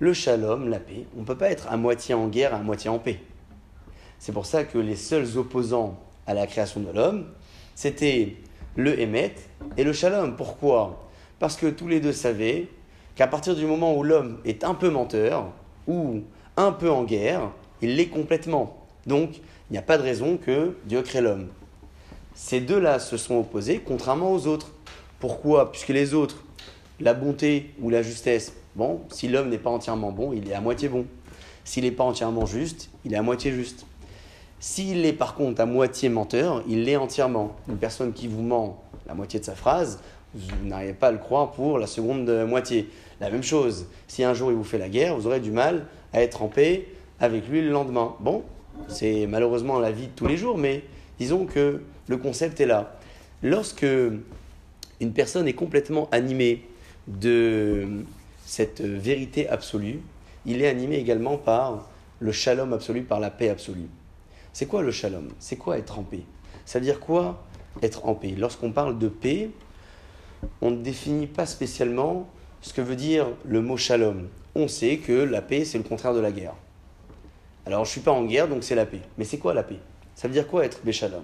Le 0.00 0.12
shalom, 0.12 0.68
la 0.68 0.80
paix, 0.80 1.06
on 1.16 1.20
ne 1.20 1.24
peut 1.24 1.36
pas 1.36 1.50
être 1.50 1.68
à 1.70 1.76
moitié 1.76 2.14
en 2.14 2.28
guerre, 2.28 2.54
à 2.54 2.58
moitié 2.58 2.90
en 2.90 2.98
paix. 2.98 3.20
C'est 4.18 4.32
pour 4.32 4.46
ça 4.46 4.64
que 4.64 4.78
les 4.78 4.96
seuls 4.96 5.38
opposants 5.38 5.98
à 6.26 6.34
la 6.34 6.46
création 6.46 6.80
de 6.80 6.90
l'homme, 6.90 7.26
c'était 7.74 8.36
le 8.76 8.98
Hémet 9.00 9.34
et 9.76 9.84
le 9.84 9.92
Shalom. 9.92 10.36
Pourquoi? 10.36 11.08
Parce 11.38 11.56
que 11.56 11.66
tous 11.66 11.88
les 11.88 12.00
deux 12.00 12.12
savaient 12.12 12.68
qu'à 13.14 13.26
partir 13.26 13.54
du 13.54 13.66
moment 13.66 13.96
où 13.96 14.02
l'homme 14.02 14.38
est 14.44 14.64
un 14.64 14.74
peu 14.74 14.90
menteur 14.90 15.52
ou 15.86 16.22
un 16.56 16.72
peu 16.72 16.90
en 16.90 17.04
guerre, 17.04 17.52
il 17.82 17.96
l'est 17.96 18.08
complètement. 18.08 18.86
Donc, 19.06 19.40
il 19.70 19.74
n'y 19.74 19.78
a 19.78 19.82
pas 19.82 19.98
de 19.98 20.02
raison 20.02 20.38
que 20.38 20.76
Dieu 20.86 21.02
crée 21.02 21.20
l'homme. 21.20 21.48
Ces 22.34 22.60
deux-là 22.60 22.98
se 22.98 23.16
sont 23.16 23.36
opposés, 23.36 23.82
contrairement 23.84 24.32
aux 24.32 24.46
autres. 24.46 24.70
Pourquoi? 25.20 25.72
Puisque 25.72 25.88
les 25.88 26.14
autres, 26.14 26.44
la 27.00 27.12
bonté 27.12 27.74
ou 27.80 27.90
la 27.90 28.02
justesse, 28.02 28.54
bon, 28.76 29.00
si 29.10 29.28
l'homme 29.28 29.50
n'est 29.50 29.58
pas 29.58 29.70
entièrement 29.70 30.12
bon, 30.12 30.32
il 30.32 30.48
est 30.48 30.54
à 30.54 30.60
moitié 30.60 30.88
bon. 30.88 31.04
S'il 31.64 31.84
n'est 31.84 31.90
pas 31.90 32.04
entièrement 32.04 32.46
juste, 32.46 32.90
il 33.04 33.12
est 33.12 33.16
à 33.16 33.22
moitié 33.22 33.52
juste. 33.52 33.84
S'il 34.60 35.04
est 35.04 35.12
par 35.12 35.34
contre 35.34 35.60
à 35.60 35.66
moitié 35.66 36.08
menteur, 36.08 36.62
il 36.66 36.84
l'est 36.84 36.96
entièrement. 36.96 37.56
Une 37.68 37.76
personne 37.76 38.12
qui 38.12 38.26
vous 38.26 38.42
ment 38.42 38.82
la 39.06 39.14
moitié 39.14 39.38
de 39.38 39.44
sa 39.44 39.54
phrase, 39.54 40.00
vous 40.34 40.64
n'arrivez 40.64 40.94
pas 40.94 41.08
à 41.08 41.12
le 41.12 41.18
croire 41.18 41.50
pour 41.52 41.78
la 41.78 41.86
seconde 41.86 42.30
moitié. 42.46 42.88
La 43.20 43.30
même 43.30 43.42
chose, 43.42 43.86
si 44.06 44.24
un 44.24 44.32
jour 44.32 44.50
il 44.50 44.56
vous 44.56 44.64
fait 44.64 44.78
la 44.78 44.88
guerre, 44.88 45.16
vous 45.16 45.26
aurez 45.26 45.40
du 45.40 45.50
mal 45.50 45.86
à 46.12 46.22
être 46.22 46.42
en 46.42 46.48
paix 46.48 46.86
avec 47.20 47.48
lui 47.48 47.60
le 47.60 47.70
lendemain. 47.70 48.14
Bon, 48.20 48.44
c'est 48.86 49.26
malheureusement 49.26 49.78
la 49.78 49.90
vie 49.90 50.06
de 50.06 50.12
tous 50.12 50.26
les 50.26 50.36
jours, 50.36 50.56
mais 50.56 50.84
disons 51.18 51.46
que 51.46 51.82
le 52.06 52.16
concept 52.16 52.60
est 52.60 52.66
là. 52.66 52.98
Lorsque 53.42 53.86
une 55.00 55.12
personne 55.12 55.48
est 55.48 55.54
complètement 55.54 56.08
animée 56.12 56.64
de 57.06 58.04
cette 58.44 58.80
vérité 58.80 59.48
absolue, 59.48 60.00
il 60.46 60.62
est 60.62 60.68
animé 60.68 60.96
également 60.96 61.36
par 61.36 61.88
le 62.20 62.32
shalom 62.32 62.72
absolu, 62.72 63.02
par 63.02 63.20
la 63.20 63.30
paix 63.30 63.48
absolue. 63.48 63.88
C'est 64.52 64.66
quoi 64.66 64.82
le 64.82 64.90
shalom? 64.90 65.28
C'est 65.38 65.56
quoi 65.56 65.78
être 65.78 65.98
en 65.98 66.02
paix? 66.02 66.22
Ça 66.64 66.78
veut 66.78 66.84
dire 66.84 67.00
quoi 67.00 67.44
être 67.82 68.06
en 68.06 68.14
paix? 68.14 68.34
Lorsqu'on 68.36 68.72
parle 68.72 68.98
de 68.98 69.08
paix, 69.08 69.50
on 70.60 70.70
ne 70.70 70.82
définit 70.82 71.26
pas 71.26 71.46
spécialement 71.46 72.28
ce 72.60 72.72
que 72.72 72.80
veut 72.80 72.96
dire 72.96 73.26
le 73.44 73.60
mot 73.60 73.76
shalom. 73.76 74.28
On 74.54 74.66
sait 74.66 74.96
que 74.98 75.12
la 75.12 75.42
paix, 75.42 75.64
c'est 75.64 75.78
le 75.78 75.84
contraire 75.84 76.14
de 76.14 76.20
la 76.20 76.32
guerre. 76.32 76.54
Alors, 77.68 77.84
je 77.84 77.90
ne 77.90 77.92
suis 77.92 78.00
pas 78.00 78.12
en 78.12 78.24
guerre, 78.24 78.48
donc 78.48 78.64
c'est 78.64 78.74
la 78.74 78.86
paix. 78.86 79.02
Mais 79.18 79.24
c'est 79.24 79.36
quoi 79.36 79.52
la 79.52 79.62
paix? 79.62 79.78
Ça 80.14 80.26
veut 80.26 80.32
dire 80.32 80.48
quoi 80.48 80.64
être 80.64 80.80
béchalom 80.82 81.22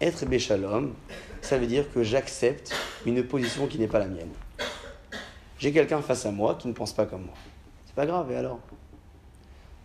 Être 0.00 0.24
béchalom, 0.24 0.94
ça 1.42 1.58
veut 1.58 1.66
dire 1.66 1.92
que 1.92 2.04
j'accepte 2.04 2.72
une 3.04 3.24
position 3.24 3.66
qui 3.66 3.80
n'est 3.80 3.88
pas 3.88 3.98
la 3.98 4.06
mienne. 4.06 4.30
J'ai 5.58 5.72
quelqu'un 5.72 6.00
face 6.00 6.26
à 6.26 6.30
moi 6.30 6.54
qui 6.54 6.68
ne 6.68 6.74
pense 6.74 6.92
pas 6.92 7.06
comme 7.06 7.22
moi. 7.22 7.34
C'est 7.86 7.96
pas 7.96 8.06
grave, 8.06 8.30
et 8.30 8.36
alors? 8.36 8.60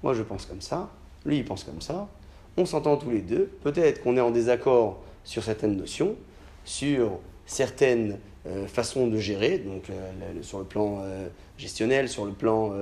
Moi, 0.03 0.13
je 0.13 0.21
pense 0.21 0.45
comme 0.45 0.61
ça, 0.61 0.91
lui, 1.25 1.37
il 1.39 1.43
pense 1.43 1.63
comme 1.63 1.81
ça. 1.81 2.07
On 2.55 2.65
s'entend 2.67 2.95
tous 2.95 3.09
les 3.09 3.21
deux. 3.21 3.49
Peut-être 3.63 4.03
qu'on 4.03 4.15
est 4.15 4.21
en 4.21 4.29
désaccord 4.29 4.99
sur 5.23 5.43
certaines 5.43 5.75
notions, 5.75 6.15
sur 6.65 7.17
certaines 7.47 8.19
euh, 8.47 8.67
façons 8.67 9.07
de 9.07 9.17
gérer, 9.17 9.57
donc 9.57 9.89
euh, 9.89 10.11
sur 10.41 10.59
le 10.59 10.65
plan 10.65 10.99
euh, 11.01 11.27
gestionnel, 11.57 12.07
sur 12.07 12.25
le 12.25 12.31
plan 12.31 12.73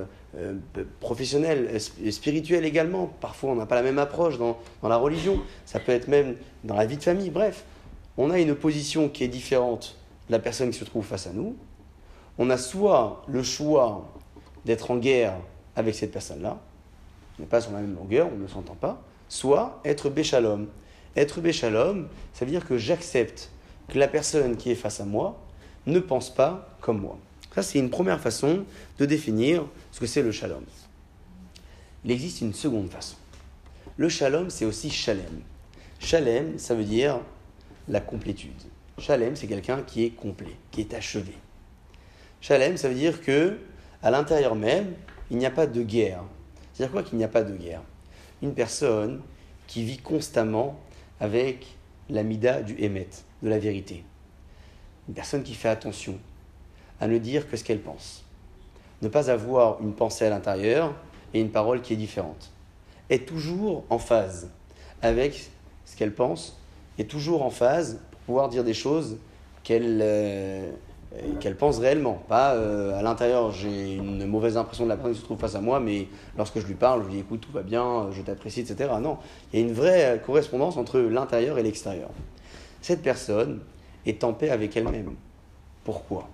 professionnel, 0.99 1.79
spirituel 2.11 2.63
également. 2.63 3.07
Parfois, 3.19 3.51
on 3.51 3.55
n'a 3.55 3.65
pas 3.65 3.73
la 3.73 3.81
même 3.81 3.97
approche 3.97 4.37
dans, 4.37 4.59
dans, 4.83 4.87
la 4.87 4.97
religion. 4.97 5.41
Ça 5.65 5.79
peut 5.79 5.91
être 5.91 6.07
même 6.07 6.35
dans 6.63 6.75
la 6.75 6.85
vie 6.85 6.97
de 6.97 7.03
famille. 7.03 7.31
Bref, 7.31 7.63
on 8.17 8.29
a 8.29 8.39
une 8.39 8.53
position 8.53 9.09
qui 9.09 9.23
est 9.23 9.27
différente 9.27 9.97
de 10.27 10.33
la 10.33 10.39
personne 10.39 10.69
qui 10.69 10.77
se 10.77 10.85
trouve 10.85 11.05
face 11.05 11.25
à 11.25 11.33
nous. 11.33 11.55
On 12.37 12.51
a 12.51 12.57
soit 12.57 13.23
le 13.27 13.41
choix 13.41 14.07
d'être 14.63 14.91
en 14.91 14.97
guerre 14.97 15.33
avec 15.75 15.95
cette 15.95 16.11
personne-là, 16.11 16.59
on 17.37 17.43
n'est 17.43 17.47
pas 17.47 17.61
sur 17.61 17.71
la 17.71 17.79
même 17.79 17.95
longueur, 17.95 18.29
on 18.31 18.37
ne 18.37 18.47
s'entend 18.47 18.75
pas, 18.75 19.01
soit 19.29 19.79
être 19.85 20.09
béchalom. 20.09 20.67
Être 21.15 21.41
béchalom, 21.41 22.07
ça 22.33 22.45
veut 22.45 22.51
dire 22.51 22.67
que 22.67 22.77
j'accepte 22.77 23.49
que 23.87 23.97
la 23.97 24.07
personne 24.07 24.57
qui 24.57 24.69
est 24.69 24.75
face 24.75 24.99
à 24.99 25.05
moi 25.05 25.39
ne 25.87 25.99
pense 25.99 26.33
pas 26.33 26.77
comme 26.81 27.01
moi. 27.01 27.17
Ça, 27.55 27.63
c'est 27.63 27.79
une 27.79 27.89
première 27.89 28.19
façon 28.19 28.65
de 28.99 29.05
définir 29.05 29.65
ce 29.91 29.99
que 29.99 30.05
c'est 30.05 30.21
le 30.21 30.31
shalom. 30.31 30.63
Il 32.05 32.11
existe 32.11 32.41
une 32.41 32.53
seconde 32.53 32.91
façon. 32.91 33.15
Le 33.97 34.09
shalom, 34.09 34.51
c'est 34.51 34.65
aussi 34.65 34.91
shalem. 34.91 35.41
Shalem, 35.99 36.59
ça 36.59 36.75
veut 36.75 36.83
dire 36.83 37.19
la 37.87 37.99
complétude. 37.99 38.51
Shalem, 38.99 39.35
c'est 39.35 39.47
quelqu'un 39.47 39.81
qui 39.81 40.03
est 40.03 40.11
complet, 40.11 40.55
qui 40.69 40.81
est 40.81 40.93
achevé. 40.93 41.33
Shalem, 42.41 42.77
ça 42.77 42.89
veut 42.89 42.95
dire 42.95 43.21
que 43.21 43.57
à 44.03 44.11
l'intérieur 44.11 44.53
même, 44.53 44.93
il 45.31 45.37
n'y 45.37 45.45
a 45.45 45.51
pas 45.51 45.65
de 45.65 45.81
guerre. 45.81 46.23
C'est-à-dire 46.73 46.91
quoi 46.91 47.03
qu'il 47.03 47.17
n'y 47.17 47.23
a 47.23 47.29
pas 47.29 47.43
de 47.43 47.55
guerre? 47.55 47.81
Une 48.43 48.53
personne 48.53 49.21
qui 49.65 49.83
vit 49.83 49.97
constamment 49.97 50.79
avec 51.19 51.75
l'amida 52.09 52.61
du 52.61 52.75
Hémet, 52.77 53.09
de 53.41 53.49
la 53.49 53.57
vérité. 53.57 54.03
Une 55.07 55.13
personne 55.13 55.43
qui 55.43 55.53
fait 55.53 55.69
attention 55.69 56.15
à 56.99 57.07
ne 57.07 57.17
dire 57.17 57.49
que 57.49 57.57
ce 57.57 57.63
qu'elle 57.63 57.81
pense. 57.81 58.23
Ne 59.01 59.07
pas 59.07 59.29
avoir 59.29 59.81
une 59.81 59.93
pensée 59.93 60.25
à 60.25 60.29
l'intérieur 60.29 60.93
et 61.33 61.39
une 61.39 61.51
parole 61.51 61.81
qui 61.81 61.93
est 61.93 61.97
différente. 61.97 62.51
Être 63.09 63.25
toujours 63.25 63.83
en 63.89 63.99
phase 63.99 64.49
avec 65.01 65.49
ce 65.85 65.95
qu'elle 65.95 66.13
pense 66.13 66.59
et 66.97 67.05
toujours 67.05 67.43
en 67.43 67.49
phase 67.49 67.99
pour 68.11 68.19
pouvoir 68.21 68.49
dire 68.49 68.63
des 68.63 68.73
choses 68.73 69.17
qu'elle 69.63 69.99
euh, 70.01 70.71
pense 71.57 71.77
réellement. 71.77 72.21
Pas 72.27 72.55
euh, 72.55 72.97
à 72.97 73.01
l'intérieur, 73.01 73.51
j'ai 73.51 73.95
une 73.95 74.25
mauvaise 74.25 74.57
impression 74.57 74.85
de 74.85 74.89
la 74.89 74.95
personne 74.95 75.13
qui 75.13 75.19
se 75.19 75.25
trouve 75.25 75.39
face 75.39 75.55
à 75.55 75.61
moi, 75.61 75.79
mais 75.79 76.07
lorsque 76.35 76.59
je 76.59 76.65
lui 76.65 76.73
parle, 76.73 77.03
je 77.03 77.07
lui 77.07 77.13
dis 77.13 77.19
écoute, 77.19 77.41
tout 77.41 77.51
va 77.51 77.61
bien, 77.61 78.09
je 78.11 78.21
t'apprécie, 78.23 78.61
etc. 78.61 78.89
Non, 79.01 79.17
il 79.53 79.59
y 79.59 79.63
a 79.63 79.65
une 79.65 79.73
vraie 79.73 80.21
correspondance 80.25 80.75
entre 80.75 80.99
l'intérieur 80.99 81.59
et 81.59 81.63
l'extérieur 81.63 82.09
cette 82.81 83.01
personne 83.01 83.59
est 84.09 84.23
en 84.23 84.33
paix 84.33 84.49
avec 84.49 84.75
elle-même. 84.77 85.13
Pourquoi? 85.83 86.29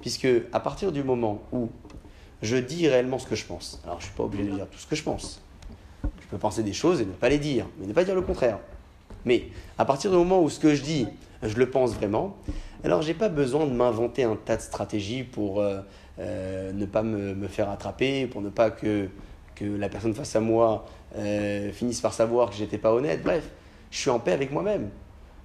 Puisque 0.00 0.28
à 0.52 0.60
partir 0.60 0.92
du 0.92 1.02
moment 1.02 1.42
où 1.52 1.68
je 2.42 2.56
dis 2.56 2.88
réellement 2.88 3.18
ce 3.18 3.26
que 3.26 3.34
je 3.34 3.44
pense, 3.44 3.80
alors 3.84 4.00
je 4.00 4.04
ne 4.04 4.08
suis 4.08 4.16
pas 4.16 4.24
obligé 4.24 4.44
de 4.44 4.54
dire 4.54 4.66
tout 4.68 4.78
ce 4.78 4.86
que 4.86 4.96
je 4.96 5.02
pense. 5.02 5.42
Je 6.04 6.26
peux 6.30 6.38
penser 6.38 6.62
des 6.62 6.72
choses 6.72 7.00
et 7.00 7.04
ne 7.04 7.12
pas 7.12 7.28
les 7.28 7.38
dire, 7.38 7.66
mais 7.78 7.86
ne 7.86 7.92
pas 7.92 8.04
dire 8.04 8.14
le 8.14 8.22
contraire. 8.22 8.58
Mais 9.24 9.48
à 9.76 9.84
partir 9.84 10.10
du 10.10 10.16
moment 10.16 10.42
où 10.42 10.48
ce 10.48 10.60
que 10.60 10.74
je 10.74 10.82
dis, 10.82 11.06
je 11.42 11.56
le 11.56 11.68
pense 11.70 11.94
vraiment, 11.94 12.36
alors 12.84 13.02
j'ai 13.02 13.14
pas 13.14 13.28
besoin 13.28 13.66
de 13.66 13.72
m'inventer 13.72 14.24
un 14.24 14.36
tas 14.36 14.56
de 14.56 14.62
stratégies 14.62 15.24
pour 15.24 15.60
euh, 15.60 15.80
euh, 16.20 16.72
ne 16.72 16.86
pas 16.86 17.02
me, 17.02 17.48
faire 17.48 17.68
attraper, 17.70 18.26
pour 18.26 18.40
ne 18.40 18.50
pas 18.50 18.70
que, 18.70 19.08
que 19.54 19.64
la 19.64 19.88
personne 19.88 20.14
face 20.14 20.36
à 20.36 20.40
moi 20.40 20.86
euh, 21.16 21.72
finisse 21.72 22.00
par 22.00 22.12
savoir 22.12 22.50
que 22.50 22.56
j'étais 22.56 22.78
pas 22.78 22.92
honnête. 22.92 23.22
Bref, 23.22 23.48
je 23.90 23.98
suis 23.98 24.10
en 24.10 24.20
paix 24.20 24.32
avec 24.32 24.52
moi-même. 24.52 24.90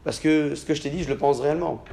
Parce 0.04 0.20
que 0.20 0.56
ce 0.56 0.66
que 0.66 0.74
je 0.74 0.82
t'ai 0.82 0.89
dit, 0.89 1.04
je 1.04 1.10
le 1.10 1.18
pense 1.18 1.39
réellement. 1.39 1.84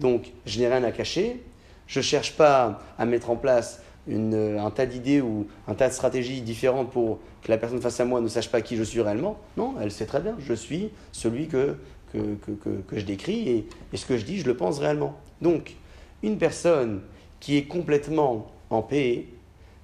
Donc, 0.00 0.32
je 0.46 0.58
n'ai 0.60 0.68
rien 0.68 0.84
à 0.84 0.92
cacher. 0.92 1.42
Je 1.86 1.98
ne 1.98 2.04
cherche 2.04 2.36
pas 2.36 2.80
à 2.98 3.06
mettre 3.06 3.30
en 3.30 3.36
place 3.36 3.82
un 4.10 4.70
tas 4.70 4.86
d'idées 4.86 5.20
ou 5.20 5.46
un 5.66 5.74
tas 5.74 5.88
de 5.88 5.92
stratégies 5.92 6.40
différentes 6.40 6.90
pour 6.90 7.18
que 7.42 7.50
la 7.50 7.58
personne 7.58 7.80
face 7.80 8.00
à 8.00 8.04
moi 8.04 8.20
ne 8.20 8.28
sache 8.28 8.50
pas 8.50 8.60
qui 8.60 8.76
je 8.76 8.82
suis 8.82 9.00
réellement. 9.00 9.38
Non, 9.56 9.74
elle 9.80 9.90
sait 9.90 10.06
très 10.06 10.20
bien. 10.20 10.36
Je 10.38 10.54
suis 10.54 10.90
celui 11.12 11.48
que, 11.48 11.76
que, 12.12 12.18
je 12.92 13.04
décris 13.04 13.48
et, 13.48 13.68
et, 13.92 13.96
ce 13.96 14.06
que 14.06 14.16
je 14.16 14.24
dis, 14.24 14.38
je 14.38 14.46
le 14.46 14.56
pense 14.56 14.78
réellement. 14.78 15.16
Donc, 15.42 15.76
une 16.22 16.38
personne 16.38 17.00
qui 17.40 17.56
est 17.56 17.64
complètement 17.64 18.50
en 18.70 18.82
paix 18.82 19.26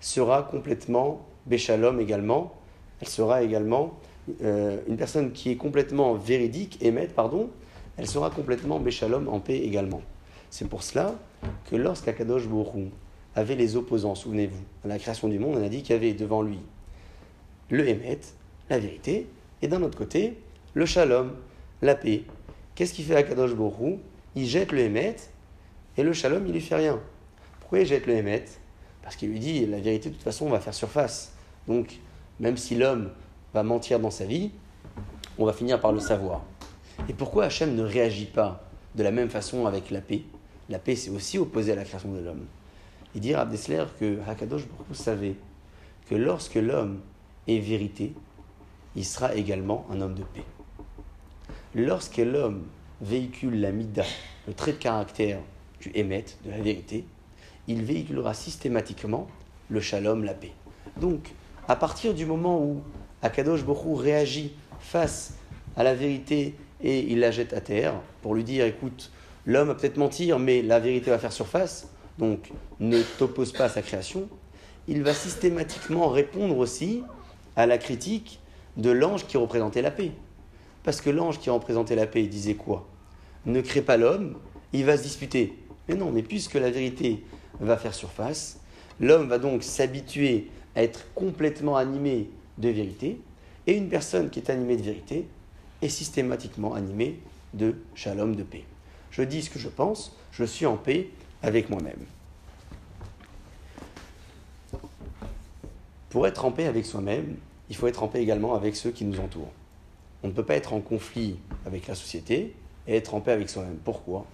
sera 0.00 0.42
complètement 0.42 1.26
béchalom 1.46 2.00
également. 2.00 2.54
Elle 3.00 3.08
sera 3.08 3.42
également 3.42 3.98
euh, 4.42 4.78
une 4.88 4.96
personne 4.96 5.32
qui 5.32 5.50
est 5.50 5.56
complètement 5.56 6.14
véridique, 6.14 6.78
émette, 6.80 7.14
pardon, 7.14 7.50
elle 7.96 8.06
sera 8.06 8.30
complètement 8.30 8.80
Béchalom 8.80 9.28
en 9.28 9.40
paix 9.40 9.58
également. 9.58 10.02
C'est 10.50 10.68
pour 10.68 10.82
cela 10.82 11.14
que 11.70 11.76
lorsqu'Akadosh 11.76 12.46
Borou 12.48 12.88
avait 13.34 13.56
les 13.56 13.76
opposants, 13.76 14.14
souvenez-vous, 14.14 14.62
à 14.84 14.88
la 14.88 14.98
création 14.98 15.28
du 15.28 15.38
monde, 15.38 15.56
on 15.58 15.64
a 15.64 15.68
dit 15.68 15.82
qu'il 15.82 15.94
y 15.94 15.96
avait 15.96 16.14
devant 16.14 16.42
lui 16.42 16.58
le 17.70 17.88
Hémet, 17.88 18.20
la 18.70 18.78
vérité, 18.78 19.26
et 19.62 19.68
d'un 19.68 19.82
autre 19.82 19.98
côté, 19.98 20.38
le 20.74 20.86
Shalom, 20.86 21.32
la 21.82 21.94
paix. 21.94 22.24
Qu'est-ce 22.74 22.92
qu'il 22.92 23.04
fait 23.04 23.16
Akadosh 23.16 23.54
Borou 23.54 23.98
Il 24.34 24.46
jette 24.46 24.72
le 24.72 24.80
Hémet, 24.80 25.16
et 25.96 26.02
le 26.02 26.12
Shalom, 26.12 26.46
il 26.46 26.52
lui 26.52 26.60
fait 26.60 26.76
rien. 26.76 27.00
Pourquoi 27.60 27.80
il 27.80 27.86
jette 27.86 28.06
le 28.06 28.14
Hémet? 28.14 28.44
Parce 29.02 29.16
qu'il 29.16 29.30
lui 29.30 29.38
dit, 29.38 29.66
la 29.66 29.80
vérité, 29.80 30.08
de 30.08 30.14
toute 30.14 30.22
façon, 30.22 30.48
va 30.48 30.60
faire 30.60 30.74
surface. 30.74 31.32
Donc, 31.68 31.98
même 32.40 32.56
si 32.56 32.74
l'homme 32.74 33.10
va 33.52 33.62
mentir 33.62 34.00
dans 34.00 34.10
sa 34.10 34.24
vie, 34.24 34.50
on 35.38 35.44
va 35.44 35.52
finir 35.52 35.80
par 35.80 35.92
le 35.92 36.00
savoir. 36.00 36.42
Et 37.08 37.12
pourquoi 37.12 37.44
Hachem 37.44 37.74
ne 37.74 37.82
réagit 37.82 38.26
pas 38.26 38.64
de 38.94 39.02
la 39.02 39.10
même 39.10 39.28
façon 39.28 39.66
avec 39.66 39.90
la 39.90 40.00
paix? 40.00 40.22
La 40.68 40.78
paix, 40.78 40.96
c'est 40.96 41.10
aussi 41.10 41.38
opposé 41.38 41.72
à 41.72 41.74
la 41.74 41.84
création 41.84 42.12
de 42.12 42.20
l'homme. 42.20 42.46
Il 43.14 43.20
dit 43.20 43.34
à 43.34 43.40
Abdesler 43.40 43.84
que 44.00 44.18
Hakadosh 44.26 44.62
vous 44.88 44.94
savez 44.94 45.36
que 46.08 46.14
lorsque 46.14 46.56
l'homme 46.56 47.00
est 47.46 47.58
vérité, 47.58 48.12
il 48.96 49.04
sera 49.04 49.34
également 49.34 49.86
un 49.90 50.00
homme 50.00 50.14
de 50.14 50.22
paix. 50.22 50.44
Lorsque 51.74 52.18
l'homme 52.18 52.64
véhicule 53.00 53.60
la 53.60 53.72
mida, 53.72 54.04
le 54.46 54.54
trait 54.54 54.72
de 54.72 54.78
caractère 54.78 55.40
du 55.80 55.90
émet, 55.94 56.24
de 56.44 56.50
la 56.50 56.60
vérité, 56.60 57.04
il 57.66 57.82
véhiculera 57.82 58.34
systématiquement 58.34 59.26
le 59.68 59.80
shalom, 59.80 60.24
la 60.24 60.34
paix. 60.34 60.52
Donc, 61.00 61.32
à 61.66 61.76
partir 61.76 62.14
du 62.14 62.26
moment 62.26 62.62
où 62.62 62.82
Akadosh 63.22 63.64
Borou 63.64 63.94
réagit 63.94 64.52
face 64.80 65.34
à 65.76 65.82
la 65.82 65.94
vérité 65.94 66.54
et 66.82 67.00
il 67.00 67.20
la 67.20 67.30
jette 67.30 67.52
à 67.52 67.60
terre 67.60 67.94
pour 68.22 68.34
lui 68.34 68.44
dire 68.44 68.64
écoute, 68.66 69.10
l'homme 69.46 69.68
va 69.68 69.74
peut-être 69.74 69.96
mentir, 69.96 70.38
mais 70.38 70.62
la 70.62 70.80
vérité 70.80 71.10
va 71.10 71.18
faire 71.18 71.32
surface, 71.32 71.88
donc 72.18 72.50
ne 72.80 73.00
t'oppose 73.18 73.52
pas 73.52 73.64
à 73.64 73.68
sa 73.68 73.82
création. 73.82 74.28
Il 74.88 75.02
va 75.02 75.14
systématiquement 75.14 76.08
répondre 76.08 76.58
aussi 76.58 77.02
à 77.56 77.66
la 77.66 77.78
critique 77.78 78.40
de 78.76 78.90
l'ange 78.90 79.26
qui 79.26 79.36
représentait 79.36 79.82
la 79.82 79.90
paix. 79.90 80.12
Parce 80.82 81.00
que 81.00 81.10
l'ange 81.10 81.38
qui 81.38 81.48
représentait 81.48 81.96
la 81.96 82.06
paix 82.06 82.24
disait 82.24 82.54
quoi? 82.54 82.86
Ne 83.46 83.60
crée 83.60 83.82
pas 83.82 83.96
l'homme, 83.96 84.36
il 84.72 84.84
va 84.84 84.96
se 84.96 85.02
disputer. 85.02 85.54
Mais 85.88 85.94
non, 85.94 86.10
mais 86.10 86.22
puisque 86.22 86.54
la 86.54 86.70
vérité 86.70 87.22
va 87.60 87.76
faire 87.76 87.94
surface, 87.94 88.60
l'homme 89.00 89.28
va 89.28 89.38
donc 89.38 89.62
s'habituer 89.62 90.50
à 90.76 90.82
être 90.82 91.06
complètement 91.14 91.76
animé 91.76 92.28
de 92.58 92.68
vérité, 92.68 93.20
et 93.66 93.74
une 93.74 93.88
personne 93.88 94.30
qui 94.30 94.40
est 94.40 94.50
animée 94.50 94.76
de 94.76 94.82
vérité 94.82 95.26
est 95.84 95.88
systématiquement 95.88 96.74
animé 96.74 97.18
de 97.52 97.76
shalom, 97.94 98.34
de 98.34 98.42
paix. 98.42 98.64
Je 99.10 99.22
dis 99.22 99.42
ce 99.42 99.50
que 99.50 99.58
je 99.58 99.68
pense, 99.68 100.16
je 100.32 100.44
suis 100.44 100.66
en 100.66 100.76
paix 100.76 101.10
avec 101.42 101.70
moi-même. 101.70 102.00
Pour 106.08 106.26
être 106.26 106.44
en 106.44 106.52
paix 106.52 106.66
avec 106.66 106.86
soi-même, 106.86 107.36
il 107.68 107.76
faut 107.76 107.86
être 107.86 108.02
en 108.02 108.08
paix 108.08 108.22
également 108.22 108.54
avec 108.54 108.76
ceux 108.76 108.90
qui 108.90 109.04
nous 109.04 109.20
entourent. 109.20 109.52
On 110.22 110.28
ne 110.28 110.32
peut 110.32 110.44
pas 110.44 110.54
être 110.54 110.72
en 110.72 110.80
conflit 110.80 111.36
avec 111.66 111.86
la 111.86 111.94
société 111.94 112.54
et 112.86 112.96
être 112.96 113.14
en 113.14 113.20
paix 113.20 113.32
avec 113.32 113.50
soi-même. 113.50 113.78
Pourquoi? 113.84 114.24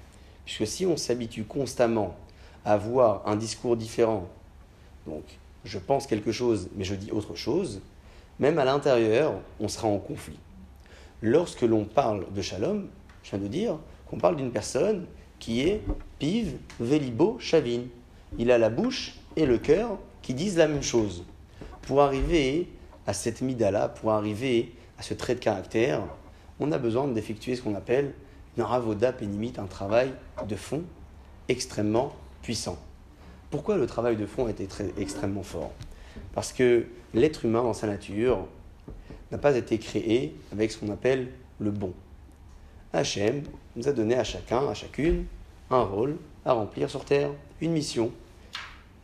Puisque 0.45 0.67
si 0.67 0.87
on 0.87 0.97
s'habitue 0.97 1.45
constamment 1.45 2.17
avoir 2.65 3.27
un 3.27 3.37
discours 3.37 3.77
différent, 3.77 4.29
donc 5.07 5.25
je 5.65 5.79
pense 5.79 6.07
quelque 6.07 6.33
chose 6.33 6.69
mais 6.77 6.85
je 6.85 6.95
dis 6.95 7.11
autre 7.11 7.35
chose, 7.35 7.81
même 8.39 8.59
à 8.59 8.65
l'intérieur, 8.65 9.35
on 9.59 9.69
sera 9.69 9.89
en 9.89 9.99
conflit. 9.99 10.39
Lorsque 11.23 11.63
l'on 11.63 11.85
parle 11.85 12.33
de 12.33 12.41
shalom, 12.41 12.89
je 13.23 13.31
viens 13.31 13.39
de 13.39 13.47
dire 13.47 13.79
qu'on 14.07 14.19
parle 14.19 14.37
d'une 14.37 14.53
personne 14.53 15.07
qui 15.39 15.61
est 15.61 15.83
piv, 16.19 16.57
velibo, 16.79 17.37
chavine. 17.39 17.89
Il 18.39 18.51
a 18.51 18.59
la 18.59 18.71
bouche 18.71 19.15
et 19.37 19.45
le 19.45 19.59
cœur 19.59 19.99
qui 20.23 20.33
disent 20.35 20.57
la 20.57 20.67
même 20.67 20.83
chose. 20.83 21.25
Pour 21.83 22.01
arriver 22.01 22.69
à 23.07 23.13
cette 23.13 23.43
midala, 23.43 23.89
pour 23.89 24.13
arriver 24.13 24.73
à 24.99 25.03
ce 25.03 25.15
trait 25.15 25.35
de 25.35 25.41
caractère, 25.41 26.03
on 26.59 26.73
a 26.73 26.79
besoin 26.79 27.07
d'effectuer 27.09 27.57
ce 27.57 27.63
qu'on 27.63 27.75
appelle 27.75 28.15
une 28.57 28.63
ravoda 28.63 29.13
pénimite, 29.13 29.59
un 29.59 29.67
travail 29.67 30.13
de 30.47 30.57
fond 30.57 30.83
extrêmement 31.49 32.15
puissant. 32.43 32.79
Pourquoi 33.51 33.77
le 33.77 33.87
travail 33.87 34.17
de 34.17 34.27
fond 34.27 34.49
était 34.49 34.67
très, 34.67 34.91
extrêmement 34.97 35.43
fort? 35.43 35.73
Parce 36.35 36.53
que 36.53 36.87
l'être 37.15 37.45
humain, 37.45 37.63
dans 37.63 37.73
sa 37.73 37.87
nature, 37.87 38.47
n'a 39.31 39.39
pas 39.39 39.57
été 39.57 39.79
créé 39.79 40.35
avec 40.53 40.71
ce 40.71 40.79
qu'on 40.79 40.91
appelle 40.91 41.29
le 41.59 41.71
bon. 41.71 41.93
Hachem 42.93 43.43
nous 43.77 43.89
a 43.89 43.93
donné 43.93 44.17
à 44.17 44.25
chacun, 44.25 44.67
à 44.69 44.75
chacune, 44.75 45.27
un 45.71 45.83
rôle 45.83 46.17
à 46.45 46.53
remplir 46.53 46.91
sur 46.91 47.05
Terre, 47.05 47.31
une 47.61 47.73
mission. 47.73 48.11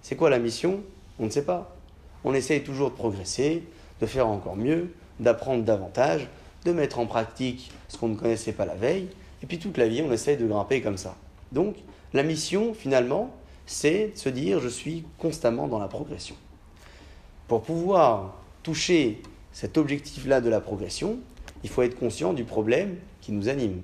C'est 0.03 0.17
quoi 0.17 0.31
la 0.31 0.39
mission? 0.39 0.81
On 1.19 1.27
ne 1.27 1.31
sait 1.31 1.45
pas. 1.45 1.77
On 2.25 2.35
essaye 2.35 2.63
toujours 2.65 2.91
de 2.91 2.97
progresser, 2.97 3.63
de 4.01 4.07
faire 4.07 4.27
encore 4.27 4.57
mieux, 4.57 4.93
d'apprendre 5.21 5.63
davantage, 5.63 6.29
de 6.65 6.73
mettre 6.73 6.99
en 6.99 7.07
pratique 7.07 7.71
ce 7.89 7.97
qu'on 7.97 8.09
ne 8.09 8.17
connaissait 8.17 8.53
pas 8.53 8.67
la 8.67 8.75
veille, 8.75 9.09
et 9.43 9.47
puis 9.47 9.59
toute 9.59 9.77
la 9.79 9.87
vie, 9.87 10.03
on 10.03 10.13
essaye 10.13 10.37
de 10.37 10.47
grimper 10.47 10.83
comme 10.83 10.97
ça. 10.97 11.15
Donc, 11.53 11.77
la 12.13 12.23
mission, 12.23 12.75
finalement, 12.75 13.31
c'est 13.67 14.09
de 14.09 14.19
se 14.19 14.29
dire, 14.29 14.61
je 14.61 14.69
suis 14.69 15.05
constamment 15.19 15.69
dans 15.69 15.79
la 15.79 15.89
progression. 15.89 16.35
Pour 17.47 17.63
pouvoir 17.63 18.35
toucher 18.63 19.23
cet 19.57 19.79
objectif-là 19.79 20.43
de 20.43 20.51
la 20.51 20.61
progression, 20.61 21.19
il 21.65 21.71
faut 21.71 21.81
être 21.81 21.99
conscient 21.99 22.35
du 22.35 22.45
problème 22.45 22.99
qui 23.23 23.33
nous 23.33 23.49
anime. 23.49 23.81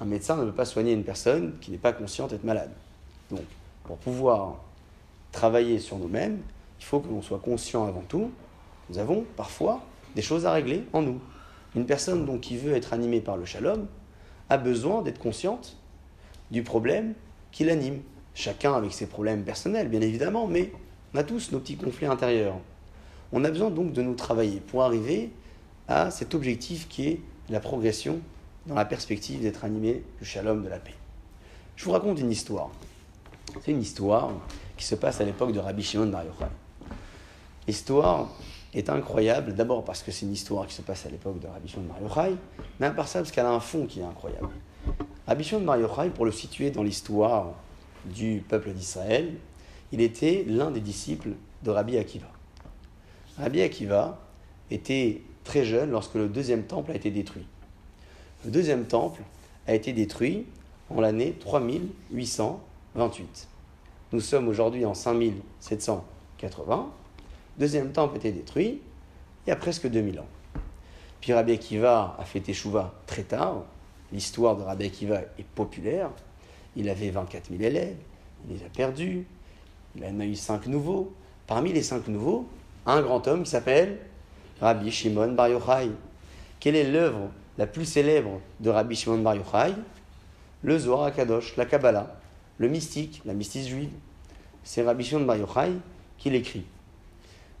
Un 0.00 0.04
médecin 0.04 0.36
ne 0.36 0.44
peut 0.44 0.54
pas 0.54 0.66
soigner 0.66 0.92
une 0.92 1.02
personne 1.02 1.54
qui 1.60 1.72
n'est 1.72 1.78
pas 1.78 1.92
consciente 1.92 2.30
d'être 2.30 2.44
malade. 2.44 2.70
Donc, 3.32 3.42
pour 3.82 3.96
pouvoir 3.96 4.62
travailler 5.32 5.80
sur 5.80 5.98
nous-mêmes, 5.98 6.38
il 6.78 6.84
faut 6.84 7.00
que 7.00 7.08
l'on 7.08 7.22
soit 7.22 7.40
conscient 7.40 7.86
avant 7.88 8.04
tout. 8.06 8.30
Nous 8.88 8.98
avons 8.98 9.24
parfois 9.34 9.84
des 10.14 10.22
choses 10.22 10.46
à 10.46 10.52
régler 10.52 10.84
en 10.92 11.02
nous. 11.02 11.20
Une 11.74 11.84
personne 11.84 12.24
donc 12.24 12.42
qui 12.42 12.56
veut 12.56 12.76
être 12.76 12.92
animée 12.92 13.20
par 13.20 13.36
le 13.36 13.46
shalom 13.46 13.88
a 14.48 14.58
besoin 14.58 15.02
d'être 15.02 15.18
consciente 15.18 15.76
du 16.52 16.62
problème 16.62 17.14
qui 17.50 17.64
l'anime. 17.64 18.00
Chacun 18.32 18.74
avec 18.74 18.92
ses 18.92 19.06
problèmes 19.06 19.42
personnels, 19.42 19.88
bien 19.88 20.02
évidemment, 20.02 20.46
mais 20.46 20.70
on 21.14 21.18
a 21.18 21.24
tous 21.24 21.50
nos 21.50 21.58
petits 21.58 21.76
conflits 21.76 22.06
intérieurs. 22.06 22.60
On 23.32 23.44
a 23.44 23.50
besoin 23.50 23.70
donc 23.70 23.92
de 23.92 24.00
nous 24.00 24.14
travailler 24.14 24.60
pour 24.60 24.82
arriver 24.82 25.30
à 25.86 26.10
cet 26.10 26.34
objectif 26.34 26.88
qui 26.88 27.08
est 27.08 27.20
la 27.50 27.60
progression 27.60 28.20
dans 28.66 28.74
la 28.74 28.84
perspective 28.86 29.42
d'être 29.42 29.64
animé 29.64 30.02
du 30.18 30.24
shalom, 30.24 30.62
de 30.62 30.68
la 30.68 30.78
paix. 30.78 30.94
Je 31.76 31.84
vous 31.84 31.92
raconte 31.92 32.20
une 32.20 32.30
histoire. 32.30 32.70
C'est 33.62 33.72
une 33.72 33.82
histoire 33.82 34.30
qui 34.76 34.84
se 34.84 34.94
passe 34.94 35.20
à 35.20 35.24
l'époque 35.24 35.52
de 35.52 35.58
Rabbi 35.58 35.82
Shimon 35.82 36.06
Bar 36.06 36.24
Yochai. 36.24 36.50
L'histoire 37.66 38.30
est 38.72 38.88
incroyable, 38.88 39.54
d'abord 39.54 39.84
parce 39.84 40.02
que 40.02 40.10
c'est 40.10 40.24
une 40.24 40.32
histoire 40.32 40.66
qui 40.66 40.74
se 40.74 40.82
passe 40.82 41.04
à 41.04 41.10
l'époque 41.10 41.38
de 41.38 41.46
Rabbi 41.46 41.68
Shimon 41.68 41.86
Bar 41.86 42.00
Yochai, 42.02 42.36
mais 42.80 42.86
à 42.86 42.90
part 42.92 43.08
ça 43.08 43.18
parce 43.20 43.30
qu'elle 43.30 43.46
a 43.46 43.52
un 43.52 43.60
fond 43.60 43.86
qui 43.86 44.00
est 44.00 44.04
incroyable. 44.04 44.50
Rabbi 45.26 45.44
Shimon 45.44 45.64
Bar 45.64 45.78
Yochai, 45.78 46.10
pour 46.10 46.24
le 46.24 46.32
situer 46.32 46.70
dans 46.70 46.82
l'histoire 46.82 47.52
du 48.06 48.42
peuple 48.48 48.72
d'Israël, 48.72 49.34
il 49.92 50.00
était 50.00 50.44
l'un 50.46 50.70
des 50.70 50.80
disciples 50.80 51.30
de 51.62 51.70
Rabbi 51.70 51.98
Akiva. 51.98 52.28
Rabbi 53.38 53.62
Akiva 53.62 54.18
était 54.70 55.22
très 55.44 55.64
jeune 55.64 55.90
lorsque 55.90 56.14
le 56.14 56.28
deuxième 56.28 56.64
temple 56.64 56.90
a 56.90 56.94
été 56.94 57.10
détruit. 57.10 57.46
Le 58.44 58.50
deuxième 58.50 58.84
temple 58.84 59.22
a 59.66 59.74
été 59.74 59.92
détruit 59.92 60.46
en 60.90 61.00
l'année 61.00 61.34
3828. 61.38 63.48
Nous 64.12 64.20
sommes 64.20 64.48
aujourd'hui 64.48 64.84
en 64.84 64.94
5780. 64.94 66.90
Le 67.56 67.60
deuxième 67.60 67.92
temple 67.92 68.14
a 68.14 68.18
été 68.18 68.32
détruit 68.32 68.80
il 69.46 69.50
y 69.50 69.52
a 69.52 69.56
presque 69.56 69.88
2000 69.88 70.20
ans. 70.20 70.26
Puis 71.20 71.32
Rabbi 71.32 71.52
Akiva 71.52 72.16
a 72.18 72.24
fait 72.24 72.40
Teshuvah 72.40 72.94
très 73.06 73.22
tard. 73.22 73.64
L'histoire 74.12 74.56
de 74.56 74.62
Rabbi 74.62 74.86
Akiva 74.86 75.20
est 75.38 75.46
populaire. 75.54 76.10
Il 76.76 76.88
avait 76.88 77.10
24 77.10 77.50
000 77.50 77.62
élèves, 77.62 77.96
il 78.46 78.56
les 78.56 78.64
a 78.64 78.68
perdus, 78.68 79.26
il 79.96 80.04
en 80.04 80.20
a 80.20 80.24
eu 80.24 80.34
cinq 80.34 80.66
nouveaux. 80.66 81.12
Parmi 81.46 81.72
les 81.72 81.82
cinq 81.82 82.08
nouveaux, 82.08 82.46
un 82.88 83.02
grand 83.02 83.28
homme 83.28 83.44
s'appelle 83.44 83.98
Rabbi 84.60 84.90
Shimon 84.90 85.32
Bar 85.32 85.48
Yochai. 85.48 85.90
Quelle 86.58 86.74
est 86.74 86.90
l'œuvre 86.90 87.28
la 87.58 87.66
plus 87.66 87.84
célèbre 87.84 88.40
de 88.60 88.70
Rabbi 88.70 88.96
Shimon 88.96 89.18
Bar 89.18 89.36
Yochai? 89.36 89.74
Le 90.62 90.78
Zohar 90.78 91.04
HaKadosh, 91.04 91.56
la 91.56 91.66
Kabbalah, 91.66 92.16
le 92.56 92.68
mystique, 92.68 93.20
la 93.26 93.34
mystique 93.34 93.68
juive. 93.68 93.90
C'est 94.64 94.82
Rabbi 94.82 95.04
Shimon 95.04 95.26
Bar 95.26 95.36
Yochai 95.36 95.72
qui 96.16 96.30
l'écrit. 96.30 96.64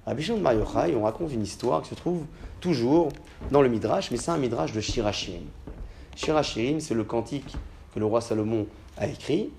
Rabbi 0.06 0.22
Shimon 0.22 0.40
Bar 0.40 0.54
Yochai, 0.54 0.96
on 0.96 1.02
raconte 1.02 1.30
une 1.30 1.42
histoire 1.42 1.82
qui 1.82 1.90
se 1.90 1.94
trouve 1.94 2.24
toujours 2.60 3.10
dans 3.50 3.60
le 3.60 3.68
Midrash, 3.68 4.10
mais 4.10 4.16
c'est 4.16 4.30
un 4.30 4.38
Midrash 4.38 4.72
de 4.72 4.80
Shirachirim. 4.80 5.44
Shirachirim, 6.16 6.80
c'est 6.80 6.94
le 6.94 7.04
cantique 7.04 7.54
que 7.94 8.00
le 8.00 8.06
roi 8.06 8.22
Salomon 8.22 8.66
a 8.96 9.06
écrit. 9.06 9.50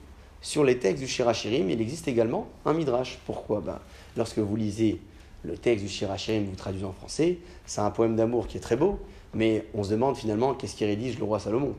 Sur 0.42 0.64
les 0.64 0.80
textes 0.80 1.04
du 1.04 1.08
Shirachirim, 1.08 1.70
il 1.70 1.80
existe 1.80 2.08
également 2.08 2.48
un 2.66 2.74
Midrash. 2.74 3.20
Pourquoi? 3.28 3.62
Ben, 3.62 3.78
Lorsque 4.18 4.40
vous 4.40 4.56
lisez 4.56 5.00
le 5.44 5.58
texte 5.58 5.86
du 5.86 5.90
Shirachirim, 5.90 6.46
vous 6.46 6.56
traduisez 6.56 6.86
en 6.86 6.92
français, 6.92 7.38
c'est 7.66 7.82
un 7.82 7.92
poème 7.92 8.16
d'amour 8.16 8.48
qui 8.48 8.58
est 8.58 8.62
très 8.62 8.76
beau, 8.76 9.00
mais 9.34 9.66
on 9.74 9.84
se 9.84 9.92
demande 9.92 10.18
finalement 10.18 10.54
qu'est-ce 10.54 10.76
qui 10.76 10.86
rédige 10.86 11.18
le 11.18 11.24
roi 11.24 11.40
Salomon. 11.40 11.76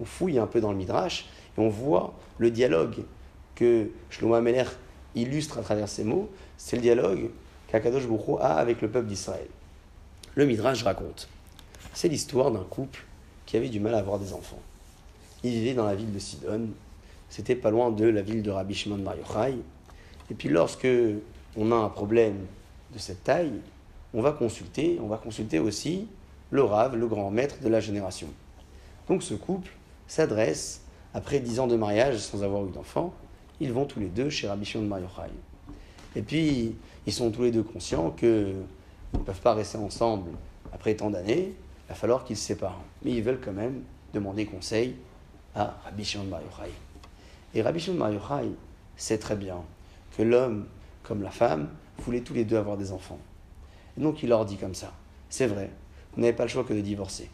On 0.00 0.04
fouille 0.04 0.38
un 0.38 0.46
peu 0.46 0.60
dans 0.60 0.70
le 0.70 0.78
Midrash 0.78 1.26
et 1.56 1.60
on 1.60 1.68
voit 1.68 2.14
le 2.38 2.50
dialogue 2.50 3.04
que 3.54 3.90
Shlomo 4.10 4.34
Ameler 4.34 4.64
illustre 5.14 5.58
à 5.58 5.62
travers 5.62 5.88
ces 5.88 6.04
mots. 6.04 6.30
C'est 6.56 6.76
le 6.76 6.82
dialogue 6.82 7.30
qu'Akadosh 7.68 8.06
Boucho 8.06 8.38
a 8.38 8.54
avec 8.54 8.80
le 8.80 8.90
peuple 8.90 9.08
d'Israël. 9.08 9.46
Le 10.34 10.46
Midrash 10.46 10.82
raconte. 10.82 11.28
C'est 11.92 12.08
l'histoire 12.08 12.50
d'un 12.50 12.64
couple 12.64 13.04
qui 13.44 13.56
avait 13.56 13.68
du 13.68 13.80
mal 13.80 13.94
à 13.94 13.98
avoir 13.98 14.18
des 14.18 14.32
enfants. 14.32 14.60
Il 15.44 15.50
vivait 15.50 15.74
dans 15.74 15.84
la 15.84 15.94
ville 15.94 16.12
de 16.12 16.18
Sidon. 16.18 16.68
C'était 17.28 17.56
pas 17.56 17.70
loin 17.70 17.90
de 17.90 18.06
la 18.06 18.22
ville 18.22 18.42
de 18.42 18.50
Rabbi 18.50 18.74
Shimon 18.74 18.98
Bar. 18.98 19.16
Et 20.30 20.34
puis 20.34 20.48
lorsque 20.48 20.88
on 21.56 21.72
a 21.72 21.74
un 21.74 21.88
problème 21.88 22.46
de 22.92 22.98
cette 22.98 23.24
taille, 23.24 23.60
on 24.14 24.22
va 24.22 24.32
consulter, 24.32 24.98
on 25.02 25.06
va 25.06 25.16
consulter 25.16 25.58
aussi 25.58 26.06
le 26.50 26.62
Rav, 26.62 26.96
le 26.96 27.06
grand 27.06 27.30
maître 27.30 27.56
de 27.62 27.68
la 27.68 27.80
génération. 27.80 28.28
Donc 29.08 29.22
ce 29.22 29.34
couple 29.34 29.70
s'adresse, 30.06 30.82
après 31.14 31.40
dix 31.40 31.60
ans 31.60 31.66
de 31.66 31.76
mariage 31.76 32.18
sans 32.18 32.42
avoir 32.42 32.66
eu 32.66 32.70
d'enfant, 32.70 33.14
ils 33.60 33.72
vont 33.72 33.84
tous 33.84 34.00
les 34.00 34.08
deux 34.08 34.28
chez 34.28 34.48
Rabbi 34.48 34.64
Shimon 34.64 34.86
Bar 34.86 35.00
Yochai. 35.00 35.30
Et 36.16 36.22
puis, 36.22 36.74
ils 37.06 37.12
sont 37.12 37.30
tous 37.30 37.42
les 37.42 37.50
deux 37.50 37.62
conscients 37.62 38.10
qu'ils 38.10 38.56
ne 39.14 39.18
peuvent 39.18 39.40
pas 39.40 39.54
rester 39.54 39.78
ensemble 39.78 40.30
après 40.72 40.94
tant 40.94 41.10
d'années, 41.10 41.52
il 41.54 41.88
va 41.88 41.94
falloir 41.94 42.24
qu'ils 42.24 42.36
se 42.36 42.44
séparent. 42.44 42.82
Mais 43.04 43.12
ils 43.12 43.22
veulent 43.22 43.40
quand 43.42 43.52
même 43.52 43.82
demander 44.12 44.46
conseil 44.46 44.96
à 45.54 45.76
Rabbi 45.84 46.04
Shimon 46.04 46.24
Bar 46.24 46.40
Yochai. 46.42 46.72
Et 47.54 47.62
Rabbi 47.62 47.80
Shimon 47.80 47.98
Bar 47.98 48.12
Yochai 48.12 48.50
sait 48.96 49.18
très 49.18 49.36
bien 49.36 49.56
que 50.16 50.22
l'homme 50.22 50.66
comme 51.02 51.22
la 51.22 51.30
femme 51.30 51.68
voulaient 51.98 52.20
tous 52.20 52.34
les 52.34 52.44
deux 52.44 52.56
avoir 52.56 52.76
des 52.76 52.92
enfants. 52.92 53.18
Donc 53.96 54.22
il 54.22 54.28
leur 54.28 54.44
dit 54.44 54.56
comme 54.56 54.74
ça, 54.74 54.92
c'est 55.28 55.46
vrai, 55.46 55.70
vous 56.14 56.20
n'avez 56.20 56.32
pas 56.32 56.44
le 56.44 56.48
choix 56.48 56.64
que 56.64 56.74
de 56.74 56.80
divorcer. 56.80 57.30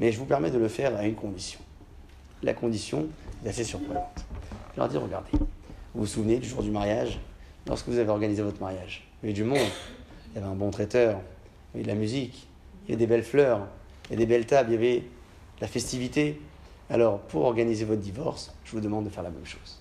Mais 0.00 0.12
je 0.12 0.18
vous 0.18 0.24
permets 0.24 0.50
de 0.50 0.58
le 0.58 0.68
faire 0.68 0.96
à 0.96 1.04
une 1.04 1.14
condition. 1.14 1.60
La 2.42 2.54
condition 2.54 3.06
est 3.44 3.48
assez 3.48 3.64
surprenante. 3.64 4.24
Je 4.74 4.80
leur 4.80 4.88
dis, 4.88 4.98
regardez, 4.98 5.30
vous 5.32 6.02
vous 6.02 6.06
souvenez 6.06 6.38
du 6.38 6.48
jour 6.48 6.62
du 6.62 6.70
mariage, 6.70 7.18
lorsque 7.66 7.88
vous 7.88 7.98
avez 7.98 8.10
organisé 8.10 8.42
votre 8.42 8.60
mariage 8.60 9.08
Il 9.22 9.26
y 9.26 9.28
avait 9.28 9.32
du 9.32 9.44
monde, 9.44 9.68
il 10.30 10.34
y 10.34 10.38
avait 10.38 10.52
un 10.52 10.54
bon 10.54 10.70
traiteur, 10.70 11.18
il 11.74 11.78
y 11.78 11.80
avait 11.80 11.82
de 11.84 11.88
la 11.88 11.98
musique, 11.98 12.46
il 12.84 12.90
y 12.90 12.92
avait 12.92 12.98
des 12.98 13.06
belles 13.06 13.24
fleurs, 13.24 13.66
il 14.04 14.12
y 14.12 14.14
avait 14.14 14.26
des 14.26 14.26
belles 14.26 14.46
tables, 14.46 14.70
il 14.70 14.74
y 14.74 14.76
avait 14.76 15.02
la 15.60 15.66
festivité. 15.66 16.40
Alors, 16.90 17.20
pour 17.20 17.44
organiser 17.44 17.84
votre 17.84 18.02
divorce, 18.02 18.54
je 18.64 18.72
vous 18.72 18.80
demande 18.80 19.06
de 19.06 19.10
faire 19.10 19.22
la 19.22 19.30
même 19.30 19.46
chose. 19.46 19.80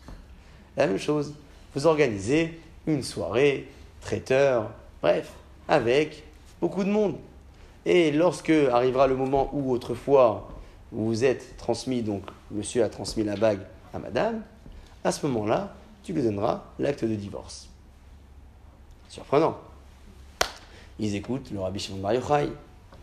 La 0.78 0.88
même 0.88 0.98
chose, 0.98 1.36
vous 1.76 1.86
organisez 1.88 2.60
une 2.88 3.04
soirée, 3.04 3.68
traiteur, 4.06 4.70
bref, 5.02 5.34
avec 5.68 6.24
beaucoup 6.62 6.84
de 6.84 6.90
monde. 6.90 7.16
Et 7.86 8.12
lorsque 8.12 8.52
arrivera 8.52 9.08
le 9.08 9.16
moment 9.16 9.50
où 9.52 9.72
autrefois 9.72 10.48
vous 10.92 11.08
vous 11.08 11.26
êtes 11.26 11.58
transmis, 11.58 12.04
donc 12.04 12.22
monsieur 12.52 12.84
a 12.84 12.90
transmis 12.90 13.24
la 13.24 13.36
bague 13.36 13.62
à 13.94 14.00
madame, 14.00 14.44
à 15.04 15.12
ce 15.12 15.26
moment-là, 15.26 15.74
tu 16.04 16.14
lui 16.14 16.22
donneras 16.22 16.64
l'acte 16.78 17.04
de 17.04 17.16
divorce. 17.16 17.68
Surprenant. 19.10 19.58
Ils 21.00 21.16
écoutent 21.16 21.50
le 21.52 21.60
Rabbi 21.60 21.80
Shimon 21.80 22.00
Bar 22.00 22.14
Yochai, 22.14 22.50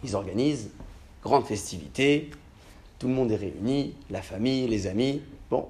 ils 0.04 0.16
organisent 0.16 0.70
grande 1.22 1.46
festivité, 1.46 2.30
tout 2.98 3.08
le 3.08 3.14
monde 3.14 3.32
est 3.32 3.36
réuni, 3.36 3.94
la 4.10 4.22
famille, 4.22 4.68
les 4.68 4.86
amis. 4.86 5.20
Bon, 5.50 5.66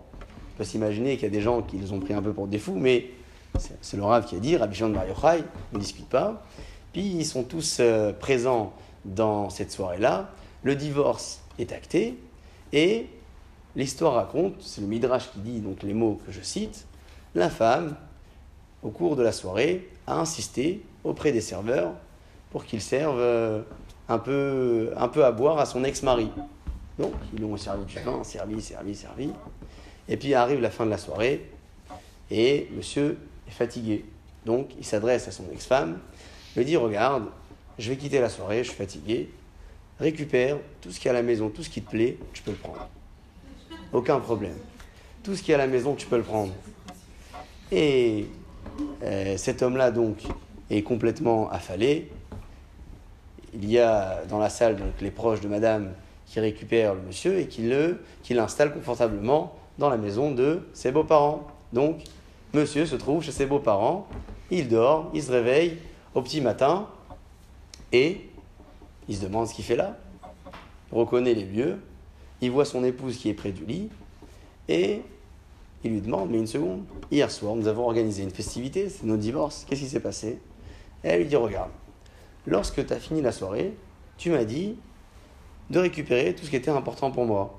peut 0.59 0.64
s'imaginer 0.64 1.14
qu'il 1.14 1.24
y 1.24 1.26
a 1.26 1.30
des 1.30 1.41
gens 1.41 1.62
qui 1.62 1.78
les 1.78 1.93
ont 1.93 2.01
pris 2.01 2.12
un 2.12 2.22
peu 2.22 2.35
pour 2.35 2.47
des 2.47 2.59
fous, 2.59 2.76
mais 2.76 3.07
c'est 3.59 3.96
le 3.96 4.05
Rav 4.05 4.26
qui 4.26 4.36
a 4.36 4.38
dit, 4.38 4.57
Rabbi 4.57 4.74
Shimon 4.74 4.90
Bar 4.90 5.07
Yochai, 5.07 5.44
ne 5.72 5.78
discute 5.78 6.09
pas. 6.09 6.42
Puis 6.92 7.03
ils 7.03 7.26
sont 7.26 7.42
tous 7.44 7.78
euh, 7.80 8.12
présents 8.12 8.72
dans 9.05 9.50
cette 9.50 9.72
soirée-là. 9.72 10.30
Le 10.62 10.74
divorce 10.74 11.40
est 11.59 11.72
acté 11.72 12.18
et 12.72 13.07
l'histoire 13.76 14.14
raconte, 14.14 14.55
c'est 14.61 14.80
le 14.80 14.86
Midrash 14.86 15.30
qui 15.32 15.40
dit 15.40 15.61
donc 15.61 15.82
les 15.82 15.94
mots 15.94 16.20
que 16.26 16.32
je 16.32 16.40
cite, 16.40 16.86
la 17.34 17.50
femme, 17.50 17.96
au 18.82 18.90
cours 18.90 19.16
de 19.16 19.22
la 19.22 19.32
soirée, 19.32 19.88
a 20.07 20.18
insisté 20.18 20.82
auprès 21.05 21.32
des 21.32 21.40
serveurs 21.40 21.92
pour 22.50 22.64
qu'ils 22.64 22.82
servent 22.82 23.18
euh, 23.18 23.62
un 24.09 24.18
peu, 24.18 24.92
un 24.96 25.09
peu 25.09 25.24
à 25.24 25.32
boire 25.32 25.59
à 25.59 25.66
son 25.66 25.84
ex-mari. 25.84 26.30
Donc, 26.98 27.12
ils 27.32 27.38
lui 27.38 27.46
ont 27.46 27.57
servi 27.57 27.84
du 27.86 27.94
pain, 27.94 28.22
servi, 28.22 28.61
servi, 28.61 28.94
servi. 28.94 29.30
Et 30.09 30.16
puis 30.16 30.34
arrive 30.34 30.61
la 30.61 30.70
fin 30.70 30.84
de 30.84 30.90
la 30.90 30.98
soirée, 30.98 31.48
et 32.30 32.68
monsieur 32.76 33.18
fatigué. 33.49 34.05
Donc, 34.45 34.70
il 34.78 34.84
s'adresse 34.84 35.28
à 35.28 35.30
son 35.30 35.45
ex-femme, 35.53 35.99
lui 36.57 36.64
dit 36.64 36.76
Regarde, 36.76 37.24
je 37.78 37.90
vais 37.90 37.97
quitter 37.97 38.20
la 38.20 38.28
soirée, 38.28 38.64
je 38.64 38.68
suis 38.68 38.78
fatigué. 38.78 39.30
Récupère 40.01 40.59
tout 40.80 40.90
ce 40.90 40.99
qui 40.99 41.09
est 41.09 41.11
à 41.11 41.14
la 41.14 41.22
maison, 41.22 41.49
tout 41.49 41.62
ce 41.62 41.70
qui 41.70 41.82
te 41.82 41.90
plaît, 41.90 42.16
tu 42.32 42.43
peux 42.43 42.51
le 42.51 42.57
prendre. 42.57 42.88
Aucun 43.93 44.18
problème. 44.20 44.57
Tout 45.22 45.36
ce 45.36 45.43
qui 45.43 45.53
est 45.53 45.55
à 45.55 45.59
la 45.59 45.66
maison, 45.66 45.95
tu 45.95 46.07
peux 46.07 46.16
le 46.16 46.22
prendre. 46.22 46.53
Et 47.70 48.26
euh, 49.03 49.36
cet 49.36 49.62
homme-là, 49.62 49.90
donc, 49.90 50.18
est 50.70 50.82
complètement 50.82 51.51
affalé. 51.51 52.11
Il 53.55 53.70
y 53.70 53.78
a 53.78 54.24
dans 54.28 54.38
la 54.38 54.49
salle 54.49 54.76
donc, 54.76 55.01
les 55.01 55.11
proches 55.11 55.40
de 55.40 55.49
madame 55.49 55.93
qui 56.26 56.40
récupèrent 56.40 56.95
le 56.95 57.03
monsieur 57.03 57.38
et 57.38 57.47
qui 57.47 58.34
l'installent 58.34 58.72
confortablement 58.72 59.55
dans 59.78 59.90
la 59.90 59.99
maison 59.99 60.30
de 60.30 60.61
ses 60.72 60.90
beaux-parents. 60.90 61.47
Donc, 61.72 62.03
monsieur 62.55 62.86
se 62.86 62.96
trouve 62.96 63.22
chez 63.22 63.32
ses 63.32 63.46
beaux-parents, 63.46 64.07
il 64.50 64.68
dort, 64.68 65.11
il 65.14 65.22
se 65.22 65.32
réveille 65.32 65.78
au 66.14 66.22
petit 66.22 66.40
matin 66.40 66.88
et 67.92 68.28
il 69.09 69.16
se 69.16 69.22
demande 69.22 69.46
ce 69.46 69.55
qu'il 69.55 69.64
fait 69.64 69.76
là. 69.76 69.96
Il 70.92 70.98
reconnaît 70.98 71.34
les 71.34 71.44
lieux, 71.44 71.78
il 72.40 72.50
voit 72.50 72.64
son 72.64 72.84
épouse 72.84 73.16
qui 73.16 73.30
est 73.30 73.34
près 73.34 73.53
du 73.53 73.64
lit 73.64 73.88
et 74.68 75.03
il 75.84 75.92
lui 75.92 76.00
demande, 76.00 76.30
mais 76.30 76.38
une 76.38 76.46
seconde, 76.46 76.84
hier 77.11 77.30
soir, 77.30 77.57
nous 77.57 77.66
avons 77.66 77.84
organisé 77.84 78.22
une 78.22 78.30
festivité, 78.30 78.88
c'est 78.88 79.05
notre 79.05 79.22
divorce, 79.22 79.64
qu'est-ce 79.68 79.80
qui 79.80 79.88
s'est 79.88 80.00
passé? 80.00 80.38
Elle 81.03 81.22
lui 81.22 81.26
dit, 81.26 81.36
regarde, 81.36 81.70
lorsque 82.46 82.86
tu 82.86 82.92
as 82.92 83.00
fini 83.00 83.22
la 83.22 83.32
soirée, 83.32 83.74
tu 84.16 84.30
m'as 84.30 84.44
dit 84.44 84.76
de 85.70 85.78
récupérer 85.78 86.34
tout 86.34 86.44
ce 86.44 86.50
qui 86.50 86.57
était 86.57 86.70
important 86.70 87.11
pour 87.11 87.24
moi. 87.24 87.59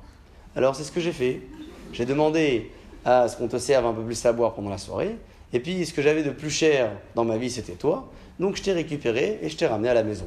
Alors 0.56 0.76
c'est 0.76 0.84
ce 0.84 0.92
que 0.92 1.02
j'ai 1.02 1.12
fait. 1.12 1.42
J'ai 1.92 2.06
demandé 2.06 2.72
à 3.06 3.28
ce 3.28 3.38
qu'on 3.38 3.48
te 3.48 3.58
serve 3.58 3.86
un 3.86 3.94
peu 3.94 4.02
plus 4.02 4.26
à 4.26 4.34
boire 4.34 4.54
pendant 4.54 4.70
la 4.70 4.78
soirée, 4.78 5.18
et 5.52 5.60
puis 5.60 5.86
ce 5.86 5.94
que 5.94 6.02
j'avais 6.02 6.24
de 6.24 6.32
plus 6.32 6.50
cher 6.50 6.92
dans 7.16 7.26
ma 7.26 7.38
vie, 7.38 7.52
c'était 7.52 7.74
toi, 7.74 8.10
donc 8.40 8.56
je 8.56 8.64
t'ai 8.64 8.74
récupéré 8.74 9.40
et 9.42 9.50
je 9.50 9.58
t'ai 9.58 9.68
ramené 9.68 9.90
à 9.90 9.94
la 9.94 10.04
maison. 10.04 10.26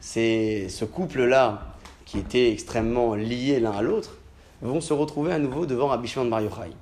C'est 0.00 0.68
ce 0.68 0.84
couple-là, 0.84 1.74
qui 2.04 2.18
était 2.18 2.52
extrêmement 2.52 3.14
lié 3.14 3.60
l'un 3.60 3.72
à 3.72 3.82
l'autre, 3.82 4.16
vont 4.62 4.80
se 4.80 4.92
retrouver 4.92 5.32
à 5.32 5.38
nouveau 5.38 5.66
devant 5.66 5.88
Rabbi 5.88 6.08
Shimon 6.08 6.26
Bar 6.26 6.40
Yochai. 6.40 6.72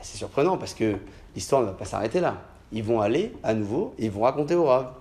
C'est 0.00 0.16
surprenant 0.16 0.56
parce 0.56 0.74
que 0.74 0.96
l'histoire 1.34 1.62
ne 1.62 1.66
va 1.66 1.72
pas 1.72 1.84
s'arrêter 1.84 2.20
là. 2.20 2.42
Ils 2.72 2.82
vont 2.82 3.00
aller 3.00 3.32
à 3.42 3.54
nouveau 3.54 3.94
et 3.98 4.06
ils 4.06 4.10
vont 4.10 4.22
raconter 4.22 4.54
au 4.54 4.64
Rav. 4.64 4.92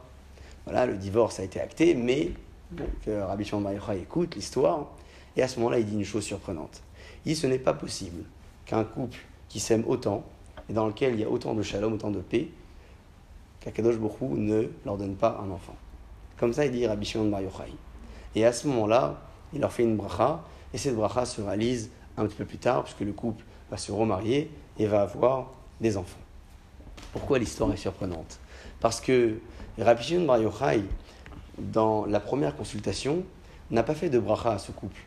Voilà, 0.65 0.85
le 0.85 0.95
divorce 0.95 1.39
a 1.39 1.43
été 1.43 1.59
acté, 1.59 1.95
mais 1.95 2.31
donc, 2.71 2.87
Rabbi 3.07 3.45
Shimon 3.45 3.65
écoute 3.93 4.35
l'histoire 4.35 4.87
et 5.35 5.41
à 5.41 5.47
ce 5.47 5.59
moment-là, 5.59 5.79
il 5.79 5.85
dit 5.85 5.95
une 5.95 6.05
chose 6.05 6.23
surprenante. 6.23 6.81
Il 7.25 7.33
dit 7.33 7.39
ce 7.39 7.47
n'est 7.47 7.59
pas 7.59 7.73
possible 7.73 8.23
qu'un 8.65 8.83
couple 8.83 9.17
qui 9.47 9.59
s'aime 9.59 9.83
autant 9.87 10.23
et 10.69 10.73
dans 10.73 10.87
lequel 10.87 11.15
il 11.15 11.19
y 11.19 11.23
a 11.23 11.29
autant 11.29 11.53
de 11.53 11.61
shalom, 11.61 11.93
autant 11.93 12.11
de 12.11 12.19
paix, 12.19 12.49
qu'Akadosh 13.59 13.97
Bokhu 13.97 14.25
ne 14.25 14.67
leur 14.85 14.97
donne 14.97 15.15
pas 15.15 15.41
un 15.43 15.49
enfant. 15.51 15.75
Comme 16.37 16.53
ça, 16.53 16.65
il 16.65 16.71
dit 16.71 16.85
Rabbi 16.85 17.05
Shimon 17.05 17.29
Bar 17.29 17.41
Yochai. 17.41 17.73
Et 18.35 18.45
à 18.45 18.53
ce 18.53 18.67
moment-là, 18.67 19.19
il 19.53 19.59
leur 19.59 19.73
fait 19.73 19.83
une 19.83 19.97
bracha 19.97 20.41
et 20.73 20.77
cette 20.77 20.95
bracha 20.95 21.25
se 21.25 21.41
réalise 21.41 21.89
un 22.17 22.25
petit 22.25 22.35
peu 22.35 22.45
plus 22.45 22.57
tard, 22.57 22.83
puisque 22.83 23.01
le 23.01 23.11
couple 23.11 23.43
va 23.71 23.77
se 23.77 23.91
remarier 23.91 24.51
et 24.77 24.85
va 24.85 25.01
avoir 25.01 25.51
des 25.81 25.97
enfants. 25.97 26.19
Pourquoi 27.11 27.39
l'histoire 27.39 27.71
est 27.73 27.77
surprenante? 27.77 28.39
Parce 28.79 29.01
que 29.01 29.39
Rabbi 29.77 30.03
Shimon 30.03 30.25
Bar 30.25 30.37
Yochai, 30.37 30.83
dans 31.57 32.05
la 32.05 32.19
première 32.19 32.55
consultation, 32.55 33.23
n'a 33.71 33.83
pas 33.83 33.95
fait 33.95 34.09
de 34.09 34.19
bracha 34.19 34.53
à 34.53 34.57
ce 34.59 34.71
couple. 34.71 35.01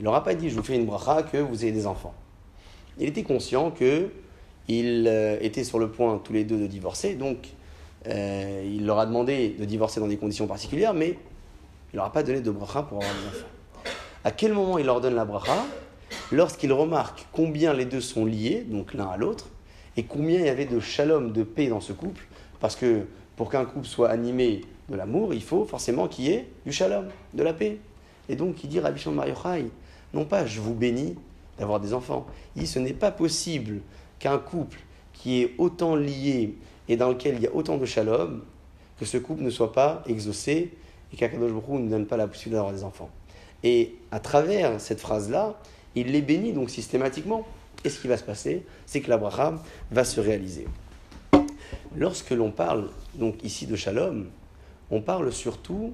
Il 0.00 0.04
leur 0.04 0.14
a 0.14 0.24
pas 0.24 0.34
dit 0.34 0.48
je 0.48 0.56
vous 0.56 0.62
fais 0.62 0.76
une 0.76 0.86
bracha 0.86 1.22
que 1.22 1.36
vous 1.36 1.62
ayez 1.62 1.72
des 1.72 1.86
enfants. 1.86 2.14
Il 2.98 3.06
était 3.06 3.22
conscient 3.22 3.70
que 3.70 4.08
ils 4.66 5.06
euh, 5.06 5.36
étaient 5.42 5.62
sur 5.62 5.78
le 5.78 5.90
point 5.90 6.18
tous 6.24 6.32
les 6.32 6.44
deux 6.44 6.58
de 6.58 6.66
divorcer, 6.66 7.16
donc 7.16 7.48
euh, 8.06 8.62
il 8.64 8.86
leur 8.86 8.98
a 8.98 9.04
demandé 9.04 9.54
de 9.58 9.64
divorcer 9.66 10.00
dans 10.00 10.06
des 10.06 10.16
conditions 10.16 10.46
particulières, 10.46 10.94
mais 10.94 11.18
il 11.92 11.96
leur 11.96 12.06
a 12.06 12.12
pas 12.12 12.22
donné 12.22 12.40
de 12.40 12.50
bracha 12.50 12.82
pour 12.82 12.96
avoir 12.96 13.12
des 13.12 13.28
enfants. 13.28 13.92
À 14.24 14.30
quel 14.30 14.54
moment 14.54 14.78
il 14.78 14.86
leur 14.86 15.02
donne 15.02 15.14
la 15.16 15.26
bracha 15.26 15.66
Lorsqu'il 16.32 16.72
remarque 16.72 17.26
combien 17.30 17.74
les 17.74 17.84
deux 17.84 18.00
sont 18.00 18.24
liés, 18.24 18.64
donc 18.66 18.94
l'un 18.94 19.08
à 19.08 19.18
l'autre, 19.18 19.48
et 19.98 20.04
combien 20.04 20.38
il 20.38 20.46
y 20.46 20.48
avait 20.48 20.64
de 20.64 20.80
shalom, 20.80 21.30
de 21.32 21.42
paix 21.42 21.68
dans 21.68 21.80
ce 21.80 21.92
couple, 21.92 22.26
parce 22.58 22.74
que 22.74 23.02
pour 23.36 23.50
qu'un 23.50 23.66
couple 23.66 23.86
soit 23.86 24.08
animé 24.08 24.62
de 24.88 24.96
l'amour, 24.96 25.34
il 25.34 25.42
faut 25.42 25.66
forcément 25.66 26.08
qu'il 26.08 26.24
y 26.24 26.30
ait 26.30 26.48
du 26.64 26.72
shalom, 26.72 27.08
de 27.34 27.42
la 27.42 27.52
paix. 27.52 27.78
Et 28.30 28.36
donc 28.36 28.64
il 28.64 28.70
dit 28.70 28.80
Rabbi 28.80 28.98
Shimon 28.98 29.22
non 30.14 30.24
pas 30.24 30.46
je 30.46 30.60
vous 30.60 30.74
bénis 30.74 31.16
d'avoir 31.58 31.80
des 31.80 31.94
enfants, 31.94 32.26
il 32.56 32.62
dit 32.62 32.68
ce 32.68 32.78
n'est 32.78 32.92
pas 32.92 33.10
possible 33.10 33.80
qu'un 34.18 34.38
couple 34.38 34.78
qui 35.12 35.42
est 35.42 35.54
autant 35.58 35.96
lié 35.96 36.54
et 36.88 36.96
dans 36.96 37.10
lequel 37.10 37.36
il 37.36 37.42
y 37.42 37.46
a 37.46 37.54
autant 37.54 37.76
de 37.76 37.84
shalom, 37.86 38.42
que 38.98 39.04
ce 39.04 39.18
couple 39.18 39.42
ne 39.42 39.50
soit 39.50 39.72
pas 39.72 40.02
exaucé 40.06 40.72
et 41.12 41.16
qu'Akadosh 41.16 41.52
Baruch 41.52 41.80
ne 41.80 41.88
donne 41.88 42.06
pas 42.06 42.16
la 42.16 42.26
possibilité 42.26 42.56
d'avoir 42.56 42.72
des 42.72 42.84
enfants. 42.84 43.10
Et 43.62 43.96
à 44.10 44.20
travers 44.20 44.80
cette 44.80 45.00
phrase-là, 45.00 45.58
il 45.94 46.12
les 46.12 46.22
bénit 46.22 46.52
donc 46.52 46.70
systématiquement. 46.70 47.46
Et 47.84 47.90
ce 47.90 48.00
qui 48.00 48.08
va 48.08 48.16
se 48.16 48.24
passer, 48.24 48.64
c'est 48.86 49.00
que 49.00 49.08
l'Abraham 49.08 49.60
va 49.90 50.04
se 50.04 50.20
réaliser. 50.20 50.66
Lorsque 51.96 52.30
l'on 52.30 52.50
parle 52.50 52.90
donc 53.14 53.42
ici 53.42 53.66
de 53.66 53.76
shalom, 53.76 54.28
on 54.90 55.00
parle 55.00 55.32
surtout 55.32 55.92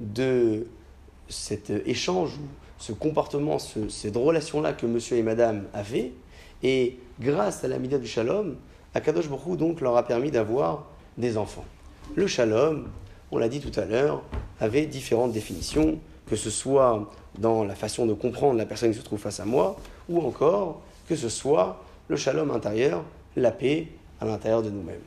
de 0.00 0.66
cet 1.28 1.70
échange, 1.70 2.32
ce 2.82 2.90
comportement, 2.90 3.60
cette 3.60 4.16
relation-là 4.16 4.72
que 4.72 4.86
monsieur 4.86 5.16
et 5.16 5.22
madame 5.22 5.66
avaient. 5.72 6.10
Et 6.64 6.98
grâce 7.20 7.62
à 7.62 7.68
la 7.68 7.78
mida 7.78 7.96
du 7.96 8.08
shalom, 8.08 8.56
Akadosh 8.92 9.28
Baruch 9.28 9.56
donc 9.56 9.80
leur 9.80 9.96
a 9.96 10.02
permis 10.02 10.32
d'avoir 10.32 10.86
des 11.16 11.38
enfants. 11.38 11.64
Le 12.16 12.26
shalom, 12.26 12.88
on 13.30 13.38
l'a 13.38 13.48
dit 13.48 13.60
tout 13.60 13.78
à 13.78 13.84
l'heure, 13.84 14.24
avait 14.58 14.86
différentes 14.86 15.30
définitions 15.30 16.00
que 16.26 16.34
ce 16.34 16.50
soit 16.50 17.08
dans 17.38 17.62
la 17.62 17.76
façon 17.76 18.04
de 18.04 18.14
comprendre 18.14 18.58
la 18.58 18.66
personne 18.66 18.90
qui 18.90 18.98
se 18.98 19.04
trouve 19.04 19.20
face 19.20 19.38
à 19.38 19.44
moi, 19.44 19.76
ou 20.08 20.20
encore 20.20 20.82
que 21.06 21.14
ce 21.14 21.28
soit 21.28 21.84
le 22.08 22.16
shalom 22.16 22.50
intérieur, 22.50 23.04
la 23.36 23.52
paix 23.52 23.86
à 24.20 24.24
l'intérieur 24.24 24.62
de 24.62 24.70
nous-mêmes. 24.70 25.04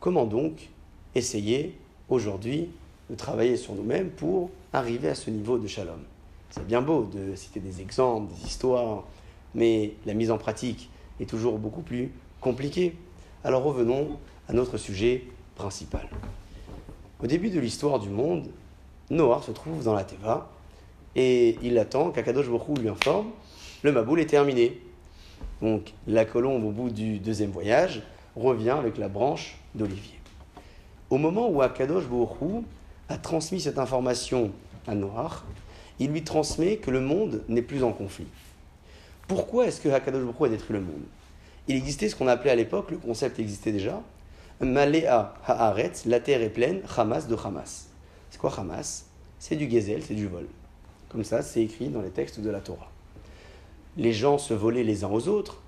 Comment 0.00 0.24
donc 0.24 0.70
essayer 1.14 1.76
aujourd'hui 2.08 2.70
de 3.10 3.14
travailler 3.14 3.58
sur 3.58 3.74
nous-mêmes 3.74 4.08
pour 4.08 4.48
arriver 4.72 5.10
à 5.10 5.14
ce 5.14 5.28
niveau 5.28 5.58
de 5.58 5.66
shalom? 5.66 6.00
C'est 6.56 6.66
bien 6.66 6.80
beau 6.80 7.04
de 7.04 7.34
citer 7.34 7.60
des 7.60 7.82
exemples, 7.82 8.32
des 8.32 8.46
histoires, 8.46 9.04
mais 9.54 9.92
la 10.06 10.14
mise 10.14 10.30
en 10.30 10.38
pratique 10.38 10.88
est 11.20 11.28
toujours 11.28 11.58
beaucoup 11.58 11.82
plus 11.82 12.10
compliquée. 12.40 12.96
Alors 13.44 13.62
revenons 13.62 14.18
à 14.48 14.54
notre 14.54 14.78
sujet 14.78 15.24
principal. 15.54 16.08
Au 17.22 17.26
début 17.26 17.50
de 17.50 17.60
l'histoire 17.60 17.98
du 17.98 18.08
monde, 18.08 18.48
Noah 19.10 19.42
se 19.42 19.52
trouve 19.52 19.84
dans 19.84 19.94
la 19.94 20.04
Teva 20.04 20.50
et 21.14 21.58
il 21.62 21.78
attend 21.78 22.10
qu'Akadosh 22.10 22.48
Baruch 22.48 22.78
lui 22.78 22.88
informe 22.88 23.30
le 23.82 23.92
Maboul 23.92 24.20
est 24.20 24.26
terminé. 24.26 24.80
Donc 25.60 25.92
la 26.06 26.24
colombe, 26.24 26.64
au 26.64 26.70
bout 26.70 26.90
du 26.90 27.18
deuxième 27.18 27.50
voyage, 27.50 28.02
revient 28.34 28.70
avec 28.70 28.96
la 28.96 29.08
branche 29.08 29.58
d'olivier. 29.74 30.18
Au 31.10 31.18
moment 31.18 31.48
où 31.48 31.62
Akadosh 31.62 32.06
Baruch 32.06 32.64
a 33.08 33.18
transmis 33.18 33.60
cette 33.60 33.78
information 33.78 34.50
à 34.86 34.94
Noah, 34.94 35.42
il 35.98 36.10
lui 36.10 36.22
transmet 36.22 36.76
que 36.76 36.90
le 36.90 37.00
monde 37.00 37.42
n'est 37.48 37.62
plus 37.62 37.82
en 37.82 37.92
conflit. 37.92 38.26
Pourquoi 39.28 39.66
est-ce 39.66 39.80
que 39.80 39.88
Akadosh 39.88 40.22
Baruch 40.22 40.42
a 40.42 40.48
détruit 40.48 40.76
le 40.76 40.82
monde? 40.82 41.02
Il 41.68 41.76
existait 41.76 42.08
ce 42.08 42.16
qu'on 42.16 42.28
appelait 42.28 42.50
à 42.50 42.54
l'époque, 42.54 42.90
le 42.90 42.98
concept 42.98 43.38
existait 43.40 43.72
déjà, 43.72 44.00
Malea 44.60 45.34
Haaretz, 45.46 46.06
la 46.06 46.20
terre 46.20 46.42
est 46.42 46.50
pleine, 46.50 46.80
Hamas 46.96 47.26
de 47.26 47.36
Hamas. 47.36 47.88
C'est 48.30 48.38
quoi 48.38 48.52
Hamas? 48.56 49.06
C'est 49.38 49.56
du 49.56 49.70
gezel, 49.70 50.02
c'est 50.02 50.14
du 50.14 50.28
vol. 50.28 50.46
Comme 51.10 51.24
ça, 51.24 51.42
c'est 51.42 51.62
écrit 51.62 51.88
dans 51.88 52.00
les 52.00 52.10
textes 52.10 52.40
de 52.40 52.50
la 52.50 52.60
Torah. 52.60 52.90
Les 53.96 54.12
gens 54.12 54.38
se 54.38 54.54
volaient 54.54 54.84
les 54.84 55.04
uns 55.04 55.10
aux 55.10 55.28
autres, 55.28 55.60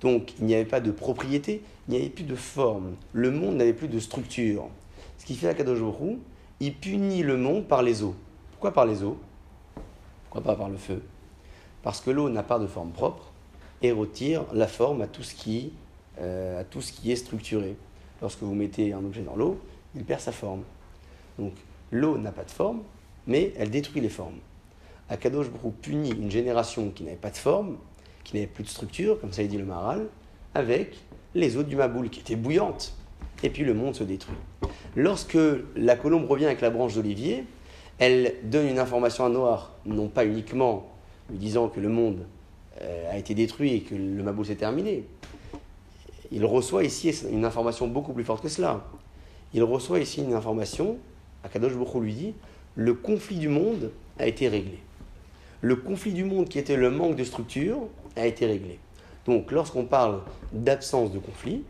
donc 0.00 0.32
il 0.38 0.46
n'y 0.46 0.54
avait 0.54 0.64
pas 0.64 0.80
de 0.80 0.90
propriété, 0.90 1.62
il 1.88 1.94
n'y 1.94 2.00
avait 2.00 2.10
plus 2.10 2.24
de 2.24 2.34
forme. 2.34 2.94
Le 3.12 3.30
monde 3.30 3.56
n'avait 3.56 3.72
plus 3.72 3.88
de 3.88 3.98
structure. 3.98 4.68
Ce 5.18 5.24
qui 5.24 5.34
fait 5.34 5.48
à 5.48 5.54
Kadosh 5.54 5.80
il 6.60 6.74
punit 6.74 7.22
le 7.22 7.36
monde 7.36 7.66
par 7.66 7.82
les 7.82 8.02
eaux. 8.02 8.14
Pourquoi 8.52 8.72
par 8.72 8.86
les 8.86 9.02
eaux? 9.02 9.18
Pourquoi 10.32 10.54
pas 10.54 10.58
par 10.58 10.70
le 10.70 10.78
feu 10.78 11.02
Parce 11.82 12.00
que 12.00 12.10
l'eau 12.10 12.30
n'a 12.30 12.42
pas 12.42 12.58
de 12.58 12.66
forme 12.66 12.90
propre 12.90 13.30
et 13.82 13.92
retire 13.92 14.46
la 14.54 14.66
forme 14.66 15.02
à 15.02 15.06
tout 15.06 15.22
ce 15.22 15.34
qui, 15.34 15.74
euh, 16.22 16.58
à 16.58 16.64
tout 16.64 16.80
ce 16.80 16.90
qui 16.90 17.12
est 17.12 17.16
structuré. 17.16 17.76
Lorsque 18.22 18.40
vous 18.40 18.54
mettez 18.54 18.94
un 18.94 19.04
objet 19.04 19.20
dans 19.20 19.36
l'eau, 19.36 19.60
il 19.94 20.04
perd 20.04 20.20
sa 20.20 20.32
forme. 20.32 20.62
Donc 21.38 21.52
l'eau 21.90 22.16
n'a 22.16 22.32
pas 22.32 22.44
de 22.44 22.50
forme, 22.50 22.80
mais 23.26 23.52
elle 23.58 23.68
détruit 23.68 24.00
les 24.00 24.08
formes. 24.08 24.38
Akadosh 25.10 25.50
Baruch 25.50 25.74
punit 25.82 26.12
une 26.12 26.30
génération 26.30 26.88
qui 26.92 27.04
n'avait 27.04 27.16
pas 27.16 27.30
de 27.30 27.36
forme, 27.36 27.76
qui 28.24 28.34
n'avait 28.34 28.46
plus 28.46 28.64
de 28.64 28.70
structure, 28.70 29.20
comme 29.20 29.34
ça 29.34 29.42
il 29.42 29.48
dit 29.48 29.58
le 29.58 29.66
Maral, 29.66 30.06
avec 30.54 30.96
les 31.34 31.58
eaux 31.58 31.62
du 31.62 31.76
Maboul 31.76 32.08
qui 32.08 32.20
étaient 32.20 32.36
bouillantes. 32.36 32.94
Et 33.42 33.50
puis 33.50 33.64
le 33.64 33.74
monde 33.74 33.94
se 33.94 34.04
détruit. 34.04 34.36
Lorsque 34.96 35.36
la 35.76 35.94
colombe 35.94 36.24
revient 36.26 36.46
avec 36.46 36.62
la 36.62 36.70
branche 36.70 36.94
d'olivier, 36.94 37.44
elle 37.98 38.34
donne 38.44 38.66
une 38.66 38.78
information 38.78 39.24
à 39.24 39.28
Noir, 39.28 39.72
non 39.84 40.08
pas 40.08 40.24
uniquement 40.24 40.88
lui 41.30 41.38
disant 41.38 41.68
que 41.68 41.80
le 41.80 41.88
monde 41.88 42.26
euh, 42.80 43.10
a 43.10 43.16
été 43.16 43.34
détruit 43.34 43.74
et 43.74 43.80
que 43.80 43.94
le 43.94 44.22
Maboul 44.22 44.46
s'est 44.46 44.56
terminé. 44.56 45.04
Il 46.30 46.44
reçoit 46.44 46.84
ici 46.84 47.14
une 47.30 47.44
information 47.44 47.86
beaucoup 47.88 48.12
plus 48.12 48.24
forte 48.24 48.42
que 48.42 48.48
cela. 48.48 48.84
Il 49.54 49.62
reçoit 49.62 50.00
ici 50.00 50.22
une 50.22 50.32
information, 50.32 50.96
Akadosh 51.44 51.74
Baruch 51.74 52.02
lui 52.02 52.14
dit, 52.14 52.34
le 52.74 52.94
conflit 52.94 53.36
du 53.36 53.48
monde 53.48 53.90
a 54.18 54.26
été 54.26 54.48
réglé. 54.48 54.78
Le 55.60 55.76
conflit 55.76 56.12
du 56.12 56.24
monde 56.24 56.48
qui 56.48 56.58
était 56.58 56.76
le 56.76 56.90
manque 56.90 57.16
de 57.16 57.24
structure 57.24 57.78
a 58.16 58.26
été 58.26 58.46
réglé. 58.46 58.78
Donc 59.26 59.52
lorsqu'on 59.52 59.84
parle 59.84 60.22
d'absence 60.52 61.12
de 61.12 61.18
conflit, 61.18 61.62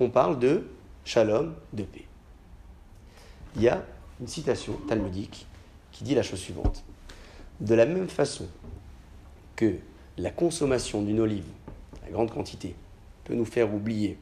on 0.00 0.08
parle 0.08 0.38
de 0.38 0.66
shalom, 1.04 1.54
de 1.72 1.82
paix. 1.84 2.06
Il 3.56 3.62
y 3.62 3.68
a 3.68 3.84
une 4.20 4.26
citation 4.26 4.72
talmudique 4.88 5.46
qui 5.92 6.04
dit 6.04 6.14
la 6.14 6.22
chose 6.22 6.40
suivante. 6.40 6.84
De 7.60 7.74
la 7.74 7.86
même 7.86 8.08
façon 8.08 8.46
que 9.56 9.74
la 10.16 10.30
consommation 10.30 11.02
d'une 11.02 11.20
olive, 11.20 11.44
à 12.06 12.10
grande 12.10 12.30
quantité, 12.30 12.74
peut 13.24 13.34
nous 13.34 13.44
faire 13.44 13.72
oublier 13.72 14.18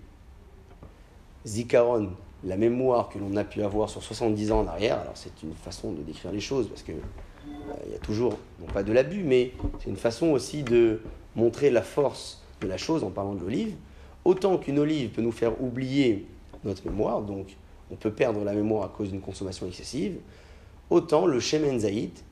Zikaron, 1.47 2.11
la 2.45 2.57
mémoire 2.57 3.09
que 3.09 3.19
l'on 3.19 3.37
a 3.37 3.45
pu 3.45 3.62
avoir 3.62 3.89
sur 3.91 4.03
70 4.03 4.53
ans 4.53 4.61
en 4.61 4.66
arrière, 4.66 4.99
alors 5.01 5.16
c'est 5.16 5.43
une 5.43 5.55
façon 5.55 5.93
de 5.93 6.03
décrire 6.03 6.33
les 6.33 6.41
choses, 6.41 6.69
parce 6.69 6.83
que 6.83 6.93
euh, 6.93 7.75
il 7.87 7.93
y 7.93 7.95
a 7.95 7.99
toujours, 7.99 8.39
non 8.61 8.66
pas 8.66 8.83
de 8.83 8.93
l'abus, 8.93 9.23
mais 9.23 9.53
c'est 9.81 9.91
une 9.91 9.97
façon 9.97 10.29
aussi 10.29 10.62
de 10.62 11.01
montrer 11.37 11.71
la 11.71 11.83
force 11.83 12.43
de 12.61 12.66
la 12.66 12.77
chose 12.77 13.05
en 13.05 13.11
parlant 13.11 13.35
de 13.35 13.41
l'olive. 13.41 13.75
Autant 14.25 14.59
qu'une 14.59 14.79
olive 14.79 15.11
peut 15.11 15.23
nous 15.23 15.33
faire 15.33 15.61
oublier 15.62 16.27
notre 16.64 16.85
mémoire, 16.87 17.23
donc 17.23 17.57
on 17.91 17.97
peut 17.97 18.12
perdre 18.12 18.45
la 18.45 18.53
mémoire 18.53 18.85
à 18.85 18.89
cause 18.89 19.11
d'une 19.11 19.21
consommation 19.21 19.66
excessive, 19.66 20.16
autant 20.91 21.26
le 21.26 21.41
shemen 21.41 21.80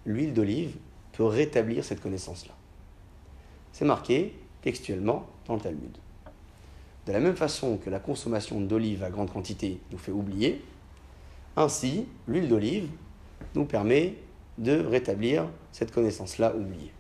l'huile 0.05 0.33
d'olive, 0.33 0.77
peut 1.13 1.25
rétablir 1.25 1.85
cette 1.85 2.01
connaissance-là. 2.01 2.55
C'est 3.73 3.85
marqué 3.85 4.35
textuellement 4.63 5.27
dans 5.47 5.55
le 5.55 5.61
Talmud. 5.61 5.97
De 7.07 7.13
la 7.13 7.21
même 7.21 7.37
façon 7.37 7.79
que 7.79 7.89
la 7.89 8.01
consommation 8.01 8.61
d'olive 8.61 9.05
à 9.05 9.11
grande 9.11 9.31
quantité 9.31 9.79
nous 9.93 9.99
fait 9.99 10.13
oublier, 10.13 10.63
ainsi 11.57 12.07
l'huile 12.27 12.49
d'olive 12.49 12.89
nous 13.55 13.65
permet 13.65 14.15
de 14.59 14.81
rétablir 14.85 15.49
cette 15.73 15.93
connaissance-là 15.93 16.55
oubliée. 16.55 16.93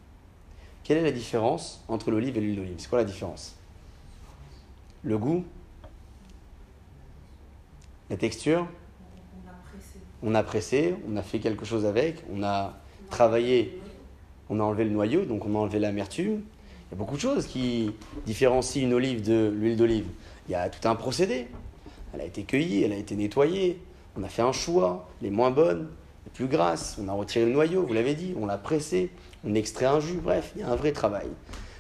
Quelle 0.84 0.98
est 0.98 1.02
la 1.02 1.12
différence 1.12 1.84
entre 1.88 2.10
l'olive 2.10 2.36
et 2.36 2.40
l'huile 2.40 2.56
d'olive? 2.56 2.76
C'est 2.78 2.88
quoi 2.88 2.98
la 2.98 3.04
différence? 3.04 3.56
Le 5.02 5.18
goût? 5.18 5.44
La 8.08 8.16
texture? 8.16 8.68
On 10.22 10.34
a 10.34 10.42
pressé, 10.42 10.94
on 11.10 11.16
a 11.16 11.22
fait 11.22 11.38
quelque 11.38 11.64
chose 11.64 11.84
avec, 11.84 12.22
on 12.34 12.42
a 12.42 12.74
travaillé, 13.10 13.78
on 14.48 14.60
a 14.60 14.62
enlevé 14.62 14.84
le 14.84 14.90
noyau, 14.90 15.24
donc 15.24 15.44
on 15.46 15.54
a 15.54 15.58
enlevé 15.58 15.78
l'amertume. 15.78 16.40
Il 16.88 16.92
y 16.92 16.94
a 16.94 16.96
beaucoup 16.96 17.16
de 17.16 17.20
choses 17.20 17.46
qui 17.46 17.92
différencient 18.24 18.82
une 18.82 18.94
olive 18.94 19.22
de 19.22 19.52
l'huile 19.54 19.76
d'olive. 19.76 20.06
Il 20.48 20.52
y 20.52 20.54
a 20.54 20.68
tout 20.68 20.86
un 20.88 20.94
procédé. 20.94 21.48
Elle 22.14 22.20
a 22.20 22.24
été 22.24 22.44
cueillie, 22.44 22.82
elle 22.82 22.92
a 22.92 22.96
été 22.96 23.14
nettoyée, 23.14 23.78
on 24.16 24.22
a 24.22 24.28
fait 24.28 24.42
un 24.42 24.52
choix, 24.52 25.08
les 25.20 25.30
moins 25.30 25.50
bonnes, 25.50 25.88
les 26.24 26.30
plus 26.32 26.46
grasses, 26.46 26.96
on 27.02 27.08
a 27.08 27.12
retiré 27.12 27.44
le 27.44 27.52
noyau, 27.52 27.82
vous 27.82 27.92
l'avez 27.92 28.14
dit, 28.14 28.34
on 28.40 28.46
l'a 28.46 28.56
pressé, 28.56 29.10
on 29.44 29.54
extrait 29.54 29.86
un 29.86 30.00
jus, 30.00 30.20
bref, 30.22 30.52
il 30.54 30.62
y 30.62 30.64
a 30.64 30.70
un 30.70 30.76
vrai 30.76 30.92
travail. 30.92 31.28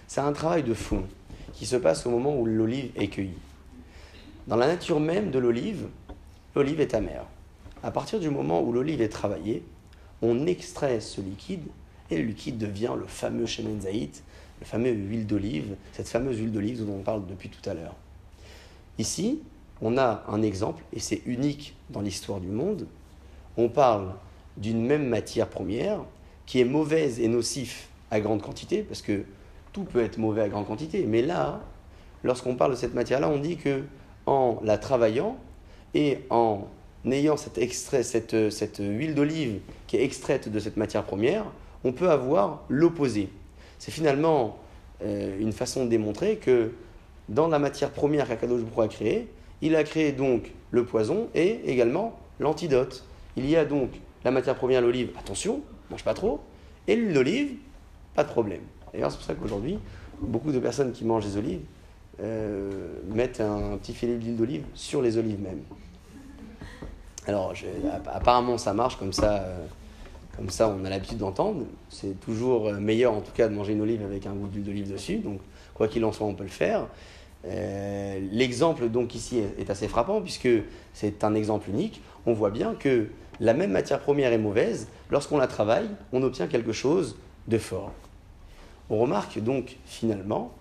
C'est 0.08 0.20
un 0.20 0.32
travail 0.32 0.62
de 0.62 0.74
fond 0.74 1.04
qui 1.54 1.64
se 1.64 1.76
passe 1.76 2.04
au 2.06 2.10
moment 2.10 2.36
où 2.36 2.44
l'olive 2.44 2.90
est 2.96 3.08
cueillie. 3.08 3.38
Dans 4.46 4.56
la 4.56 4.66
nature 4.66 5.00
même 5.00 5.30
de 5.30 5.38
l'olive, 5.38 5.86
l'olive 6.54 6.80
est 6.80 6.94
amère. 6.94 7.24
À 7.86 7.92
partir 7.92 8.18
du 8.18 8.30
moment 8.30 8.62
où 8.62 8.72
l'olive 8.72 9.00
est 9.00 9.08
travaillée, 9.08 9.62
on 10.20 10.48
extrait 10.48 10.98
ce 10.98 11.20
liquide 11.20 11.62
et 12.10 12.16
le 12.16 12.24
liquide 12.24 12.58
devient 12.58 12.90
le 12.98 13.06
fameux 13.06 13.46
shemen 13.46 13.82
zaït, 13.82 14.24
le 14.58 14.66
fameux 14.66 14.90
huile 14.90 15.24
d'olive, 15.24 15.76
cette 15.92 16.08
fameuse 16.08 16.38
huile 16.38 16.50
d'olive 16.50 16.84
dont 16.84 16.94
on 16.94 17.02
parle 17.02 17.24
depuis 17.28 17.48
tout 17.48 17.70
à 17.70 17.74
l'heure. 17.74 17.94
Ici, 18.98 19.40
on 19.80 19.98
a 19.98 20.24
un 20.26 20.42
exemple, 20.42 20.82
et 20.92 20.98
c'est 20.98 21.22
unique 21.26 21.76
dans 21.90 22.00
l'histoire 22.00 22.40
du 22.40 22.48
monde. 22.48 22.88
On 23.56 23.68
parle 23.68 24.14
d'une 24.56 24.84
même 24.84 25.06
matière 25.06 25.48
première 25.48 26.00
qui 26.44 26.58
est 26.58 26.64
mauvaise 26.64 27.20
et 27.20 27.28
nocif 27.28 27.88
à 28.10 28.18
grande 28.18 28.42
quantité, 28.42 28.82
parce 28.82 29.00
que 29.00 29.22
tout 29.72 29.84
peut 29.84 30.02
être 30.02 30.18
mauvais 30.18 30.42
à 30.42 30.48
grande 30.48 30.66
quantité, 30.66 31.06
mais 31.06 31.22
là, 31.22 31.60
lorsqu'on 32.24 32.56
parle 32.56 32.72
de 32.72 32.76
cette 32.76 32.94
matière-là, 32.94 33.28
on 33.28 33.38
dit 33.38 33.58
que 33.58 33.84
en 34.26 34.58
la 34.64 34.76
travaillant 34.76 35.36
et 35.94 36.18
en 36.30 36.66
ayant 37.12 37.36
cette, 37.36 37.60
cette, 37.72 38.50
cette 38.50 38.78
huile 38.78 39.14
d'olive 39.14 39.60
qui 39.86 39.96
est 39.96 40.04
extraite 40.04 40.48
de 40.48 40.58
cette 40.58 40.76
matière 40.76 41.04
première, 41.04 41.44
on 41.84 41.92
peut 41.92 42.10
avoir 42.10 42.64
l'opposé. 42.68 43.28
C'est 43.78 43.90
finalement 43.90 44.58
euh, 45.04 45.38
une 45.38 45.52
façon 45.52 45.84
de 45.84 45.90
démontrer 45.90 46.36
que 46.36 46.72
dans 47.28 47.48
la 47.48 47.58
matière 47.58 47.90
première 47.90 48.28
qu'Akadosh 48.28 48.62
a 48.78 48.88
créée, 48.88 49.28
il 49.62 49.76
a 49.76 49.84
créé 49.84 50.12
donc 50.12 50.52
le 50.70 50.84
poison 50.84 51.28
et 51.34 51.60
également 51.66 52.18
l'antidote. 52.40 53.04
Il 53.36 53.48
y 53.48 53.56
a 53.56 53.64
donc 53.64 53.90
la 54.24 54.30
matière 54.30 54.54
première, 54.54 54.80
l'olive, 54.80 55.10
attention, 55.18 55.60
mange 55.90 56.04
pas 56.04 56.14
trop. 56.14 56.40
Et 56.88 56.96
l'huile 56.96 57.14
d'olive, 57.14 57.54
pas 58.14 58.24
de 58.24 58.28
problème. 58.28 58.60
D'ailleurs, 58.92 59.10
c'est 59.10 59.18
pour 59.18 59.26
ça 59.26 59.34
qu'aujourd'hui, 59.34 59.78
beaucoup 60.20 60.52
de 60.52 60.58
personnes 60.58 60.92
qui 60.92 61.04
mangent 61.04 61.26
des 61.26 61.36
olives 61.36 61.60
euh, 62.20 62.70
mettent 63.08 63.40
un 63.40 63.76
petit 63.76 63.92
filet 63.92 64.16
d'huile 64.16 64.36
d'olive 64.36 64.64
sur 64.74 65.02
les 65.02 65.18
olives 65.18 65.40
même. 65.40 65.60
Alors, 67.26 67.54
apparemment, 68.12 68.58
ça 68.58 68.72
marche 68.72 68.96
comme 68.96 69.12
ça. 69.12 69.38
Euh, 69.38 69.66
comme 70.36 70.50
ça, 70.50 70.68
on 70.68 70.84
a 70.84 70.90
l'habitude 70.90 71.18
d'entendre. 71.18 71.64
C'est 71.88 72.20
toujours 72.20 72.70
meilleur, 72.74 73.14
en 73.14 73.22
tout 73.22 73.32
cas, 73.32 73.48
de 73.48 73.54
manger 73.54 73.72
une 73.72 73.80
olive 73.80 74.02
avec 74.02 74.26
un 74.26 74.34
goût 74.34 74.48
d'huile 74.48 74.64
d'olive 74.64 74.92
dessus. 74.92 75.16
Donc, 75.16 75.40
quoi 75.72 75.88
qu'il 75.88 76.04
en 76.04 76.12
soit, 76.12 76.26
on 76.26 76.34
peut 76.34 76.44
le 76.44 76.50
faire. 76.50 76.86
Euh, 77.46 78.18
l'exemple 78.32 78.88
donc 78.88 79.14
ici 79.14 79.40
est, 79.58 79.70
assez 79.70 79.86
frappant 79.86 80.20
puisque 80.20 80.48
c'est 80.92 81.24
un 81.24 81.34
exemple 81.34 81.70
unique. 81.70 82.02
On 82.24 82.32
voit 82.32 82.50
bien 82.50 82.74
que 82.74 83.06
la 83.40 83.54
même 83.54 83.70
matière 83.70 84.00
première 84.00 84.32
est 84.32 84.38
mauvaise. 84.38 84.88
Lorsqu'on 85.10 85.38
la 85.38 85.46
travaille, 85.46 85.88
on 86.12 86.22
obtient 86.22 86.48
quelque 86.48 86.72
chose 86.72 87.16
de 87.46 87.58
fort. 87.58 87.92
On 88.90 88.98
remarque 88.98 89.38
donc 89.38 89.76
finalement 89.84 90.52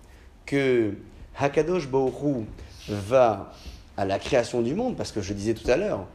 que 0.44 0.94
Hakadosh 1.38 1.88
Baoru 1.88 2.44
va 2.88 3.52
à 3.96 4.04
la 4.04 4.18
création 4.18 4.62
du 4.62 4.74
monde, 4.74 4.96
parce 4.96 5.10
que 5.10 5.20
je 5.20 5.32
disais 5.32 5.54
tout 5.54 5.68
à 5.70 5.76
l'heure, 5.76 6.06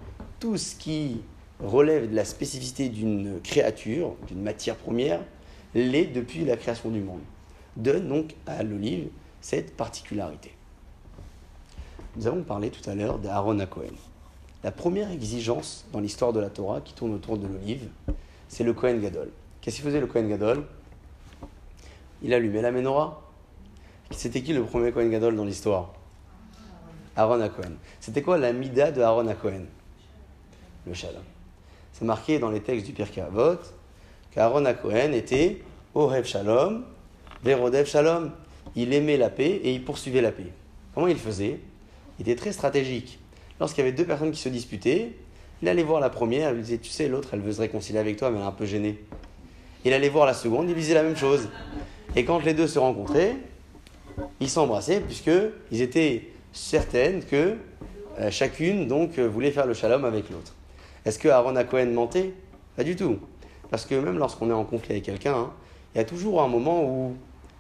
tout 0.42 0.58
ce 0.58 0.76
qui 0.76 1.22
relève 1.62 2.10
de 2.10 2.16
la 2.16 2.26
spécificité 2.26 2.90
d'une 2.90 3.40
créature, 3.42 4.16
d'une 4.28 4.42
matière 4.42 4.76
première, 4.76 5.22
l'est 5.76 6.08
depuis 6.08 6.44
la 6.44 6.58
création 6.58 6.90
du 6.90 7.00
monde. 7.00 7.22
Donne 7.78 8.10
donc 8.10 8.36
à 8.48 8.64
l'olive 8.64 9.10
cette 9.40 9.78
particularité. 9.78 10.52
Nous 12.18 12.28
avons 12.28 12.42
parlé 12.42 12.72
tout 12.72 12.90
à 12.90 12.96
l'heure 12.96 13.20
d'Aaron 13.20 13.60
à 13.60 13.68
Cohen. 13.68 13.94
La 14.64 14.72
première 14.72 15.12
exigence 15.12 15.86
dans 15.94 16.00
l'histoire 16.00 16.34
de 16.34 16.40
la 16.40 16.50
Torah 16.50 16.82
qui 16.82 16.94
tourne 16.94 17.14
autour 17.14 17.38
de 17.38 17.48
l'olive, 17.48 17.88
c'est 18.50 18.64
le 18.64 18.74
Cohen 18.74 18.98
Gadol. 18.98 19.30
Qu'est-ce 19.62 19.78
qu'il 19.78 19.86
faisait 19.86 20.02
le 20.02 20.08
Cohen 20.08 20.28
Gadol? 20.28 20.66
Il 22.24 22.34
allumait 22.34 22.64
la 22.64 22.72
menorah. 22.72 23.22
C'était 24.10 24.42
qui 24.42 24.54
le 24.54 24.64
premier 24.64 24.92
Cohen 24.92 25.08
Gadol 25.08 25.36
dans 25.36 25.46
l'histoire? 25.46 25.94
Aaron 27.16 27.42
à 27.42 27.50
Cohen. 27.50 27.74
C'était 28.00 28.24
quoi 28.24 28.40
la 28.40 28.54
mida 28.54 28.92
de 28.92 29.02
Aaron 29.02 29.28
à 29.28 29.36
Cohen 29.36 29.66
Le 30.88 30.94
shalom. 30.94 31.24
C'est 31.94 32.06
marqué 32.06 32.40
dans 32.40 32.50
les 32.50 32.62
textes 32.62 32.86
du 32.86 32.94
Pirkei 32.94 33.22
Avot 33.22 33.60
qu'Aaron 34.32 34.66
à 34.66 34.74
Cohen 34.74 35.12
était 35.14 35.62
Orev 35.94 36.26
Shalom, 36.26 36.84
Verodev 37.44 37.86
Shalom. 37.86 38.32
Il 38.76 38.94
aimait 38.94 39.18
la 39.18 39.30
paix 39.30 39.60
et 39.64 39.74
il 39.74 39.84
poursuivait 39.84 40.22
la 40.22 40.32
paix. 40.32 40.48
Comment 40.96 41.08
il 41.08 41.18
faisait? 41.18 41.60
Il 42.20 42.30
était 42.30 42.36
très 42.36 42.52
stratégique 42.52 43.20
lorsqu'il 43.62 43.86
y 43.86 43.88
avait 43.88 43.96
deux 43.96 44.06
personnes 44.06 44.32
qui 44.32 44.40
se 44.42 44.50
disputaient, 44.50 45.14
il 45.62 45.70
allait 45.70 45.84
voir 45.84 46.02
la 46.02 46.10
première, 46.10 46.50
il 46.50 46.56
lui 46.56 46.64
disait 46.64 46.80
Tu 46.80 46.90
sais, 46.90 47.08
l'autre, 47.08 47.30
elle 47.34 47.40
veut 47.40 47.54
se 47.54 47.62
réconcilier 47.62 48.00
avec 48.00 48.18
toi, 48.18 48.32
mais 48.32 48.38
elle 48.38 48.44
est 48.44 48.48
un 48.48 48.52
peu 48.52 48.66
gênée. 48.66 49.00
Il 49.86 49.94
allait 49.94 50.10
voir 50.10 50.26
la 50.26 50.34
seconde, 50.34 50.68
il 50.68 50.74
lui 50.74 50.82
disait 50.82 50.96
la 50.96 51.04
même 51.04 51.16
chose. 51.16 51.48
Et 52.16 52.26
quand 52.26 52.44
les 52.44 52.54
deux 52.54 52.68
se 52.68 52.80
rencontraient, 52.80 53.36
ils 54.40 54.50
s'embrassaient, 54.50 55.00
puisqu'ils 55.00 55.82
étaient 55.82 56.30
certaines 56.52 57.24
que 57.24 57.56
euh, 58.20 58.32
chacune 58.32 58.88
donc 58.88 59.18
euh, 59.20 59.28
voulait 59.28 59.52
faire 59.52 59.68
le 59.68 59.74
shalom 59.74 60.04
avec 60.04 60.30
l'autre. 60.30 60.54
Est-ce 61.06 61.20
que 61.20 61.28
Aaron 61.28 61.56
a 61.56 61.64
Cohen 61.64 61.88
mentait? 61.88 62.34
Pas 62.76 62.84
du 62.84 62.96
tout. 62.96 63.18
Parce 63.70 63.86
que 63.86 63.96
même 63.96 64.18
lorsqu'on 64.18 64.50
est 64.50 64.54
en 64.54 64.66
conflit 64.66 64.92
avec 64.92 65.04
quelqu'un, 65.04 65.34
hein, 65.34 65.52
il 65.94 65.98
y 65.98 66.02
a 66.02 66.06
toujours 66.06 66.42
un 66.42 66.48
moment 66.48 66.84
où 66.84 67.16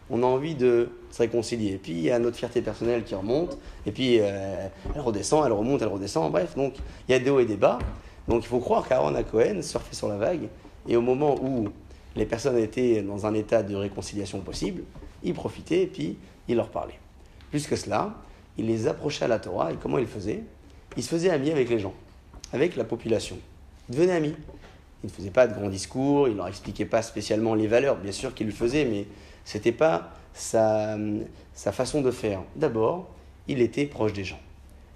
on 0.09 0.23
a 0.23 0.25
envie 0.25 0.55
de 0.55 0.89
se 1.09 1.19
réconcilier. 1.19 1.73
Et 1.73 1.77
puis 1.77 1.93
il 1.93 2.01
y 2.01 2.11
a 2.11 2.19
notre 2.19 2.37
fierté 2.37 2.61
personnelle 2.61 3.03
qui 3.03 3.15
remonte, 3.15 3.57
et 3.85 3.91
puis 3.91 4.17
euh, 4.19 4.67
elle 4.93 5.01
redescend, 5.01 5.45
elle 5.45 5.53
remonte, 5.53 5.81
elle 5.81 5.87
redescend, 5.87 6.31
bref, 6.31 6.55
donc 6.55 6.75
il 7.07 7.11
y 7.11 7.15
a 7.15 7.19
des 7.19 7.29
hauts 7.29 7.39
et 7.39 7.45
des 7.45 7.55
bas. 7.55 7.79
Donc 8.27 8.43
il 8.43 8.47
faut 8.47 8.59
croire 8.59 8.87
qu'Aaron 8.87 9.15
à 9.15 9.23
Cohen 9.23 9.61
surfait 9.61 9.95
sur 9.95 10.07
la 10.07 10.17
vague, 10.17 10.49
et 10.87 10.95
au 10.95 11.01
moment 11.01 11.35
où 11.41 11.69
les 12.15 12.25
personnes 12.25 12.57
étaient 12.57 13.01
dans 13.01 13.25
un 13.25 13.33
état 13.33 13.63
de 13.63 13.75
réconciliation 13.75 14.39
possible, 14.41 14.83
il 15.23 15.33
profitait 15.33 15.83
et 15.83 15.87
puis 15.87 16.17
il 16.47 16.57
leur 16.57 16.69
parlait. 16.69 16.99
Plus 17.49 17.65
que 17.67 17.75
cela, 17.75 18.13
il 18.57 18.67
les 18.67 18.87
approchait 18.87 19.25
à 19.25 19.27
la 19.29 19.39
Torah, 19.39 19.71
et 19.71 19.75
comment 19.81 19.97
il 19.97 20.07
faisait? 20.07 20.43
Il 20.97 21.03
se 21.03 21.09
faisait 21.09 21.29
ami 21.29 21.51
avec 21.51 21.69
les 21.69 21.79
gens, 21.79 21.93
avec 22.53 22.75
la 22.75 22.83
population. 22.83 23.37
Il 23.89 23.95
devenait 23.95 24.13
ami. 24.13 24.35
Il 25.03 25.07
ne 25.07 25.11
faisait 25.11 25.31
pas 25.31 25.47
de 25.47 25.53
grands 25.53 25.69
discours, 25.69 26.27
il 26.27 26.33
ne 26.33 26.37
leur 26.37 26.47
expliquait 26.47 26.85
pas 26.85 27.01
spécialement 27.01 27.55
les 27.55 27.67
valeurs, 27.67 27.97
bien 27.97 28.11
sûr 28.11 28.35
qu'il 28.35 28.47
le 28.47 28.53
faisait, 28.53 28.85
mais 28.85 29.07
ce 29.45 29.57
n'était 29.57 29.71
pas 29.71 30.11
sa, 30.33 30.97
façon 31.55 32.01
de 32.01 32.11
faire. 32.11 32.41
D'abord, 32.55 33.09
il 33.47 33.61
était 33.61 33.85
proche 33.85 34.13
des 34.13 34.23
gens. 34.23 34.39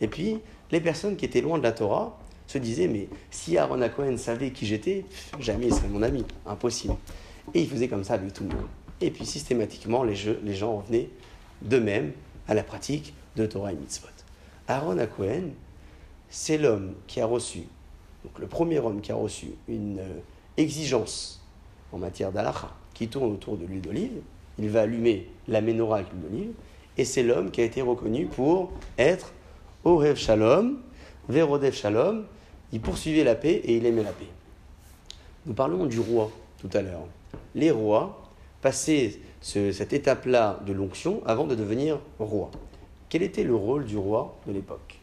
Et 0.02 0.08
puis, 0.08 0.40
les 0.72 0.80
personnes 0.80 1.16
qui 1.16 1.26
étaient 1.26 1.42
loin 1.42 1.58
de 1.58 1.64
la 1.64 1.72
Torah 1.72 2.20
se 2.46 2.60
disaient, 2.60 2.88
mais 2.88 3.08
si 3.32 3.58
Aaron 3.58 3.82
Cohen 3.96 4.18
savait 4.18 4.52
qui 4.52 4.68
j'étais, 4.68 5.06
jamais 5.40 5.68
il 5.68 5.74
serait 5.74 5.88
mon 5.88 6.04
ami, 6.04 6.24
impossible. 6.46 6.96
Et 7.56 7.62
il 7.62 7.70
faisait 7.70 7.88
comme 7.88 8.04
ça 8.04 8.14
avec 8.14 8.34
tout 8.34 8.44
le 8.44 8.50
monde. 8.50 8.68
Et 9.02 9.10
puis, 9.10 9.26
systématiquement, 9.26 10.04
les, 10.04 10.16
les 10.44 10.54
gens 10.54 10.78
revenaient 10.78 11.10
d'eux-mêmes 11.64 12.12
à 12.48 12.54
la 12.54 12.64
pratique 12.64 13.14
de 13.36 13.46
Torah 13.48 13.72
et 13.72 13.76
Mitzvot. 13.76 14.08
Aaron 14.68 14.98
Cohen, 15.18 15.50
c'est 16.36 16.58
l'homme 16.58 16.96
qui 17.08 17.22
a 17.22 17.26
reçu, 17.26 17.60
donc 18.26 18.40
le 18.40 18.46
premier 18.46 18.80
homme 18.80 19.00
qui 19.00 19.10
a 19.14 19.16
reçu 19.16 19.52
une 19.70 20.00
euh, 20.00 20.20
exigence 20.58 21.42
en 21.94 21.98
matière 21.98 22.34
d'alacha 22.34 22.70
qui 22.94 23.08
tourne 23.08 23.32
autour 23.32 23.56
de 23.56 23.66
l'huile 23.66 23.80
d'olive, 23.80 24.22
il 24.60 24.70
va 24.70 24.82
allumer 24.82 25.30
la 25.48 25.62
menorah 25.62 26.00
avec 26.00 26.12
l'huile 26.12 26.24
d'olive, 26.24 26.52
et 26.98 27.06
c'est 27.06 27.24
l'homme 27.24 27.52
qui 27.52 27.62
a 27.62 27.64
été 27.64 27.82
reconnu 27.82 28.26
pour 28.26 28.74
être 28.98 29.32
Orev 29.86 30.18
Shalom, 30.18 30.80
Verodev 31.30 31.74
Shalom, 31.74 32.26
il 32.74 32.82
poursuivait 32.82 33.24
la 33.24 33.36
paix 33.36 33.62
et 33.64 33.78
il 33.78 33.86
aimait 33.86 34.04
la 34.04 34.12
paix. 34.12 34.28
Nous 35.46 35.54
parlons 35.54 35.86
du 35.86 36.02
roi 36.02 36.30
tout 36.58 36.70
à 36.74 36.82
l'heure. 36.82 37.08
Les 37.56 37.72
rois 37.72 38.30
passaient 38.62 39.20
cette 39.40 39.94
étape-là 39.94 40.60
de 40.66 40.74
l'onction 40.74 41.22
avant 41.26 41.48
de 41.48 41.56
devenir 41.56 41.98
roi. 42.20 42.52
Quel 43.08 43.24
était 43.24 43.46
le 43.46 43.56
rôle 43.56 43.86
du 43.86 43.96
roi 43.96 44.38
de 44.46 44.52
l'époque? 44.52 45.00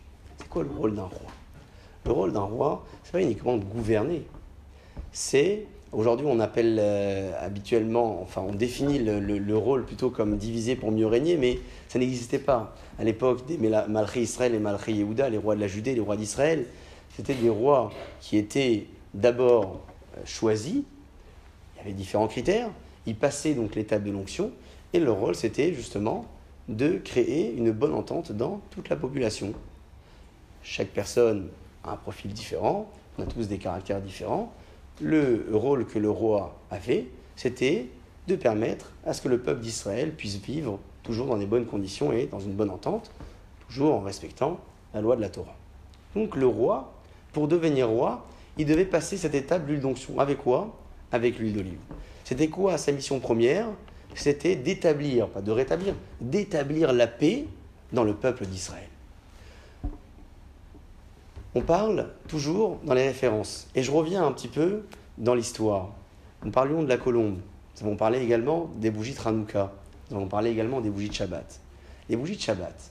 Le 0.61 0.71
rôle 0.71 0.95
d'un 0.95 1.03
roi? 1.03 1.31
Le 2.05 2.13
rôle 2.13 2.33
d'un 2.33 2.41
roi, 2.41 2.85
c'est 3.05 3.13
pas 3.13 3.23
uniquement 3.23 3.57
de 3.57 3.65
gouverner. 3.65 4.25
C'est 5.13 5.67
Aujourd'hui, 5.93 6.27
on 6.27 6.41
appelle 6.41 6.79
euh, 6.81 7.33
habituellement, 7.39 8.23
enfin, 8.23 8.43
on 8.49 8.55
définit 8.55 8.99
le, 8.99 9.57
rôle 9.59 9.85
plutôt 9.85 10.09
comme 10.09 10.39
divisé 10.39 10.75
pour 10.75 10.91
mieux 10.91 11.07
régner, 11.07 11.37
mais 11.37 11.59
ça 11.89 11.99
n'existait 11.99 12.39
pas. 12.39 12.75
À 12.99 13.05
l'époque 13.05 13.45
des 13.47 13.59
Malchi 13.59 14.23
Israël 14.23 14.55
et 14.55 14.59
Malchi 14.59 14.93
Yehuda, 14.93 15.29
les 15.29 15.37
rois 15.37 15.55
de 15.55 15.61
la 15.61 15.69
Judée, 15.69 15.95
les 15.95 16.01
rois 16.01 16.17
d'Israël, 16.17 16.65
c'était 17.15 17.35
des 17.35 17.51
rois 17.51 17.93
qui 18.23 18.39
étaient 18.39 18.87
d'abord 19.13 19.83
euh, 20.17 20.23
choisis. 20.25 20.77
Il 20.77 21.79
y 21.79 21.81
avait 21.81 21.93
différents 21.93 22.29
critères. 22.29 22.71
Ils 23.05 23.17
passaient 23.17 23.53
donc 23.53 23.75
l'étape 23.75 24.03
de 24.03 24.13
l'onction, 24.13 24.51
et 24.95 24.99
leur 24.99 25.17
rôle, 25.17 25.35
c'était 25.35 25.75
justement 25.75 26.25
de 26.69 26.97
créer 27.05 27.55
une 27.55 27.71
bonne 27.71 27.93
entente 27.93 28.33
dans 28.33 28.63
toute 28.71 28.89
la 28.89 28.97
population. 28.97 29.53
Chaque 30.63 30.89
personne 30.89 31.49
a 31.85 31.93
un 31.93 31.97
profil 31.97 32.33
différent, 32.33 32.91
on 33.19 33.23
a 33.23 33.27
tous 33.27 33.49
des 33.49 33.59
caractères 33.59 34.01
différents 34.01 34.53
le 35.01 35.47
rôle 35.53 35.87
que 35.87 35.99
le 35.99 36.11
roi 36.11 36.59
avait, 36.71 37.07
c'était 37.37 37.87
de 38.29 38.37
permettre 38.37 38.93
à 39.05 39.13
ce 39.13 39.21
que 39.21 39.29
le 39.29 39.39
peuple 39.39 39.61
d'Israël 39.61 40.13
puisse 40.13 40.37
vivre 40.37 40.79
toujours 41.03 41.27
dans 41.27 41.37
des 41.37 41.47
bonnes 41.47 41.67
conditions 41.67 42.13
et 42.13 42.27
dans 42.27 42.41
une 42.41 42.53
bonne 42.53 42.71
entente, 42.71 43.11
toujours 43.69 43.95
en 43.95 44.01
respectant 44.01 44.61
la 44.95 45.01
loi 45.01 45.17
de 45.17 45.21
la 45.21 45.29
Torah. 45.29 45.57
Donc 46.15 46.37
le 46.37 46.47
roi, 46.47 46.93
pour 47.33 47.49
devenir 47.49 47.89
roi, 47.89 48.25
il 48.59 48.67
devait 48.67 48.85
passer 48.85 49.17
cette 49.17 49.35
étape 49.35 49.67
d'huile 49.67 49.81
d'onction. 49.81 50.19
Avec 50.19 50.39
quoi? 50.39 50.77
Avec 51.11 51.39
l'huile 51.39 51.55
d'olive. 51.55 51.79
C'était 52.25 52.49
quoi 52.49 52.79
sa 52.79 52.93
mission 52.93 53.19
première? 53.19 53.67
C'était 54.15 54.57
d'établir, 54.57 55.29
pas 55.29 55.41
de 55.41 55.51
rétablir, 55.51 55.95
d'établir 56.21 56.93
la 56.93 57.07
paix 57.07 57.47
dans 57.93 58.05
le 58.05 58.15
peuple 58.15 58.45
d'Israël 58.47 58.92
on 61.55 61.61
parle 61.61 62.09
toujours 62.29 62.79
dans 62.85 62.95
les 62.95 63.07
références. 63.07 63.69
Et 63.75 63.83
je 63.83 63.91
reviens 63.91 64.25
un 64.27 64.33
petit 64.33 64.49
peu 64.49 64.83
dans 65.19 65.35
l'histoire. 65.35 65.91
Nous 66.45 66.51
parlions 66.51 66.83
de 66.83 66.89
la 66.89 66.97
colombe. 66.97 67.39
Nous 67.77 67.87
avons 67.87 67.97
parlé 67.97 68.21
également 68.21 68.71
des 68.77 68.91
bougies 68.91 69.15
de 69.15 69.21
Hanouka. 69.21 69.73
Nous 70.11 70.17
avons 70.17 70.29
parlé 70.29 70.51
également 70.51 70.81
des 70.81 70.91
bougies 70.91 71.09
de 71.09 71.15
Shabbat. 71.15 71.61
Les 72.09 72.17
bougies 72.17 72.37
de 72.37 72.41
Shabbat. 72.41 72.91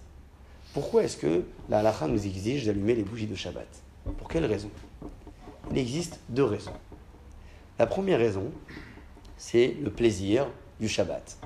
Pourquoi 0.73 1.03
est-ce 1.03 1.17
que 1.17 1.43
la 1.69 1.79
halakha 1.79 2.07
nous 2.07 2.25
exige 2.25 2.65
d'allumer 2.65 2.95
les 2.95 3.03
bougies 3.03 3.27
de 3.27 3.35
Shabbat? 3.35 3.67
Pour 4.17 4.27
quelle 4.27 4.45
raison? 4.45 4.69
Il 5.71 5.77
existe 5.77 6.19
deux 6.29 6.45
raisons. 6.45 6.71
La 7.79 7.87
première 7.87 8.19
raison, 8.19 8.51
c'est 9.37 9.75
le 9.81 9.89
plaisir 9.89 10.47
du 10.79 10.87
Shabbat. 10.87 11.37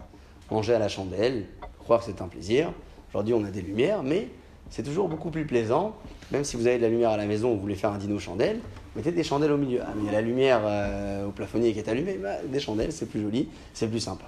Manger 0.51 0.73
à 0.73 0.79
la 0.79 0.89
chandelle, 0.89 1.47
croire 1.79 2.01
que 2.01 2.05
c'est 2.05 2.21
un 2.21 2.27
plaisir. 2.27 2.71
Aujourd'hui, 3.09 3.33
on 3.33 3.43
a 3.45 3.51
des 3.51 3.61
lumières, 3.61 4.03
mais 4.03 4.29
c'est 4.69 4.83
toujours 4.83 5.07
beaucoup 5.07 5.31
plus 5.31 5.45
plaisant, 5.45 5.95
même 6.31 6.43
si 6.43 6.55
vous 6.55 6.67
avez 6.67 6.77
de 6.77 6.83
la 6.83 6.89
lumière 6.89 7.11
à 7.11 7.17
la 7.17 7.25
maison, 7.25 7.53
vous 7.53 7.59
voulez 7.59 7.75
faire 7.75 7.91
un 7.91 7.97
dîner 7.97 8.13
aux 8.13 8.19
chandelles, 8.19 8.59
mettez 8.95 9.11
des 9.11 9.23
chandelles 9.23 9.51
au 9.51 9.57
milieu. 9.57 9.81
Ah, 9.83 9.93
mais 9.95 10.03
il 10.03 10.05
y 10.05 10.09
a 10.09 10.13
la 10.13 10.21
lumière 10.21 10.61
euh, 10.63 11.27
au 11.27 11.31
plafonnier 11.31 11.73
qui 11.73 11.79
est 11.79 11.89
allumée, 11.89 12.17
bah, 12.21 12.37
des 12.45 12.59
chandelles, 12.59 12.91
c'est 12.91 13.05
plus 13.05 13.21
joli, 13.21 13.49
c'est 13.73 13.87
plus 13.87 13.99
sympa. 13.99 14.25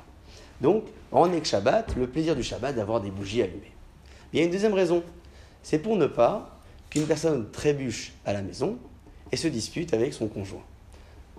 Donc, 0.62 0.84
on 1.12 1.32
est 1.32 1.40
que 1.40 1.48
Shabbat, 1.48 1.96
le 1.96 2.08
plaisir 2.08 2.36
du 2.36 2.44
Shabbat 2.44 2.76
d'avoir 2.76 3.02
des 3.02 3.12
bougies 3.12 3.42
allumées. 3.42 3.72
il 4.34 4.40
y 4.40 4.42
a 4.42 4.46
une 4.46 4.52
deuxième 4.52 4.74
raison, 4.74 5.04
c'est 5.64 5.80
pour 5.80 5.96
ne 5.96 6.08
pas 6.08 6.60
qu'une 6.90 7.06
personne 7.06 7.50
trébuche 7.52 8.14
à 8.26 8.34
la 8.34 8.42
maison 8.42 8.78
et 9.32 9.38
se 9.38 9.48
dispute 9.48 9.94
avec 9.94 10.14
son 10.14 10.28
conjoint. 10.28 10.64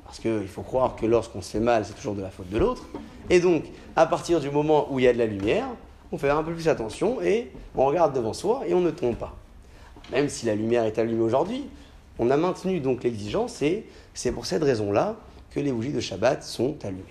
Parce 0.05 0.21
qu'il 0.21 0.49
faut 0.49 0.63
croire 0.63 0.97
que 0.97 1.07
lorsqu'on 1.07 1.43
se 1.43 1.51
fait 1.51 1.61
mal, 1.61 1.85
c'est 1.85 1.95
toujours 1.95 2.15
de 2.15 2.23
la 2.23 2.31
faute 2.31 2.49
de 2.49 2.59
l'autre. 2.59 2.87
Et 3.29 3.41
donc, 3.41 3.65
à 3.95 4.07
partir 4.07 4.41
du 4.41 4.51
moment 4.51 4.91
où 4.91 4.99
il 4.99 5.05
y 5.05 5.09
a 5.09 5.13
de 5.13 5.19
la 5.19 5.27
lumière, 5.27 5.67
on 6.11 6.19
fait 6.19 6.31
un 6.31 6.43
peu 6.43 6.55
plus 6.55 6.69
attention 6.69 7.21
et 7.21 7.51
on 7.77 7.85
regarde 7.85 8.15
devant 8.15 8.33
soi 8.33 8.63
et 8.67 8.73
on 8.73 8.81
ne 8.81 8.91
tombe 8.91 9.17
pas. 9.17 9.37
Même 10.13 10.29
si 10.29 10.47
la 10.47 10.55
lumière 10.55 10.85
est 10.85 10.99
allumée 10.99 11.23
aujourd'hui, 11.23 11.65
on 12.19 12.31
a 12.31 12.37
maintenu 12.37 12.81
donc 12.81 13.05
l'exigence 13.05 13.63
et 13.63 13.87
c'est 14.15 14.33
pour 14.33 14.47
cette 14.47 14.63
raison-là 14.63 15.17
que 15.51 15.61
les 15.61 15.73
bougies 15.73 15.93
de 15.93 16.01
Shabbat 16.01 16.43
sont 16.43 16.77
allumées. 16.85 17.05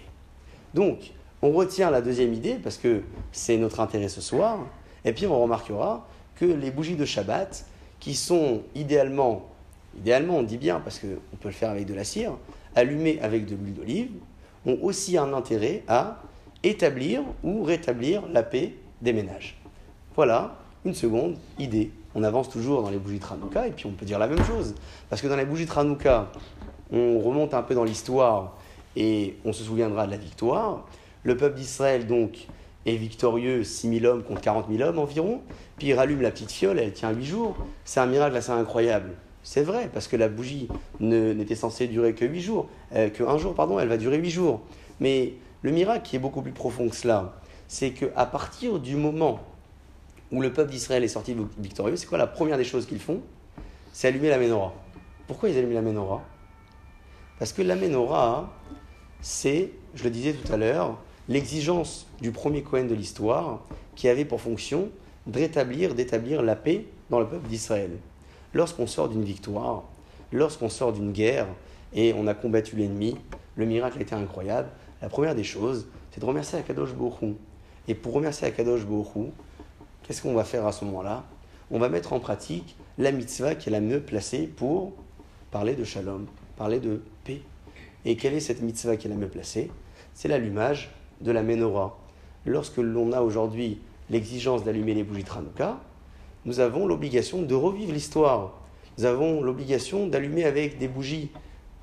Donc, 0.74 1.12
on 1.42 1.52
retient 1.52 1.92
la 1.92 2.02
deuxième 2.02 2.34
idée 2.34 2.56
parce 2.56 2.78
que 2.78 3.02
c'est 3.32 3.58
notre 3.58 3.80
intérêt 3.80 4.10
ce 4.10 4.22
soir, 4.22 4.60
et 5.06 5.14
puis 5.14 5.28
on 5.28 5.42
remarquera 5.42 6.08
que 6.36 6.46
les 6.46 6.72
bougies 6.72 6.96
de 6.96 7.06
Shabbat, 7.06 7.66
qui 8.00 8.16
sont 8.16 8.64
idéalement, 8.76 9.46
idéalement 9.98 10.38
on 10.38 10.44
dit 10.44 10.58
bien 10.58 10.80
parce 10.80 11.00
qu'on 11.00 11.38
peut 11.38 11.50
le 11.50 11.54
faire 11.54 11.70
avec 11.70 11.86
de 11.86 11.94
la 11.94 12.04
cire, 12.04 12.34
allumées 12.76 13.20
avec 13.22 13.46
de 13.46 13.56
l'huile 13.56 13.74
d'olive, 13.74 14.12
ont 14.66 14.78
aussi 14.82 15.18
un 15.18 15.34
intérêt 15.34 15.84
à 15.88 16.22
établir 16.64 17.24
ou 17.44 17.64
rétablir 17.64 18.28
la 18.28 18.44
paix 18.44 18.74
des 19.02 19.14
ménages. 19.14 19.58
Voilà 20.16 20.58
une 20.88 20.96
seconde 20.96 21.36
idée. 21.60 21.92
On 22.16 22.24
avance 22.24 22.50
toujours 22.50 22.82
dans 22.82 22.90
les 22.90 22.98
bougies 22.98 23.20
de 23.20 23.66
et 23.66 23.72
puis 23.72 23.86
on 23.86 23.92
peut 23.92 24.06
dire 24.06 24.20
la 24.20 24.28
même 24.28 24.44
chose. 24.44 24.74
Parce 25.10 25.22
que 25.22 25.28
dans 25.28 25.36
les 25.36 25.46
bougies 25.46 25.66
de 25.66 25.72
on 26.92 27.20
remonte 27.20 27.54
un 27.54 27.62
peu 27.62 27.76
dans 27.76 27.84
l'histoire 27.84 28.56
et 28.96 29.36
on 29.46 29.54
se 29.54 29.64
souviendra 29.64 30.06
de 30.06 30.12
la 30.12 30.18
victoire. 30.18 30.86
Le 31.24 31.36
peuple 31.38 31.58
d'Israël, 31.58 32.08
donc, 32.08 32.48
est 32.86 32.96
victorieux, 32.96 33.64
6 33.64 34.00
000 34.00 34.06
hommes 34.06 34.24
contre 34.24 34.42
40 34.42 34.68
000 34.72 34.88
hommes 34.88 35.00
environ. 35.00 35.42
Puis 35.78 35.88
il 35.88 35.94
rallume 35.94 36.22
la 36.22 36.32
petite 36.32 36.52
fiole, 36.52 36.80
elle 36.80 36.94
tient 36.94 37.12
8 37.12 37.26
jours. 37.26 37.58
C'est 37.86 38.00
un 38.00 38.06
miracle 38.06 38.36
assez 38.36 38.52
incroyable. 38.52 39.12
C'est 39.44 39.62
vrai, 39.62 39.90
parce 39.94 40.08
que 40.08 40.18
la 40.18 40.30
bougie 40.30 40.68
n'était 41.00 41.56
censée 41.56 41.88
durer 41.88 42.14
que 42.14 42.26
8 42.26 42.42
jours, 42.42 42.70
euh, 42.96 43.10
que 43.10 43.24
un 43.24 43.38
jour, 43.38 43.54
pardon, 43.54 43.80
elle 43.80 43.88
va 43.88 43.98
durer 43.98 44.18
8 44.18 44.30
jours. 44.30 44.62
Mais 45.00 45.34
le 45.62 45.72
miracle 45.72 46.04
qui 46.04 46.16
est 46.16 46.20
beaucoup 46.20 46.42
plus 46.42 46.52
profond 46.52 46.90
que 46.90 46.96
cela, 46.96 47.34
c'est 47.68 47.92
qu'à 47.92 48.26
partir 48.26 48.80
du 48.80 48.96
moment 48.96 49.40
où 50.32 50.42
le 50.42 50.52
peuple 50.52 50.72
d'Israël 50.72 51.04
est 51.04 51.10
sorti 51.10 51.36
victorieux, 51.58 51.96
c'est 51.96 52.08
quoi 52.08 52.18
la 52.18 52.28
première 52.28 52.58
des 52.58 52.64
choses 52.64 52.86
qu'ils 52.86 53.00
font 53.00 53.22
C'est 53.94 54.08
allumer 54.08 54.30
la 54.30 54.38
menorah. 54.38 54.74
Pourquoi 55.28 55.50
ils 55.50 55.58
allument 55.58 55.74
la 55.74 55.82
menorah? 55.82 56.24
Parce 57.40 57.54
que 57.54 57.62
la 57.62 57.76
menorah, 57.76 58.54
c'est, 59.22 59.72
je 59.94 60.04
le 60.04 60.10
disais 60.10 60.34
tout 60.34 60.52
à 60.52 60.58
l'heure, 60.58 60.98
l'exigence 61.30 62.08
du 62.22 62.32
premier 62.32 62.64
Cohen 62.64 62.86
de 62.86 62.96
l'histoire 62.96 63.62
qui 63.96 64.08
avait 64.08 64.26
pour 64.26 64.42
fonction 64.42 64.90
de 65.28 65.40
rétablir, 65.40 65.96
d'établir 65.96 66.42
la 66.42 66.56
paix 66.56 66.86
dans 67.10 67.20
le 67.20 67.28
peuple 67.28 67.48
d'Israël. 67.48 67.92
Lorsqu'on 68.54 68.88
sort 68.88 69.10
d'une 69.10 69.24
victoire, 69.24 69.84
lorsqu'on 70.32 70.70
sort 70.70 70.94
d'une 70.94 71.12
guerre 71.12 71.48
et 71.94 72.14
on 72.14 72.28
a 72.28 72.34
combattu 72.34 72.76
l'ennemi, 72.76 73.16
le 73.56 73.66
miracle 73.66 74.00
a 74.00 74.02
été 74.02 74.16
incroyable. 74.16 74.70
La 75.02 75.10
première 75.10 75.36
des 75.36 75.44
choses, 75.44 75.88
c'est 76.12 76.20
de 76.20 76.26
remercier 76.26 76.60
Akadosh 76.60 76.94
Borou. 76.94 77.36
Et 77.88 77.96
pour 77.96 78.14
remercier 78.14 78.48
Akadosh 78.48 78.86
Borou, 78.86 79.32
qu'est-ce 80.08 80.22
qu'on 80.22 80.34
va 80.34 80.46
faire 80.46 80.66
à 80.66 80.72
ce 80.72 80.86
moment-là? 80.86 81.26
On 81.70 81.80
va 81.80 81.90
mettre 81.90 82.14
en 82.14 82.20
pratique 82.20 82.78
la 82.98 83.12
mitzvah 83.12 83.56
qui 83.56 83.70
est 83.70 83.72
la 83.72 83.82
mieux 83.82 84.00
placée 84.00 84.48
pour 84.48 84.94
parler 85.52 85.76
de 85.76 85.84
shalom, 85.84 86.28
parler 86.56 86.80
de 86.80 87.02
paix. 87.26 87.42
Et 88.06 88.16
quelle 88.16 88.34
est 88.34 88.40
cette 88.40 88.62
mitzvah 88.62 88.96
qui 88.96 89.08
est 89.08 89.10
la 89.10 89.18
mieux 89.18 89.28
placée? 89.28 89.70
C'est 90.14 90.30
l'allumage 90.30 90.92
de 91.22 91.32
la 91.32 91.44
menorah. 91.44 91.98
lorsque 92.46 92.78
l'on 92.78 93.12
a 93.12 93.22
aujourd'hui 93.22 93.80
l'exigence 94.10 94.64
d'allumer 94.64 94.94
les 94.94 95.04
bougies 95.04 95.24
de 95.24 95.30
Hanouka, 95.30 95.80
nous 96.46 96.62
avons 96.62 96.88
l'obligation 96.88 97.42
de 97.42 97.56
revivre 97.56 97.92
l'histoire. 97.92 98.54
Nous 98.98 99.04
avons 99.04 99.42
l'obligation 99.42 100.08
d'allumer 100.08 100.46
avec 100.46 100.78
des 100.78 100.88
bougies, 100.88 101.30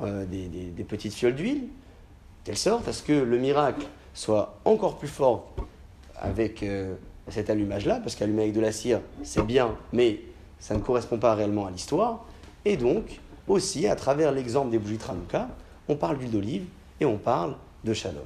euh, 0.01 0.25
des, 0.25 0.85
petites 0.85 1.13
fioles 1.13 1.35
d'huile, 1.35 1.69
telle 2.45 2.57
sorte 2.57 2.89
à 2.89 2.95
ce 2.95 3.03
que 3.03 3.13
le 3.13 3.39
miracle 3.39 3.87
soit 4.15 4.59
encore 4.65 4.97
plus 4.97 5.09
fort 5.09 5.53
avec 6.17 6.63
euh, 6.63 6.95
cet 7.31 7.51
allumage-là, 7.51 8.01
parce 8.01 8.17
qu'allumer 8.17 8.43
avec 8.43 8.55
de 8.55 8.61
la 8.61 8.73
cire, 8.73 9.01
c'est 9.23 9.45
bien, 9.45 9.77
mais 9.93 10.21
ça 10.59 10.75
ne 10.75 10.81
correspond 10.81 11.19
pas 11.19 11.35
réellement 11.35 11.67
à 11.67 11.71
l'histoire. 11.71 12.25
Et 12.65 12.77
donc, 12.77 13.21
aussi, 13.49 13.87
à 13.87 13.97
travers 13.97 14.33
l'exemple 14.33 14.71
des 14.71 14.79
bougies 14.79 14.99
de 14.99 15.03
Hanouka, 15.03 15.49
on 15.89 15.97
parle 15.97 16.19
d'huile 16.19 16.31
d'olive 16.31 16.65
et 17.01 17.05
on 17.05 17.19
parle 17.19 17.57
de 17.85 17.93
shalom. 17.93 18.25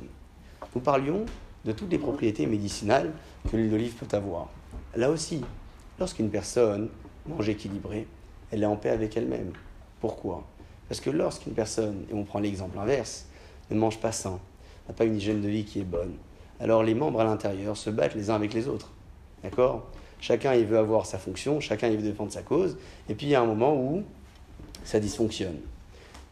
Nous 0.75 0.81
parlions 0.81 1.25
de 1.65 1.73
toutes 1.73 1.91
les 1.91 1.99
propriétés 1.99 2.47
médicinales 2.47 3.13
que 3.51 3.57
l'huile 3.57 3.71
d'olive 3.71 3.95
peut 3.95 4.17
avoir. 4.17 4.49
Là 4.95 5.11
aussi, 5.11 5.43
lorsqu'une 5.99 6.31
personne 6.31 6.89
mange 7.27 7.49
équilibré, 7.49 8.07
elle 8.51 8.63
est 8.63 8.67
en 8.67 8.77
paix 8.77 8.91
avec 8.91 9.17
elle-même. 9.17 9.53
Pourquoi? 10.01 10.45
Parce 10.89 11.01
que 11.01 11.11
lorsqu'une 11.11 11.53
personne, 11.53 12.05
et 12.11 12.15
on 12.15 12.25
prend 12.25 12.39
l'exemple 12.39 12.79
inverse, 12.79 13.27
ne 13.71 13.77
mange 13.77 13.99
pas 13.99 14.13
sain, 14.13 14.39
n'a 14.87 14.95
pas 14.95 15.05
une 15.05 15.17
hygiène 15.17 15.41
de 15.41 15.49
vie 15.49 15.65
qui 15.65 15.81
est 15.81 15.85
bonne, 15.85 16.15
alors 16.61 16.83
les 16.83 16.95
membres 16.95 17.21
à 17.21 17.25
l'intérieur 17.25 17.77
se 17.77 17.91
battent 17.91 18.15
les 18.15 18.31
uns 18.31 18.35
avec 18.35 18.55
les 18.55 18.69
autres. 18.69 18.91
D'accord? 19.43 19.87
Chacun 20.21 20.55
il 20.55 20.67
veut 20.67 20.79
avoir 20.79 21.07
sa 21.07 21.19
fonction, 21.19 21.61
chacun 21.61 21.89
il 21.89 21.97
veut 21.97 22.03
défendre 22.03 22.33
sa 22.33 22.43
cause, 22.43 22.77
et 23.09 23.15
puis 23.15 23.27
il 23.27 23.31
y 23.31 23.35
a 23.35 23.41
un 23.41 23.47
moment 23.47 23.77
où 23.77 24.03
ça 24.85 24.99
dysfonctionne. 24.99 25.57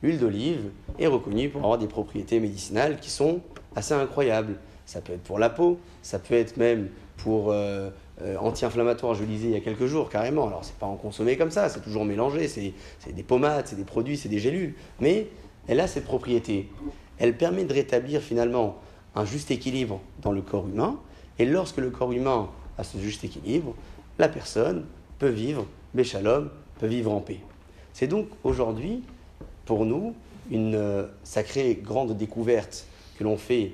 L'huile 0.03 0.19
d'olive 0.19 0.71
est 0.99 1.07
reconnue 1.07 1.49
pour 1.49 1.63
avoir 1.63 1.79
des 1.79 1.87
propriétés 1.87 2.41
médicinales 2.41 2.99
qui 2.99 3.11
sont 3.11 3.41
assez 3.75 3.95
incroyables. 3.95 4.57
Ça 4.85 5.01
peut 5.01 5.13
être 5.13 5.23
pour 5.23 5.39
la 5.39 5.51
peau, 5.51 5.79
ça 6.03 6.19
peut 6.19 6.35
être 6.35 6.57
même 6.57 6.89
pour 7.17 7.51
euh, 7.51 7.91
euh, 8.23 8.37
anti-inflammatoire, 8.39 9.15
je 9.15 9.23
le 9.23 9.27
disais 9.27 9.49
il 9.49 9.53
y 9.53 9.57
a 9.57 9.61
quelques 9.61 9.87
jours, 9.87 10.11
carrément. 10.11 10.47
Alors, 10.47 10.65
c'est 10.65 10.77
pas 10.77 10.87
en 10.87 10.97
consommer 10.97 11.37
comme 11.37 11.51
ça, 11.51 11.69
c'est 11.69 11.81
toujours 11.81 12.05
mélangé, 12.05 12.49
c'est 12.49 12.73
des 13.13 13.23
pommades, 13.23 13.67
c'est 13.67 13.77
des 13.77 13.85
produits, 13.85 14.17
c'est 14.17 14.29
des 14.29 14.39
gélules. 14.39 14.75
Mais 15.01 15.29
elle 15.67 15.81
a 15.81 15.87
cette 15.87 16.05
propriété. 16.05 16.69
Elle 17.19 17.37
permet 17.37 17.65
de 17.65 17.73
rétablir 17.73 18.21
finalement 18.21 18.79
un 19.17 19.25
juste 19.25 19.51
équilibre 19.51 20.01
dans 20.23 20.31
le 20.31 20.43
corps 20.43 20.69
humain. 20.69 20.97
Et 21.39 21.47
lorsque 21.47 21.79
le 21.79 21.91
corps 21.91 22.13
humain 22.13 22.49
a 22.79 22.85
ce 22.85 22.99
juste 22.99 23.25
équilibre, 23.25 23.75
la 24.19 24.29
personne 24.29 24.85
peut 25.19 25.29
vivre, 25.29 25.67
Béchalom, 25.95 26.51
peut 26.79 26.87
vivre 26.87 27.11
en 27.11 27.21
paix. 27.21 27.41
C'est 27.95 28.07
donc 28.07 28.29
aujourd'hui, 28.45 29.03
pour 29.65 29.87
nous, 29.87 30.15
une 30.51 30.75
euh, 30.75 31.07
sacrée 31.25 31.81
grande 31.83 32.17
découverte 32.17 32.87
que 33.19 33.25
l'on 33.25 33.39
fait 33.39 33.73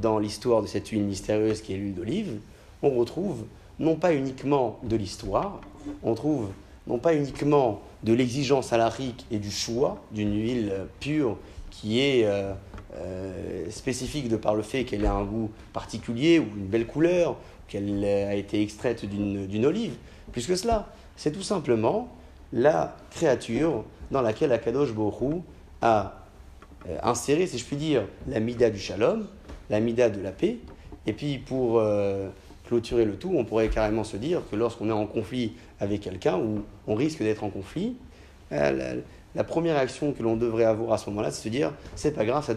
dans 0.00 0.18
l'histoire 0.18 0.62
de 0.62 0.66
cette 0.66 0.88
huile 0.88 1.02
mystérieuse 1.02 1.60
qui 1.60 1.74
est 1.74 1.76
l'huile 1.76 1.94
d'olive. 1.94 2.38
On 2.82 2.90
retrouve 2.90 3.44
non 3.80 3.96
pas 3.96 4.14
uniquement 4.14 4.78
de 4.84 4.96
l'histoire, 4.96 5.60
on 6.02 6.14
trouve 6.14 6.48
non 6.86 6.98
pas 6.98 7.14
uniquement 7.14 7.82
de 8.04 8.12
l'exigence 8.12 8.68
salarique 8.68 9.26
et 9.30 9.38
du 9.38 9.50
choix 9.50 10.00
d'une 10.12 10.34
huile 10.34 10.72
pure 11.00 11.36
qui 11.70 12.00
est 12.00 12.24
euh, 12.24 12.52
euh, 12.96 13.70
spécifique 13.70 14.28
de 14.28 14.36
par 14.36 14.54
le 14.54 14.62
fait 14.62 14.84
qu'elle 14.84 15.06
a 15.06 15.12
un 15.12 15.24
goût 15.24 15.50
particulier 15.72 16.38
ou 16.38 16.44
une 16.56 16.66
belle 16.66 16.86
couleur, 16.86 17.36
qu'elle 17.68 18.04
a 18.04 18.34
été 18.34 18.62
extraite 18.62 19.04
d'une 19.04 19.66
olive. 19.66 19.94
Plus 20.32 20.46
que 20.46 20.56
cela, 20.56 20.88
c'est 21.16 21.32
tout 21.32 21.42
simplement 21.42 22.08
la 22.52 22.96
créature 23.10 23.84
dans 24.10 24.22
laquelle 24.22 24.52
Akadosh 24.52 24.92
Borou 24.92 25.42
a 25.82 26.24
euh, 26.88 26.98
inséré, 27.02 27.46
si 27.46 27.58
je 27.58 27.64
puis 27.64 27.76
dire, 27.76 28.04
la 28.28 28.40
mida 28.40 28.70
du 28.70 28.78
shalom, 28.78 29.26
la 29.70 29.80
mida 29.80 30.10
de 30.10 30.20
la 30.20 30.30
paix, 30.30 30.58
et 31.06 31.12
puis 31.12 31.38
pour 31.38 31.82
clôturer 32.66 33.04
le 33.04 33.16
tout, 33.16 33.32
on 33.34 33.44
pourrait 33.44 33.68
carrément 33.68 34.04
se 34.04 34.16
dire 34.16 34.40
que 34.50 34.56
lorsqu'on 34.56 34.88
est 34.88 34.92
en 34.92 35.06
conflit 35.06 35.52
avec 35.80 36.00
quelqu'un, 36.00 36.38
ou 36.38 36.62
on 36.86 36.94
risque 36.94 37.18
d'être 37.18 37.44
en 37.44 37.50
conflit, 37.50 37.96
euh, 38.52 39.00
la, 39.34 39.44
première 39.44 39.76
action 39.76 40.12
que 40.12 40.22
l'on 40.22 40.36
devrait 40.36 40.64
avoir 40.64 40.92
à 40.92 40.98
ce 40.98 41.08
moment-là, 41.10 41.30
c'est 41.30 41.48
de 41.48 41.54
se 41.54 41.58
dire 41.58 41.72
c'est 41.94 42.12
pas 42.12 42.24
grave, 42.24 42.44
ça 42.44 42.54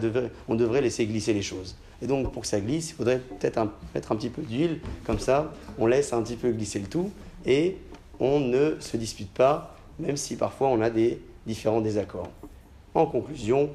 on 0.48 0.54
devrait 0.54 0.80
laisser 0.80 1.06
glisser 1.06 1.32
les 1.32 1.42
choses. 1.42 1.76
Et 2.00 2.06
donc 2.06 2.32
pour 2.32 2.42
que 2.42 2.48
ça 2.48 2.60
glisse, 2.60 2.90
il 2.90 2.94
faudrait 2.94 3.18
peut-être 3.18 3.60
mettre 3.94 4.12
un 4.12 4.16
petit 4.16 4.30
peu 4.30 4.42
d'huile, 4.42 4.80
comme 5.04 5.18
ça, 5.18 5.52
on 5.78 5.86
laisse 5.86 6.12
un 6.12 6.22
petit 6.22 6.36
peu 6.36 6.50
glisser 6.52 6.78
le 6.78 6.86
tout, 6.86 7.10
et 7.44 7.76
on 8.20 8.40
ne 8.40 8.76
se 8.80 8.96
dispute 8.96 9.30
pas, 9.30 9.76
même 9.98 10.16
si 10.16 10.36
parfois 10.36 10.68
on 10.68 10.80
a 10.80 10.90
des 10.90 11.20
différents 11.46 11.80
désaccords. 11.80 12.30
En 12.94 13.06
conclusion, 13.06 13.70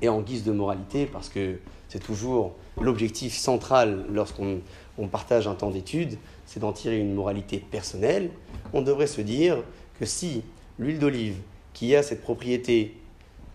et 0.00 0.08
en 0.08 0.20
guise 0.20 0.44
de 0.44 0.52
moralité, 0.52 1.06
parce 1.06 1.28
que 1.28 1.58
c'est 1.88 2.02
toujours 2.02 2.54
l'objectif 2.80 3.34
central 3.34 4.06
lorsqu'on 4.10 4.60
on 4.98 5.08
partage 5.08 5.46
un 5.46 5.54
temps 5.54 5.70
d'étude, 5.70 6.18
c'est 6.46 6.60
d'en 6.60 6.72
tirer 6.72 6.98
une 6.98 7.14
moralité 7.14 7.58
personnelle. 7.58 8.30
On 8.72 8.82
devrait 8.82 9.06
se 9.06 9.20
dire 9.20 9.62
que 9.98 10.06
si 10.06 10.42
l'huile 10.78 10.98
d'olive, 10.98 11.36
qui 11.74 11.94
a 11.94 12.02
cette 12.02 12.22
propriété, 12.22 12.94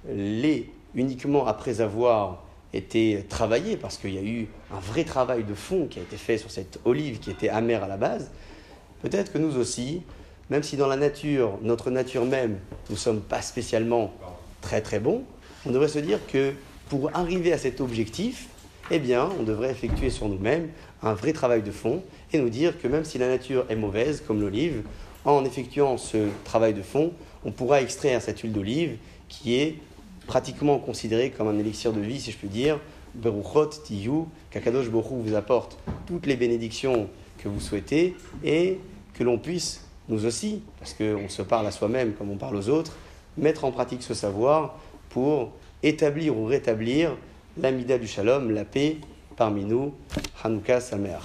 l'est 0.07 0.65
uniquement 0.93 1.47
après 1.47 1.82
avoir 1.82 2.43
été 2.74 3.26
travaillée, 3.28 3.78
parce 3.78 3.97
qu'il 3.97 4.13
y 4.13 4.17
a 4.17 4.22
eu 4.22 4.47
un 4.72 4.80
vrai 4.80 5.03
travail 5.03 5.43
de 5.43 5.55
fond 5.55 5.88
qui 5.88 5.97
a 5.99 6.03
été 6.03 6.17
fait 6.17 6.38
sur 6.38 6.51
cette 6.51 6.80
olive 6.86 7.20
qui 7.20 7.32
était 7.32 7.49
amère 7.49 7.84
à 7.84 7.88
la 7.88 7.97
base, 7.97 8.30
peut-être 9.01 9.34
que 9.34 9.39
nous 9.39 9.57
aussi, 9.57 10.03
même 10.51 10.61
si 10.61 10.78
dans 10.78 10.88
la 10.88 10.97
nature, 10.97 11.57
notre 11.63 11.89
nature 11.89 12.26
même, 12.26 12.59
nous 12.89 12.95
ne 12.95 12.99
sommes 12.99 13.22
pas 13.22 13.41
spécialement 13.41 14.13
très 14.61 14.82
très 14.82 14.99
bons, 14.99 15.24
on 15.65 15.72
devrait 15.72 15.88
se 15.88 15.99
dire 15.99 16.20
que 16.28 16.53
pour 16.89 17.15
arriver 17.15 17.53
à 17.53 17.57
cet 17.57 17.82
objectif, 17.82 18.47
eh 18.91 18.99
bien, 18.99 19.30
on 19.39 19.43
devrait 19.43 19.70
effectuer 19.72 20.09
sur 20.09 20.28
nous-mêmes 20.28 20.70
un 21.03 21.13
vrai 21.13 21.34
travail 21.34 21.61
de 21.61 21.72
fond 21.72 22.03
et 22.34 22.39
nous 22.39 22.49
dire 22.49 22.80
que 22.82 22.88
même 22.88 23.05
si 23.05 23.17
la 23.17 23.28
nature 23.28 23.65
est 23.70 23.76
mauvaise, 23.76 24.24
comme 24.26 24.41
l'olive, 24.41 24.84
en 25.26 25.45
effectuant 25.45 25.97
ce 25.97 26.28
travail 26.43 26.74
de 26.74 26.82
fond, 26.82 27.13
on 27.46 27.52
pourra 27.52 27.82
extraire 27.82 28.22
cette 28.22 28.40
huile 28.40 28.54
d'olive 28.54 28.98
qui 29.28 29.56
est 29.56 29.76
pratiquement 30.28 30.78
considérée 30.80 31.32
comme 31.32 31.48
un 31.48 31.58
élixir 31.58 31.94
de 31.94 32.02
vie, 32.02 32.20
si 32.20 32.32
je 32.32 32.38
puis 32.38 32.50
dire. 32.50 32.80
Beruchot 33.16 33.68
tiyu, 33.84 34.26
qu'Akadosh 34.52 34.90
Borou 34.90 35.22
vous 35.24 35.34
apporte 35.36 35.80
toutes 36.06 36.28
les 36.28 36.36
bénédictions 36.36 37.10
que 37.40 37.48
vous 37.50 37.60
souhaitez 37.60 38.16
et 38.44 38.80
que 39.14 39.24
l'on 39.24 39.40
puisse, 39.40 39.86
nous 40.08 40.26
aussi, 40.26 40.62
parce 40.80 40.94
qu'on 40.94 41.30
se 41.30 41.42
parle 41.42 41.66
à 41.66 41.72
soi-même 41.72 42.14
comme 42.14 42.30
on 42.30 42.38
parle 42.38 42.56
aux 42.56 42.70
autres, 42.70 42.96
mettre 43.38 43.66
en 43.66 43.72
pratique 43.72 44.04
ce 44.04 44.14
savoir 44.14 44.78
pour 45.10 45.52
établir 45.82 46.38
ou 46.38 46.46
rétablir 46.46 47.16
l'amida 47.58 47.98
du 47.98 48.08
shalom, 48.08 48.52
la 48.52 48.66
paix 48.66 48.98
parmi 49.36 49.66
nous. 49.66 49.94
Hanouka 50.44 50.82
Sameach. 50.82 51.24